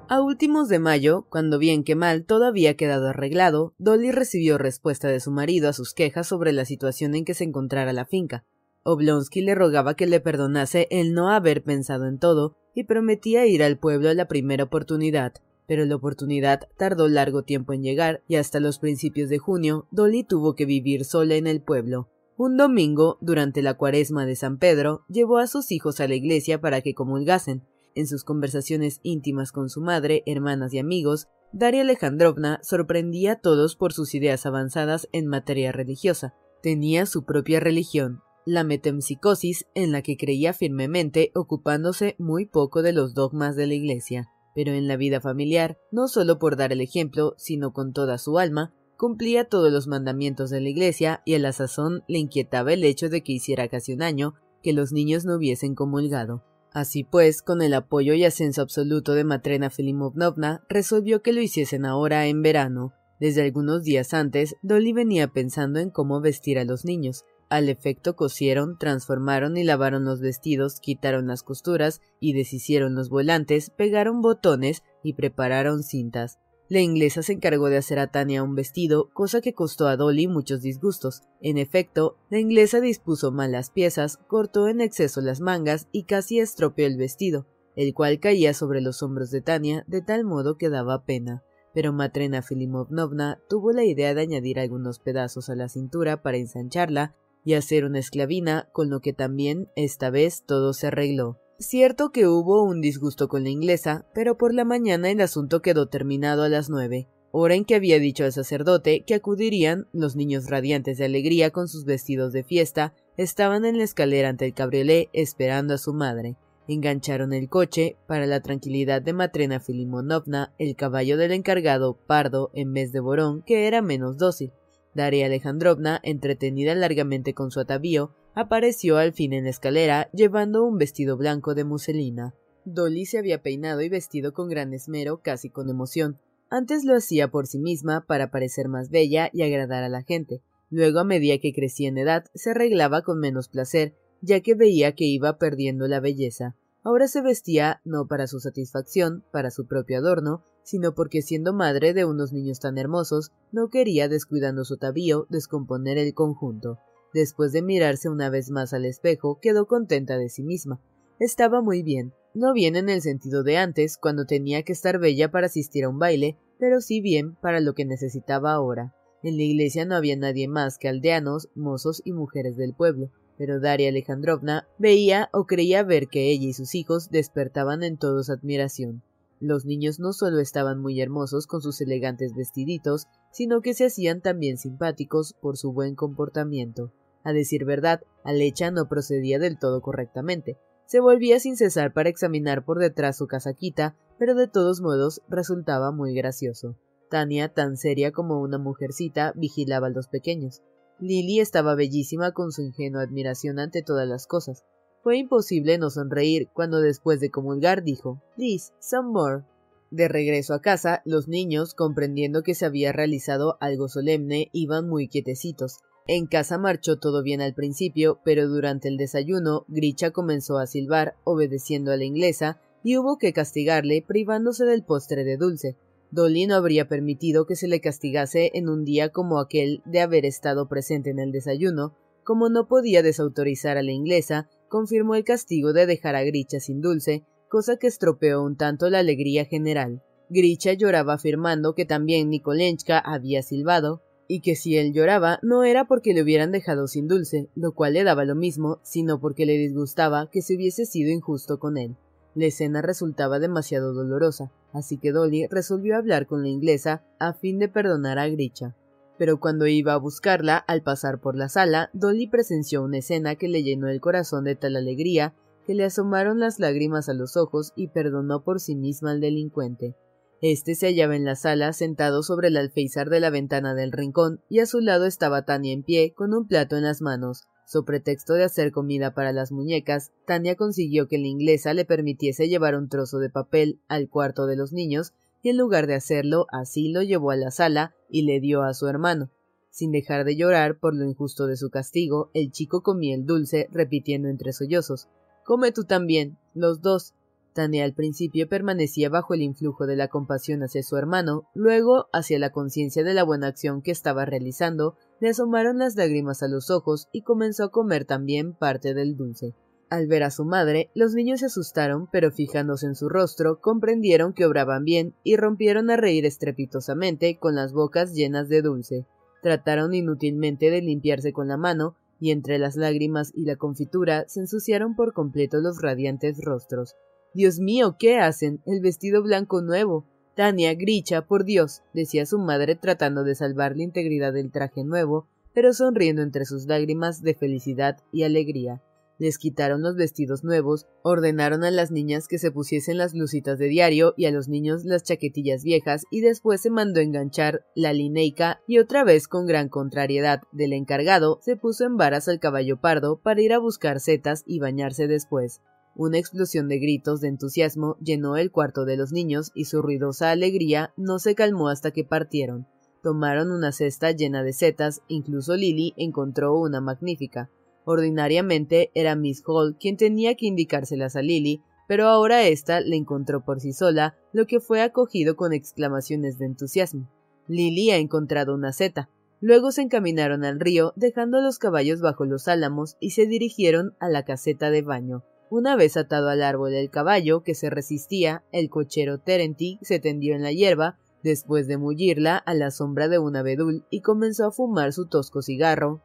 A 0.10 0.22
últimos 0.22 0.70
de 0.70 0.78
mayo, 0.78 1.26
cuando 1.30 1.58
bien 1.58 1.84
que 1.84 1.96
mal 1.96 2.24
todo 2.24 2.46
había 2.46 2.78
quedado 2.78 3.10
arreglado, 3.10 3.74
Dolly 3.80 4.12
recibió 4.12 4.60
respuesta 4.60 5.08
de 5.08 5.20
su 5.20 5.32
marido 5.32 5.70
a 5.70 5.74
sus 5.74 5.96
quejas 5.96 6.28
sobre 6.28 6.52
la 6.52 6.66
situación 6.66 7.16
en 7.16 7.26
que 7.26 7.34
se 7.34 7.46
encontrara 7.46 7.94
la 7.94 8.06
finca. 8.06 8.46
Oblonsky 8.92 9.42
le 9.42 9.56
rogaba 9.56 9.96
que 9.96 10.08
le 10.08 10.20
perdonase 10.20 10.88
el 10.92 11.14
no 11.14 11.30
haber 11.30 11.64
pensado 11.64 12.06
en 12.06 12.20
todo 12.20 12.56
y 12.74 12.84
prometía 12.84 13.46
ir 13.46 13.64
al 13.64 13.78
pueblo 13.78 14.10
a 14.10 14.14
la 14.14 14.28
primera 14.28 14.66
oportunidad, 14.66 15.34
pero 15.68 15.86
la 15.86 15.96
oportunidad 15.96 16.68
tardó 16.78 17.08
largo 17.08 17.44
tiempo 17.44 17.74
en 17.74 17.84
llegar 17.84 18.24
y 18.28 18.36
hasta 18.36 18.60
los 18.60 18.80
principios 18.80 19.30
de 19.30 19.38
junio 19.38 19.88
Dolly 19.92 20.24
tuvo 20.24 20.56
que 20.56 20.66
vivir 20.66 21.06
sola 21.06 21.36
en 21.36 21.48
el 21.48 21.62
pueblo. 21.62 22.10
Un 22.38 22.58
domingo, 22.58 23.18
durante 23.22 23.62
la 23.62 23.76
cuaresma 23.76 24.26
de 24.26 24.36
San 24.36 24.58
Pedro, 24.58 25.04
llevó 25.10 25.38
a 25.38 25.48
sus 25.48 25.72
hijos 25.72 26.00
a 26.00 26.08
la 26.08 26.16
iglesia 26.16 26.62
para 26.62 26.82
que 26.82 26.94
comulgasen, 26.94 27.64
en 27.96 28.08
sus 28.08 28.24
conversaciones 28.24 29.00
íntimas 29.04 29.52
con 29.52 29.70
su 29.70 29.82
madre, 29.82 30.24
hermanas 30.26 30.74
y 30.74 30.80
amigos, 30.80 31.28
Daria 31.52 31.82
Alejandrovna 31.82 32.60
sorprendía 32.64 33.34
a 33.34 33.40
todos 33.40 33.76
por 33.76 33.92
sus 33.92 34.16
ideas 34.16 34.46
avanzadas 34.46 35.10
en 35.12 35.28
materia 35.28 35.72
religiosa. 35.72 36.34
Tenía 36.62 37.06
su 37.06 37.26
propia 37.26 37.60
religión, 37.60 38.22
la 38.54 38.64
metempsicosis, 38.64 39.66
en 39.76 39.92
la 39.92 40.02
que 40.02 40.18
creía 40.18 40.54
firmemente, 40.54 41.32
ocupándose 41.36 42.16
muy 42.18 42.46
poco 42.46 42.82
de 42.82 42.94
los 42.94 43.14
dogmas 43.14 43.56
de 43.56 43.68
la 43.68 43.74
Iglesia. 43.76 44.30
Pero 44.56 44.74
en 44.74 44.88
la 44.88 44.98
vida 44.98 45.22
familiar, 45.22 45.78
no 45.92 46.08
solo 46.08 46.40
por 46.40 46.56
dar 46.56 46.72
el 46.74 46.82
ejemplo, 46.82 47.36
sino 47.38 47.74
con 47.74 47.94
toda 47.94 48.18
su 48.18 48.40
alma, 48.40 48.74
cumplía 48.98 49.46
todos 49.46 49.72
los 49.72 49.88
mandamientos 49.88 50.50
de 50.50 50.62
la 50.62 50.70
Iglesia 50.70 51.22
y 51.26 51.36
a 51.36 51.40
la 51.40 51.54
sazón 51.54 52.04
le 52.08 52.20
inquietaba 52.20 52.74
el 52.74 52.84
hecho 52.84 53.08
de 53.08 53.22
que 53.24 53.34
hiciera 53.34 53.68
casi 53.68 53.94
un 53.94 54.02
año 54.02 54.34
que 54.62 54.74
los 54.74 54.92
niños 54.92 55.26
no 55.26 55.36
hubiesen 55.36 55.76
comulgado. 55.76 56.44
Así 56.74 57.04
pues, 57.04 57.42
con 57.42 57.62
el 57.62 57.74
apoyo 57.74 58.14
y 58.14 58.26
ascenso 58.26 58.62
absoluto 58.62 59.14
de 59.14 59.24
Matrena 59.24 59.70
Filimovnovna, 59.70 60.64
resolvió 60.70 61.22
que 61.22 61.34
lo 61.34 61.42
hiciesen 61.42 61.86
ahora 61.86 62.28
en 62.28 62.42
verano. 62.42 62.94
Desde 63.20 63.42
algunos 63.42 63.84
días 63.84 64.14
antes, 64.14 64.56
Dolly 64.62 64.94
venía 64.94 65.28
pensando 65.28 65.80
en 65.80 65.90
cómo 65.90 66.22
vestir 66.22 66.60
a 66.60 66.64
los 66.64 66.86
niños. 66.86 67.26
Al 67.50 67.68
efecto 67.68 68.16
cosieron, 68.16 68.78
transformaron 68.78 69.58
y 69.58 69.64
lavaron 69.64 70.06
los 70.06 70.22
vestidos, 70.22 70.80
quitaron 70.80 71.26
las 71.26 71.42
costuras 71.42 72.00
y 72.20 72.34
deshicieron 72.34 72.94
los 72.94 73.10
volantes, 73.10 73.72
pegaron 73.72 74.22
botones 74.22 74.84
y 75.02 75.14
prepararon 75.14 75.82
cintas. 75.82 76.38
La 76.68 76.82
inglesa 76.82 77.24
se 77.24 77.34
encargó 77.34 77.70
de 77.70 77.78
hacer 77.78 77.98
a 77.98 78.12
Tania 78.12 78.44
un 78.44 78.54
vestido, 78.54 79.10
cosa 79.14 79.42
que 79.42 79.56
costó 79.56 79.88
a 79.88 79.98
Dolly 79.98 80.28
muchos 80.28 80.62
disgustos. 80.62 81.24
En 81.42 81.58
efecto, 81.58 82.18
la 82.30 82.38
inglesa 82.38 82.82
dispuso 82.82 83.32
mal 83.32 83.54
las 83.54 83.72
piezas, 83.72 84.18
cortó 84.28 84.68
en 84.68 84.80
exceso 84.80 85.20
las 85.20 85.42
mangas 85.42 85.88
y 85.92 86.04
casi 86.04 86.40
estropeó 86.40 86.86
el 86.86 86.98
vestido, 86.98 87.48
el 87.76 87.96
cual 87.96 88.20
caía 88.20 88.54
sobre 88.54 88.82
los 88.82 89.02
hombros 89.02 89.32
de 89.32 89.42
Tania 89.42 89.84
de 89.88 90.04
tal 90.04 90.24
modo 90.24 90.60
que 90.60 90.70
daba 90.70 91.04
pena. 91.06 91.42
Pero 91.74 91.94
Matrena 91.94 92.44
Filimovnovna 92.44 93.40
tuvo 93.50 93.72
la 93.72 93.86
idea 93.86 94.14
de 94.14 94.22
añadir 94.22 94.60
algunos 94.60 95.00
pedazos 95.00 95.50
a 95.50 95.56
la 95.56 95.70
cintura 95.70 96.22
para 96.22 96.38
ensancharla 96.38 97.16
y 97.44 97.54
hacer 97.54 97.86
una 97.86 98.00
esclavina, 98.00 98.70
con 98.72 98.90
lo 98.90 99.00
que 99.00 99.14
también 99.14 99.70
esta 99.76 100.10
vez 100.10 100.44
todo 100.46 100.74
se 100.74 100.88
arregló. 100.88 101.40
Cierto 101.58 102.12
que 102.12 102.28
hubo 102.28 102.64
un 102.64 102.80
disgusto 102.80 103.28
con 103.28 103.44
la 103.44 103.50
inglesa, 103.50 104.06
pero 104.14 104.38
por 104.38 104.54
la 104.54 104.64
mañana 104.64 105.12
el 105.12 105.20
asunto 105.20 105.62
quedó 105.62 105.88
terminado 105.88 106.44
a 106.44 106.50
las 106.50 106.70
nueve, 106.70 107.10
hora 107.32 107.56
en 107.56 107.66
que 107.66 107.76
había 107.76 108.00
dicho 108.00 108.24
al 108.24 108.32
sacerdote 108.32 109.04
que 109.06 109.16
acudirían 109.16 109.88
los 109.92 110.16
niños 110.16 110.50
radiantes 110.50 110.98
de 110.98 111.06
alegría 111.06 111.52
con 111.52 111.68
sus 111.68 111.86
vestidos 111.86 112.32
de 112.32 112.44
fiesta, 112.44 112.94
estaban 113.18 113.66
en 113.66 113.78
la 113.78 113.84
escalera 113.84 114.30
ante 114.30 114.46
el 114.46 114.54
cabriolé 114.54 115.10
esperando 115.12 115.74
a 115.74 115.78
su 115.78 115.94
madre. 115.94 116.38
Engancharon 116.70 117.34
el 117.34 117.50
coche, 117.50 117.98
para 118.08 118.28
la 118.28 118.42
tranquilidad 118.42 119.02
de 119.02 119.14
Matrena 119.14 119.60
Filimonovna, 119.60 120.54
el 120.60 120.76
caballo 120.76 121.18
del 121.18 121.32
encargado, 121.32 121.98
pardo, 122.06 122.52
en 122.54 122.74
vez 122.74 122.92
de 122.92 123.00
borón, 123.00 123.42
que 123.42 123.68
era 123.68 123.82
menos 123.82 124.18
dócil. 124.18 124.52
Daria 124.94 125.28
Alejandrovna, 125.28 126.00
entretenida 126.04 126.76
largamente 126.76 127.34
con 127.34 127.52
su 127.52 127.60
atavío, 127.60 128.14
apareció 128.36 128.98
al 128.98 129.14
fin 129.14 129.34
en 129.34 129.46
la 129.46 129.50
escalera 129.50 130.10
llevando 130.12 130.64
un 130.64 130.78
vestido 130.78 131.18
blanco 131.18 131.56
de 131.56 131.64
muselina. 131.64 132.34
Dolly 132.66 133.06
se 133.06 133.18
había 133.18 133.42
peinado 133.42 133.82
y 133.82 133.90
vestido 133.90 134.34
con 134.34 134.50
gran 134.50 134.74
esmero, 134.74 135.22
casi 135.22 135.50
con 135.50 135.70
emoción. 135.70 136.20
Antes 136.50 136.84
lo 136.84 136.96
hacía 136.96 137.30
por 137.30 137.48
sí 137.48 137.60
misma 137.60 138.06
para 138.08 138.32
parecer 138.32 138.68
más 138.68 138.90
bella 138.90 139.30
y 139.34 139.44
agradar 139.44 139.84
a 139.84 139.90
la 139.90 140.04
gente. 140.04 140.42
Luego, 140.70 141.00
a 141.00 141.04
medida 141.04 141.38
que 141.40 141.54
crecía 141.54 141.90
en 141.90 141.98
edad, 141.98 142.26
se 142.34 142.52
arreglaba 142.52 143.02
con 143.02 143.20
menos 143.20 143.50
placer, 143.50 143.96
ya 144.22 144.42
que 144.42 144.56
veía 144.56 144.94
que 144.94 145.06
iba 145.06 145.38
perdiendo 145.38 145.88
la 145.88 146.00
belleza. 146.00 146.56
Ahora 146.84 147.08
se 147.08 147.22
vestía 147.22 147.82
no 147.84 148.08
para 148.08 148.28
su 148.28 148.40
satisfacción, 148.40 149.24
para 149.32 149.52
su 149.52 149.68
propio 149.68 149.98
adorno, 149.98 150.44
sino 150.64 150.94
porque 150.94 151.22
siendo 151.22 151.54
madre 151.54 151.94
de 151.94 152.06
unos 152.06 152.34
niños 152.34 152.60
tan 152.60 152.78
hermosos, 152.78 153.32
no 153.52 153.70
quería, 153.70 154.08
descuidando 154.08 154.66
su 154.66 154.76
atavío, 154.76 155.26
descomponer 155.30 155.98
el 155.98 156.14
conjunto. 156.14 156.80
Después 157.14 157.52
de 157.52 157.62
mirarse 157.62 158.10
una 158.10 158.30
vez 158.30 158.52
más 158.52 158.74
al 158.74 158.86
espejo, 158.86 159.40
quedó 159.42 159.66
contenta 159.66 160.18
de 160.18 160.30
sí 160.30 160.44
misma. 160.44 160.80
Estaba 161.20 161.62
muy 161.62 161.82
bien, 161.82 162.14
no 162.34 162.54
bien 162.54 162.76
en 162.76 162.90
el 162.90 163.02
sentido 163.02 163.44
de 163.44 163.58
antes, 163.58 163.98
cuando 163.98 164.26
tenía 164.26 164.64
que 164.64 164.74
estar 164.74 165.00
bella 165.00 165.32
para 165.32 165.48
asistir 165.48 165.86
a 165.86 165.90
un 165.90 166.00
baile, 166.00 166.38
pero 166.60 166.82
sí 166.82 167.02
bien 167.02 167.36
para 167.36 167.60
lo 167.60 167.74
que 167.74 167.86
necesitaba 167.86 168.54
ahora. 168.54 168.94
En 169.24 169.36
la 169.36 169.44
iglesia 169.44 169.86
no 169.86 169.96
había 169.96 170.16
nadie 170.16 170.48
más 170.48 170.78
que 170.78 170.88
aldeanos, 170.88 171.50
mozos 171.56 172.02
y 172.06 172.14
mujeres 172.14 172.56
del 172.56 172.74
pueblo, 172.74 173.12
pero 173.38 173.60
Daria 173.60 173.90
Alejandrovna 173.90 174.68
veía 174.78 175.30
o 175.34 175.46
creía 175.46 175.84
ver 175.84 176.08
que 176.08 176.30
ella 176.30 176.48
y 176.48 176.54
sus 176.54 176.76
hijos 176.76 177.10
despertaban 177.10 177.84
en 177.84 177.98
todos 177.98 178.30
admiración. 178.30 179.02
Los 179.40 179.66
niños 179.66 180.00
no 180.00 180.12
solo 180.12 180.40
estaban 180.40 180.80
muy 180.80 181.00
hermosos 181.00 181.48
con 181.48 181.62
sus 181.62 181.80
elegantes 181.82 182.34
vestiditos, 182.36 183.08
sino 183.32 183.62
que 183.62 183.74
se 183.74 183.86
hacían 183.86 184.22
también 184.22 184.58
simpáticos 184.58 185.34
por 185.34 185.58
su 185.58 185.72
buen 185.72 185.96
comportamiento. 185.96 186.92
A 187.24 187.32
decir 187.32 187.66
verdad, 187.66 188.02
Alecha 188.24 188.72
no 188.72 188.90
procedía 188.90 189.40
del 189.40 189.58
todo 189.58 189.82
correctamente. 189.82 190.58
Se 190.86 191.00
volvía 191.00 191.40
sin 191.40 191.56
cesar 191.56 191.94
para 191.94 192.10
examinar 192.10 192.66
por 192.66 192.80
detrás 192.80 193.18
su 193.18 193.28
casaquita, 193.28 193.96
pero 194.18 194.36
de 194.36 194.48
todos 194.48 194.82
modos 194.82 195.22
resultaba 195.30 195.92
muy 195.92 196.14
gracioso. 196.14 196.76
Tania, 197.10 197.54
tan 197.54 197.78
seria 197.78 198.12
como 198.12 198.42
una 198.42 198.58
mujercita, 198.58 199.34
vigilaba 199.36 199.88
a 199.88 199.92
los 199.92 200.08
pequeños. 200.08 200.62
Lily 201.00 201.40
estaba 201.40 201.76
bellísima 201.76 202.34
con 202.34 202.52
su 202.52 202.62
ingenua 202.62 203.04
admiración 203.04 203.60
ante 203.60 203.82
todas 203.84 204.08
las 204.08 204.28
cosas. 204.28 204.66
Fue 205.02 205.18
imposible 205.18 205.78
no 205.78 205.90
sonreír 205.90 206.50
cuando 206.54 206.82
después 206.82 207.20
de 207.20 207.32
comulgar 207.32 207.84
dijo 207.84 208.22
Please, 208.36 208.74
some 208.80 209.10
more. 209.12 209.44
De 209.92 210.08
regreso 210.08 210.54
a 210.54 210.62
casa, 210.62 211.02
los 211.06 211.28
niños, 211.28 211.74
comprendiendo 211.74 212.44
que 212.44 212.54
se 212.54 212.66
había 212.66 212.92
realizado 212.92 213.58
algo 213.60 213.88
solemne, 213.88 214.50
iban 214.52 214.88
muy 214.88 215.08
quietecitos. 215.08 215.80
En 216.06 216.28
casa 216.28 216.58
marchó 216.58 217.00
todo 217.00 217.24
bien 217.24 217.42
al 217.42 217.54
principio, 217.54 218.20
pero 218.24 218.48
durante 218.48 218.88
el 218.88 218.98
desayuno 218.98 219.66
Gricha 219.68 220.12
comenzó 220.12 220.58
a 220.58 220.68
silbar, 220.68 221.16
obedeciendo 221.24 221.92
a 221.92 221.98
la 221.98 222.04
inglesa, 222.04 222.60
y 222.84 222.98
hubo 222.98 223.18
que 223.18 223.34
castigarle 223.34 224.04
privándose 224.08 224.66
del 224.66 224.84
postre 224.84 225.24
de 225.24 225.38
dulce. 225.38 225.78
Dolly 226.12 226.48
no 226.48 226.56
habría 226.56 226.88
permitido 226.88 227.46
que 227.46 227.56
se 227.56 227.68
le 227.68 227.82
castigase 227.82 228.52
en 228.54 228.70
un 228.70 228.84
día 228.84 229.10
como 229.10 229.40
aquel 229.40 229.82
de 229.86 230.02
haber 230.02 230.26
estado 230.26 230.68
presente 230.68 231.12
en 231.12 231.20
el 231.20 231.32
desayuno, 231.32 231.96
como 232.24 232.50
no 232.50 232.68
podía 232.68 233.04
desautorizar 233.04 233.78
a 233.78 233.84
la 233.84 233.92
inglesa, 233.92 234.50
confirmó 234.70 235.16
el 235.16 235.26
castigo 235.26 235.74
de 235.74 235.86
dejar 235.86 236.16
a 236.16 236.24
Gricha 236.24 236.60
sin 236.60 236.80
dulce, 236.80 237.26
cosa 237.50 237.78
que 237.78 237.88
estropeó 237.88 238.42
un 238.42 238.56
tanto 238.56 238.90
la 238.90 239.00
alegría 239.00 239.46
general. 239.46 240.02
Gricha 240.30 240.74
lloraba 240.74 241.16
afirmando 241.16 241.74
que 241.74 241.86
también 241.86 242.30
Nikolenchka 242.30 243.00
había 243.00 243.42
silbado, 243.42 244.04
y 244.28 244.42
que 244.42 244.56
si 244.56 244.78
él 244.78 244.94
lloraba 244.94 245.40
no 245.42 245.64
era 245.64 245.88
porque 245.88 246.14
le 246.14 246.22
hubieran 246.22 246.52
dejado 246.52 246.88
sin 246.88 247.08
dulce, 247.08 247.50
lo 247.56 247.74
cual 247.74 247.94
le 247.94 248.04
daba 248.04 248.26
lo 248.26 248.36
mismo, 248.36 248.80
sino 248.84 249.20
porque 249.20 249.48
le 249.48 249.58
disgustaba 249.58 250.30
que 250.30 250.44
se 250.44 250.56
hubiese 250.56 250.86
sido 250.86 251.10
injusto 251.10 251.58
con 251.58 251.78
él. 251.78 251.98
La 252.36 252.46
escena 252.46 252.84
resultaba 252.84 253.40
demasiado 253.40 253.92
dolorosa, 253.92 254.52
así 254.72 255.00
que 255.00 255.12
Dolly 255.12 255.48
resolvió 255.48 255.98
hablar 255.98 256.28
con 256.28 256.44
la 256.44 256.50
inglesa 256.50 257.04
a 257.18 257.34
fin 257.34 257.58
de 257.58 257.70
perdonar 257.70 258.20
a 258.20 258.30
Gricha. 258.30 258.76
Pero 259.20 259.40
cuando 259.40 259.68
iba 259.68 259.94
a 259.94 259.98
buscarla, 259.98 260.58
al 260.58 260.82
pasar 260.82 261.20
por 261.20 261.36
la 261.36 261.50
sala, 261.50 261.92
Dolly 261.94 262.28
presenció 262.28 262.82
una 262.82 263.00
escena 263.00 263.36
que 263.36 263.50
le 263.50 263.62
llenó 263.62 263.90
el 263.90 264.00
corazón 264.02 264.46
de 264.46 264.56
tal 264.56 264.78
alegría 264.78 265.36
que 265.68 265.76
le 265.76 265.84
asomaron 265.84 266.40
las 266.40 266.58
lágrimas 266.58 267.10
a 267.10 267.14
los 267.14 267.38
ojos 267.38 267.74
y 267.76 267.90
perdonó 267.90 268.44
por 268.44 268.60
sí 268.60 268.76
misma 268.76 269.12
al 269.12 269.20
delincuente. 269.20 269.96
Este 270.42 270.74
se 270.74 270.88
hallaba 270.88 271.16
en 271.18 271.26
la 271.26 271.36
sala, 271.36 271.74
sentado 271.74 272.24
sobre 272.24 272.48
el 272.48 272.58
alféizar 272.58 273.10
de 273.10 273.20
la 273.20 273.30
ventana 273.30 273.76
del 273.76 273.92
rincón, 273.92 274.42
y 274.50 274.62
a 274.62 274.66
su 274.66 274.80
lado 274.80 275.06
estaba 275.06 275.44
Tania 275.44 275.74
en 275.74 275.84
pie, 275.84 276.14
con 276.16 276.34
un 276.34 276.48
plato 276.48 276.78
en 276.78 276.84
las 276.84 277.02
manos. 277.02 277.44
So 277.68 277.84
pretexto 277.84 278.34
de 278.34 278.46
hacer 278.46 278.72
comida 278.72 279.14
para 279.14 279.34
las 279.34 279.52
muñecas, 279.52 280.12
Tania 280.26 280.56
consiguió 280.56 281.08
que 281.08 281.20
la 281.20 281.28
inglesa 281.28 281.74
le 281.76 281.86
permitiese 281.86 282.48
llevar 282.48 282.76
un 282.76 282.90
trozo 282.90 283.20
de 283.20 283.30
papel 283.30 283.80
al 283.90 284.10
cuarto 284.10 284.48
de 284.48 284.56
los 284.56 284.74
niños, 284.74 285.14
y 285.42 285.50
en 285.50 285.58
lugar 285.58 285.88
de 285.88 285.96
hacerlo, 285.96 286.46
así 286.52 286.92
lo 286.92 287.02
llevó 287.02 287.32
a 287.32 287.36
la 287.36 287.52
sala 287.52 287.96
y 288.10 288.24
le 288.24 288.40
dio 288.40 288.64
a 288.64 288.74
su 288.74 288.88
hermano. 288.88 289.30
Sin 289.70 289.92
dejar 289.92 290.26
de 290.26 290.36
llorar 290.36 290.80
por 290.80 290.96
lo 290.96 291.06
injusto 291.06 291.46
de 291.46 291.56
su 291.56 291.70
castigo, 291.70 292.32
el 292.34 292.52
chico 292.52 292.82
comía 292.82 293.16
el 293.16 293.26
dulce, 293.26 293.68
repitiendo 293.72 294.28
entre 294.28 294.54
sollozos 294.54 295.08
Come 295.46 295.72
tú 295.72 295.84
también, 295.84 296.38
los 296.54 296.82
dos. 296.82 297.14
Tania 297.54 297.84
al 297.84 297.94
principio 297.94 298.48
permanecía 298.48 299.10
bajo 299.10 299.34
el 299.34 299.42
influjo 299.42 299.88
de 299.88 299.96
la 299.96 300.08
compasión 300.08 300.62
hacia 300.62 300.84
su 300.84 300.96
hermano, 300.96 301.50
luego, 301.56 302.08
hacia 302.14 302.38
la 302.38 302.52
conciencia 302.52 303.04
de 303.04 303.16
la 303.16 303.24
buena 303.24 303.48
acción 303.48 303.82
que 303.82 303.90
estaba 303.90 304.26
realizando, 304.26 304.96
le 305.20 305.30
asomaron 305.30 305.80
las 305.80 305.96
lágrimas 305.96 306.44
a 306.44 306.48
los 306.48 306.70
ojos 306.70 307.08
y 307.12 307.24
comenzó 307.24 307.64
a 307.64 307.72
comer 307.72 308.06
también 308.06 308.54
parte 308.54 308.94
del 308.94 309.18
dulce. 309.18 309.56
Al 309.90 310.06
ver 310.06 310.22
a 310.22 310.30
su 310.30 310.46
madre, 310.46 310.92
los 310.94 311.16
niños 311.16 311.40
se 311.40 311.48
asustaron, 311.48 312.08
pero 312.12 312.32
fijándose 312.32 312.86
en 312.86 312.96
su 312.96 313.10
rostro, 313.10 313.60
comprendieron 313.60 314.34
que 314.34 314.46
obraban 314.46 314.86
bien 314.86 315.16
y 315.24 315.36
rompieron 315.36 315.90
a 315.90 315.98
reír 315.98 316.28
estrepitosamente 316.28 317.40
con 317.40 317.56
las 317.56 317.74
bocas 317.74 318.14
llenas 318.14 318.50
de 318.50 318.62
dulce. 318.62 319.08
Trataron 319.42 319.96
inútilmente 319.96 320.70
de 320.70 320.84
limpiarse 320.84 321.34
con 321.34 321.48
la 321.48 321.58
mano, 321.58 321.96
y 322.20 322.32
entre 322.32 322.60
las 322.60 322.76
lágrimas 322.76 323.32
y 323.34 323.46
la 323.46 323.56
confitura 323.56 324.26
se 324.28 324.42
ensuciaron 324.42 324.96
por 324.96 325.14
completo 325.14 325.60
los 325.60 325.82
radiantes 325.82 326.38
rostros. 326.44 326.96
Dios 327.34 327.60
mío, 327.60 327.96
¿qué 327.98 328.20
hacen? 328.20 328.62
El 328.68 328.82
vestido 328.82 329.24
blanco 329.24 329.62
nuevo. 329.62 330.06
Tania, 330.36 330.76
Gricha, 330.76 331.26
por 331.26 331.46
Dios, 331.46 331.82
decía 331.94 332.26
su 332.26 332.38
madre 332.38 332.76
tratando 332.76 333.24
de 333.24 333.36
salvar 333.36 333.76
la 333.76 333.84
integridad 333.84 334.34
del 334.34 334.52
traje 334.52 334.84
nuevo, 334.84 335.28
pero 335.54 335.74
sonriendo 335.74 336.22
entre 336.22 336.46
sus 336.46 336.66
lágrimas 336.68 337.22
de 337.22 337.34
felicidad 337.34 337.98
y 338.12 338.24
alegría. 338.24 338.84
Les 339.20 339.38
quitaron 339.38 339.82
los 339.82 339.96
vestidos 339.96 340.46
nuevos, 340.46 340.88
ordenaron 341.04 341.66
a 341.66 341.72
las 341.72 341.92
niñas 341.92 342.30
que 342.30 342.40
se 342.40 342.52
pusiesen 342.52 342.98
las 342.98 343.14
lucitas 343.14 343.60
de 343.60 343.68
diario 343.68 344.14
y 344.16 344.26
a 344.26 344.32
los 344.32 344.48
niños 344.48 344.86
las 344.86 345.04
chaquetillas 345.04 345.64
viejas 345.64 346.06
y 346.10 346.22
después 346.22 346.62
se 346.62 346.70
mandó 346.70 347.02
enganchar 347.02 347.66
la 347.76 347.92
lineica 347.92 348.62
y 348.66 348.80
otra 348.80 349.04
vez 349.04 349.28
con 349.28 349.46
gran 349.46 349.68
contrariedad 349.68 350.42
del 350.54 350.72
encargado 350.72 351.40
se 351.42 351.58
puso 351.58 351.86
en 351.86 351.98
varas 351.98 352.30
al 352.30 352.40
caballo 352.40 352.80
pardo 352.80 353.20
para 353.22 353.42
ir 353.42 353.52
a 353.52 353.60
buscar 353.60 354.00
setas 354.00 354.44
y 354.48 354.60
bañarse 354.60 355.08
después. 355.08 355.60
Una 355.96 356.18
explosión 356.18 356.70
de 356.70 356.80
gritos 356.80 357.20
de 357.20 357.28
entusiasmo 357.28 357.98
llenó 358.00 358.38
el 358.38 358.52
cuarto 358.52 358.86
de 358.86 358.96
los 358.96 359.12
niños 359.12 359.52
y 359.54 359.66
su 359.66 359.82
ruidosa 359.82 360.32
alegría 360.32 360.94
no 360.96 361.20
se 361.20 361.36
calmó 361.36 361.68
hasta 361.68 361.92
que 361.92 362.06
partieron. 362.06 362.68
Tomaron 363.04 363.52
una 363.52 363.74
cesta 363.74 364.12
llena 364.12 364.44
de 364.44 364.54
setas, 364.54 365.02
incluso 365.10 365.56
Lily 365.56 365.94
encontró 365.98 366.58
una 366.58 366.80
magnífica. 366.80 367.50
Ordinariamente 367.92 368.92
era 368.94 369.16
Miss 369.16 369.42
Hall 369.48 369.76
quien 369.80 369.98
tenía 369.98 370.36
que 370.36 370.46
indicárselas 370.46 371.16
a 371.16 371.24
Lily, 371.24 371.64
pero 371.88 372.08
ahora 372.08 372.44
ésta 372.44 372.82
le 372.82 372.96
encontró 372.96 373.44
por 373.44 373.62
sí 373.62 373.74
sola, 373.74 374.16
lo 374.32 374.46
que 374.46 374.60
fue 374.60 374.84
acogido 374.84 375.36
con 375.36 375.54
exclamaciones 375.54 376.38
de 376.38 376.46
entusiasmo. 376.46 377.10
Lily 377.48 377.90
ha 377.90 377.98
encontrado 377.98 378.54
una 378.54 378.74
seta. 378.74 379.10
Luego 379.42 379.72
se 379.72 379.82
encaminaron 379.82 380.46
al 380.46 380.60
río, 380.60 380.94
dejando 380.98 381.42
los 381.42 381.58
caballos 381.58 382.00
bajo 382.00 382.26
los 382.26 382.48
álamos, 382.48 382.96
y 383.00 383.10
se 383.10 383.26
dirigieron 383.26 383.96
a 384.00 384.08
la 384.08 384.24
caseta 384.24 384.70
de 384.70 384.84
baño. 384.84 385.24
Una 385.50 385.76
vez 385.76 385.98
atado 385.98 386.30
al 386.30 386.44
árbol 386.44 386.76
el 386.76 386.92
caballo, 386.92 387.42
que 387.42 387.56
se 387.56 387.72
resistía, 387.72 388.44
el 388.52 388.70
cochero 388.70 389.18
Terenti 389.18 389.80
se 389.82 389.98
tendió 389.98 390.36
en 390.36 390.44
la 390.44 390.52
hierba, 390.52 391.00
después 391.24 391.66
de 391.66 391.78
mullirla 391.78 392.38
a 392.38 392.54
la 392.54 392.70
sombra 392.70 393.08
de 393.08 393.18
un 393.18 393.36
abedul, 393.36 393.84
y 393.90 394.02
comenzó 394.02 394.46
a 394.46 394.52
fumar 394.52 394.94
su 394.94 395.08
tosco 395.08 395.42
cigarro, 395.42 396.04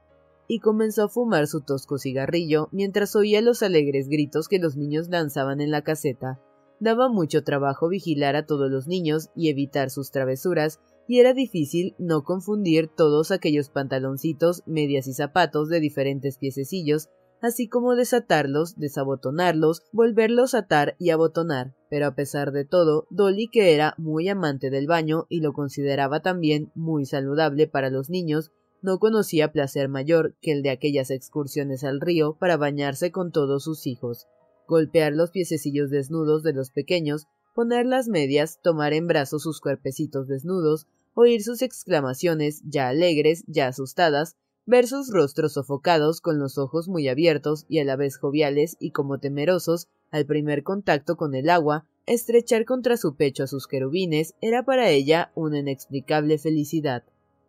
y 0.49 0.61
comenzó 0.61 1.05
a 1.05 1.09
fumar 1.09 1.47
su 1.47 1.61
tosco 1.61 1.99
cigarrillo 1.99 2.69
mientras 2.73 3.17
oía 3.17 3.41
los 3.41 3.63
alegres 3.63 4.09
gritos 4.09 4.49
que 4.49 4.59
los 4.59 4.77
niños 4.77 5.09
lanzaban 5.09 5.61
en 5.61 5.71
la 5.71 5.83
caseta. 5.83 6.41
Daba 6.81 7.09
mucho 7.09 7.45
trabajo 7.45 7.89
vigilar 7.89 8.37
a 8.37 8.47
todos 8.47 8.71
los 8.71 8.87
niños 8.87 9.31
y 9.35 9.49
evitar 9.49 9.91
sus 9.91 10.11
travesuras, 10.11 10.81
y 11.07 11.21
era 11.21 11.35
difícil 11.35 11.95
no 11.99 12.25
confundir 12.25 12.89
todos 12.89 13.31
aquellos 13.31 13.69
pantaloncitos, 13.69 14.63
medias 14.67 15.07
y 15.07 15.13
zapatos 15.13 15.69
de 15.69 15.81
diferentes 15.81 16.39
piececillos 16.39 17.09
así 17.45 17.69
como 17.69 17.95
desatarlos, 17.95 18.77
desabotonarlos, 18.79 19.83
volverlos 19.93 20.55
a 20.55 20.61
atar 20.61 20.97
y 20.99 21.11
abotonar. 21.11 21.75
Pero 21.91 22.07
a 22.07 22.15
pesar 22.15 22.53
de 22.53 22.65
todo, 22.65 23.07
Dolly, 23.11 23.49
que 23.49 23.75
era 23.75 23.95
muy 23.99 24.29
amante 24.29 24.71
del 24.71 24.87
baño 24.87 25.27
y 25.29 25.41
lo 25.41 25.53
consideraba 25.53 26.21
también 26.21 26.73
muy 26.75 27.05
saludable 27.05 27.69
para 27.69 27.91
los 27.91 28.09
niños, 28.09 28.51
no 28.85 28.99
conocía 28.99 29.51
placer 29.51 29.89
mayor 29.89 30.37
que 30.43 30.53
el 30.53 30.63
de 30.63 30.69
aquellas 30.69 31.11
excursiones 31.11 31.85
al 31.85 32.03
río 32.03 32.37
para 32.39 32.59
bañarse 32.59 33.11
con 33.11 33.33
todos 33.33 33.65
sus 33.65 33.87
hijos, 33.87 34.27
golpear 34.69 35.15
los 35.15 35.31
piececillos 35.31 35.89
desnudos 35.89 36.43
de 36.43 36.53
los 36.53 36.71
pequeños, 36.71 37.27
poner 37.55 37.87
las 37.87 38.09
medias, 38.09 38.61
tomar 38.63 38.93
en 38.93 39.07
brazos 39.07 39.43
sus 39.43 39.63
cuerpecitos 39.63 40.29
desnudos, 40.29 40.87
oír 41.15 41.43
sus 41.43 41.63
exclamaciones, 41.63 42.61
ya 42.67 42.89
alegres, 42.89 43.45
ya 43.47 43.69
asustadas, 43.69 44.37
ver 44.67 44.87
sus 44.87 45.11
rostros 45.11 45.55
sofocados 45.55 46.21
con 46.21 46.39
los 46.39 46.59
ojos 46.59 46.87
muy 46.87 47.09
abiertos 47.09 47.65
y 47.71 47.79
a 47.79 47.85
la 47.85 47.97
vez 47.97 48.19
joviales 48.19 48.77
y 48.81 48.91
como 48.91 49.19
temerosos 49.19 49.89
al 50.11 50.27
primer 50.27 50.63
contacto 50.63 51.17
con 51.17 51.35
el 51.35 51.49
agua, 51.49 51.87
estrechar 52.05 52.67
contra 52.67 52.99
su 52.99 53.17
pecho 53.17 53.45
a 53.45 53.47
sus 53.47 53.67
querubines 53.67 54.35
era 54.43 54.63
para 54.63 54.91
ella 54.91 55.33
una 55.35 55.61
inexplicable 55.61 56.37
felicidad. 56.37 57.05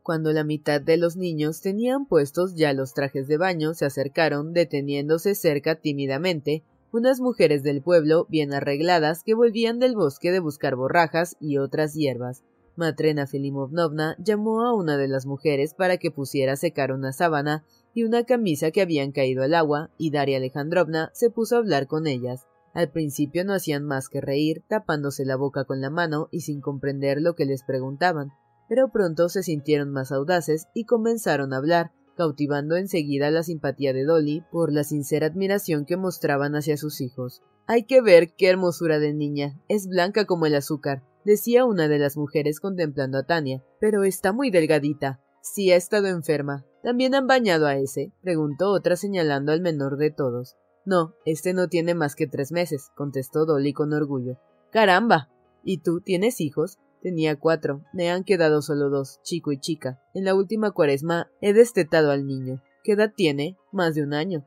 Cuando 0.05 0.31
la 0.33 0.43
mitad 0.43 0.81
de 0.81 0.97
los 0.97 1.17
niños 1.17 1.61
tenían 1.61 2.05
puestos 2.05 2.53
ya 2.53 2.73
los 2.73 2.93
trajes 2.93 3.27
de 3.27 3.37
baño, 3.37 3.73
se 3.73 3.85
acercaron, 3.85 4.53
deteniéndose 4.53 5.33
cerca 5.33 5.81
tímidamente, 5.81 6.61
unas 6.91 7.19
mujeres 7.19 7.63
del 7.63 7.81
pueblo 7.81 8.27
bien 8.29 8.53
arregladas 8.53 9.23
que 9.23 9.33
volvían 9.33 9.79
del 9.79 9.95
bosque 9.95 10.31
de 10.31 10.39
buscar 10.39 10.75
borrajas 10.75 11.37
y 11.39 11.57
otras 11.57 11.95
hierbas. 11.95 12.43
Matrena 12.75 13.25
Filimovnovna 13.25 14.15
llamó 14.19 14.61
a 14.61 14.75
una 14.75 14.95
de 14.95 15.07
las 15.07 15.25
mujeres 15.25 15.73
para 15.73 15.97
que 15.97 16.11
pusiera 16.11 16.53
a 16.53 16.57
secar 16.57 16.91
una 16.91 17.11
sábana 17.11 17.65
y 17.95 18.03
una 18.03 18.25
camisa 18.25 18.69
que 18.69 18.83
habían 18.83 19.11
caído 19.11 19.41
al 19.41 19.55
agua, 19.55 19.89
y 19.97 20.11
Daria 20.11 20.37
Alejandrovna 20.37 21.09
se 21.15 21.31
puso 21.31 21.55
a 21.55 21.57
hablar 21.57 21.87
con 21.87 22.05
ellas. 22.05 22.45
Al 22.75 22.91
principio 22.91 23.43
no 23.43 23.53
hacían 23.53 23.83
más 23.83 24.07
que 24.07 24.21
reír, 24.21 24.61
tapándose 24.67 25.25
la 25.25 25.35
boca 25.35 25.63
con 25.63 25.81
la 25.81 25.89
mano 25.89 26.27
y 26.29 26.41
sin 26.41 26.61
comprender 26.61 27.19
lo 27.21 27.33
que 27.33 27.45
les 27.45 27.63
preguntaban, 27.63 28.33
pero 28.69 28.91
pronto 28.91 29.29
se 29.29 29.43
sintieron 29.43 29.91
más 29.91 30.11
audaces 30.11 30.67
y 30.73 30.85
comenzaron 30.85 31.53
a 31.53 31.57
hablar, 31.57 31.91
cautivando 32.15 32.75
enseguida 32.75 33.31
la 33.31 33.43
simpatía 33.43 33.93
de 33.93 34.05
Dolly 34.05 34.43
por 34.51 34.71
la 34.71 34.83
sincera 34.83 35.27
admiración 35.27 35.85
que 35.85 35.97
mostraban 35.97 36.55
hacia 36.55 36.77
sus 36.77 37.01
hijos. 37.01 37.41
Hay 37.67 37.83
que 37.83 38.01
ver 38.01 38.33
qué 38.35 38.49
hermosura 38.49 38.99
de 38.99 39.13
niña. 39.13 39.59
Es 39.67 39.87
blanca 39.87 40.25
como 40.25 40.45
el 40.45 40.55
azúcar 40.55 41.03
decía 41.25 41.65
una 41.65 41.87
de 41.87 41.99
las 41.99 42.15
mujeres 42.15 42.59
contemplando 42.59 43.17
a 43.17 43.23
Tania, 43.23 43.63
pero 43.79 44.03
está 44.03 44.31
muy 44.31 44.51
delgadita. 44.51 45.19
Sí 45.41 45.71
ha 45.71 45.75
estado 45.75 46.07
enferma. 46.07 46.65
¿También 46.83 47.15
han 47.15 47.27
bañado 47.27 47.65
a 47.65 47.75
ese? 47.75 48.13
preguntó 48.21 48.71
otra 48.71 48.95
señalando 48.95 49.51
al 49.51 49.61
menor 49.61 49.97
de 49.97 50.11
todos. 50.11 50.55
No, 50.85 51.15
este 51.25 51.53
no 51.53 51.67
tiene 51.67 51.95
más 51.95 52.15
que 52.15 52.27
tres 52.27 52.51
meses, 52.51 52.91
contestó 52.95 53.45
Dolly 53.45 53.73
con 53.73 53.91
orgullo. 53.91 54.37
Caramba. 54.71 55.29
¿Y 55.63 55.79
tú 55.79 55.99
tienes 55.99 56.39
hijos? 56.41 56.77
Tenía 57.05 57.35
cuatro. 57.35 57.83
Me 57.93 58.09
han 58.09 58.23
quedado 58.23 58.63
solo 58.63 58.89
dos, 58.89 59.19
chico 59.21 59.51
y 59.51 59.59
chica. 59.59 60.01
En 60.15 60.25
la 60.25 60.33
última 60.33 60.71
cuaresma 60.71 61.29
he 61.39 61.53
destetado 61.53 62.09
al 62.09 62.25
niño. 62.25 62.63
¿Qué 62.83 62.93
edad 62.93 63.13
tiene? 63.15 63.59
Más 63.71 63.93
de 63.93 64.01
un 64.01 64.15
año. 64.15 64.43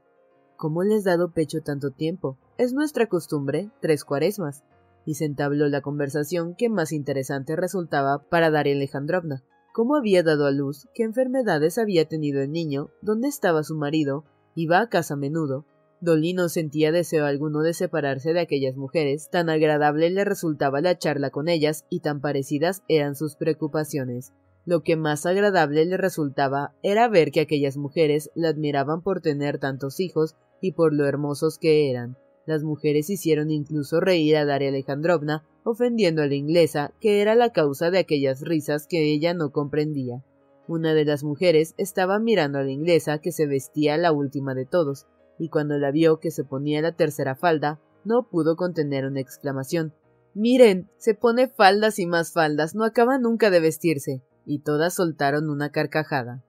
¿Cómo 0.57 0.83
le 0.83 0.97
has 0.97 1.05
dado 1.05 1.31
pecho 1.31 1.61
tanto 1.61 1.93
tiempo? 1.93 2.37
Es 2.57 2.73
nuestra 2.73 3.07
costumbre, 3.07 3.71
tres 3.81 4.03
cuaresmas 4.05 4.65
y 5.07 5.15
se 5.15 5.25
entabló 5.25 5.69
la 5.69 5.83
conversación 5.83 6.57
que 6.57 6.69
más 6.69 6.91
interesante 6.91 7.55
resultaba 7.55 8.25
para 8.29 8.51
Daria 8.51 8.75
Alejandrovna. 8.75 9.45
¿Cómo 9.73 9.95
había 9.95 10.25
dado 10.25 10.45
a 10.45 10.51
luz? 10.51 10.89
¿Qué 10.97 11.05
enfermedades 11.05 11.79
había 11.79 12.09
tenido 12.09 12.43
el 12.43 12.51
niño? 12.51 12.89
¿Dónde 13.03 13.29
estaba 13.29 13.63
su 13.63 13.77
marido? 13.77 14.25
¿Iba 14.57 14.81
a 14.81 14.89
casa 14.89 15.15
a 15.15 15.17
menudo? 15.17 15.65
Dolly 16.01 16.33
no 16.33 16.49
sentía 16.49 16.93
deseo 16.93 17.27
alguno 17.27 17.61
de 17.63 17.75
separarse 17.75 18.33
de 18.33 18.41
aquellas 18.41 18.77
mujeres, 18.77 19.31
tan 19.31 19.51
agradable 19.51 20.11
le 20.11 20.25
resultaba 20.25 20.81
la 20.81 20.97
charla 20.97 21.31
con 21.31 21.49
ellas 21.49 21.85
y 21.91 22.01
tan 22.01 22.21
parecidas 22.21 22.83
eran 22.87 23.17
sus 23.17 23.35
preocupaciones. 23.35 24.33
Lo 24.65 24.83
que 24.83 24.97
más 24.97 25.27
agradable 25.27 25.85
le 25.87 25.97
resultaba 25.97 26.73
era 26.83 27.09
ver 27.09 27.33
que 27.33 27.41
aquellas 27.41 27.77
mujeres 27.77 28.31
la 28.35 28.51
admiraban 28.51 29.03
por 29.03 29.21
tener 29.21 29.59
tantos 29.59 29.99
hijos 29.99 30.37
y 30.61 30.73
por 30.73 30.93
lo 30.93 31.07
hermosos 31.07 31.59
que 31.59 31.91
eran. 31.91 32.17
Las 32.47 32.63
mujeres 32.63 33.11
hicieron 33.11 33.51
incluso 33.51 33.99
reír 33.99 34.37
a 34.37 34.45
Daria 34.45 34.69
Alejandrovna, 34.69 35.45
ofendiendo 35.65 36.23
a 36.23 36.27
la 36.27 36.35
inglesa, 36.35 36.93
que 37.01 37.21
era 37.21 37.35
la 37.35 37.51
causa 37.53 37.91
de 37.91 37.99
aquellas 37.99 38.41
risas 38.43 38.87
que 38.87 39.13
ella 39.13 39.35
no 39.35 39.53
comprendía. 39.53 40.23
Una 40.69 40.95
de 40.95 41.05
las 41.05 41.25
mujeres 41.25 41.75
estaba 41.77 42.19
mirando 42.19 42.59
a 42.59 42.63
la 42.63 42.71
inglesa 42.71 43.19
que 43.19 43.33
se 43.33 43.47
vestía 43.47 43.97
la 43.97 44.13
última 44.13 44.55
de 44.55 44.65
todos, 44.65 45.07
y 45.39 45.49
cuando 45.49 45.79
la 45.79 45.91
vio 45.91 46.21
que 46.21 46.31
se 46.31 46.45
ponía 46.45 46.83
la 46.83 46.93
tercera 46.93 47.35
falda, 47.35 47.81
no 48.05 48.29
pudo 48.29 48.57
contener 48.57 49.07
una 49.07 49.21
exclamación. 49.21 49.95
Miren, 50.35 50.91
se 50.99 51.15
pone 51.15 51.49
faldas 51.49 51.99
y 51.99 52.07
más 52.07 52.33
faldas, 52.33 52.75
no 52.75 52.85
acaba 52.85 53.19
nunca 53.19 53.51
de 53.51 53.61
vestirse. 53.61 54.23
Y 54.45 54.61
todas 54.61 54.95
soltaron 54.95 55.51
una 55.51 55.71
carcajada. 55.71 56.43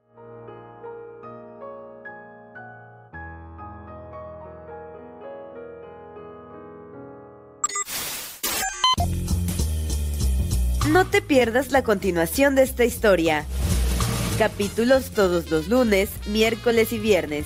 No 10.90 11.06
te 11.06 11.22
pierdas 11.22 11.72
la 11.72 11.84
continuación 11.84 12.56
de 12.56 12.64
esta 12.64 12.84
historia. 12.84 13.46
Capítulos 14.38 15.12
todos 15.12 15.52
los 15.52 15.68
lunes, 15.68 16.10
miércoles 16.28 16.94
y 16.94 17.00
viernes. 17.00 17.46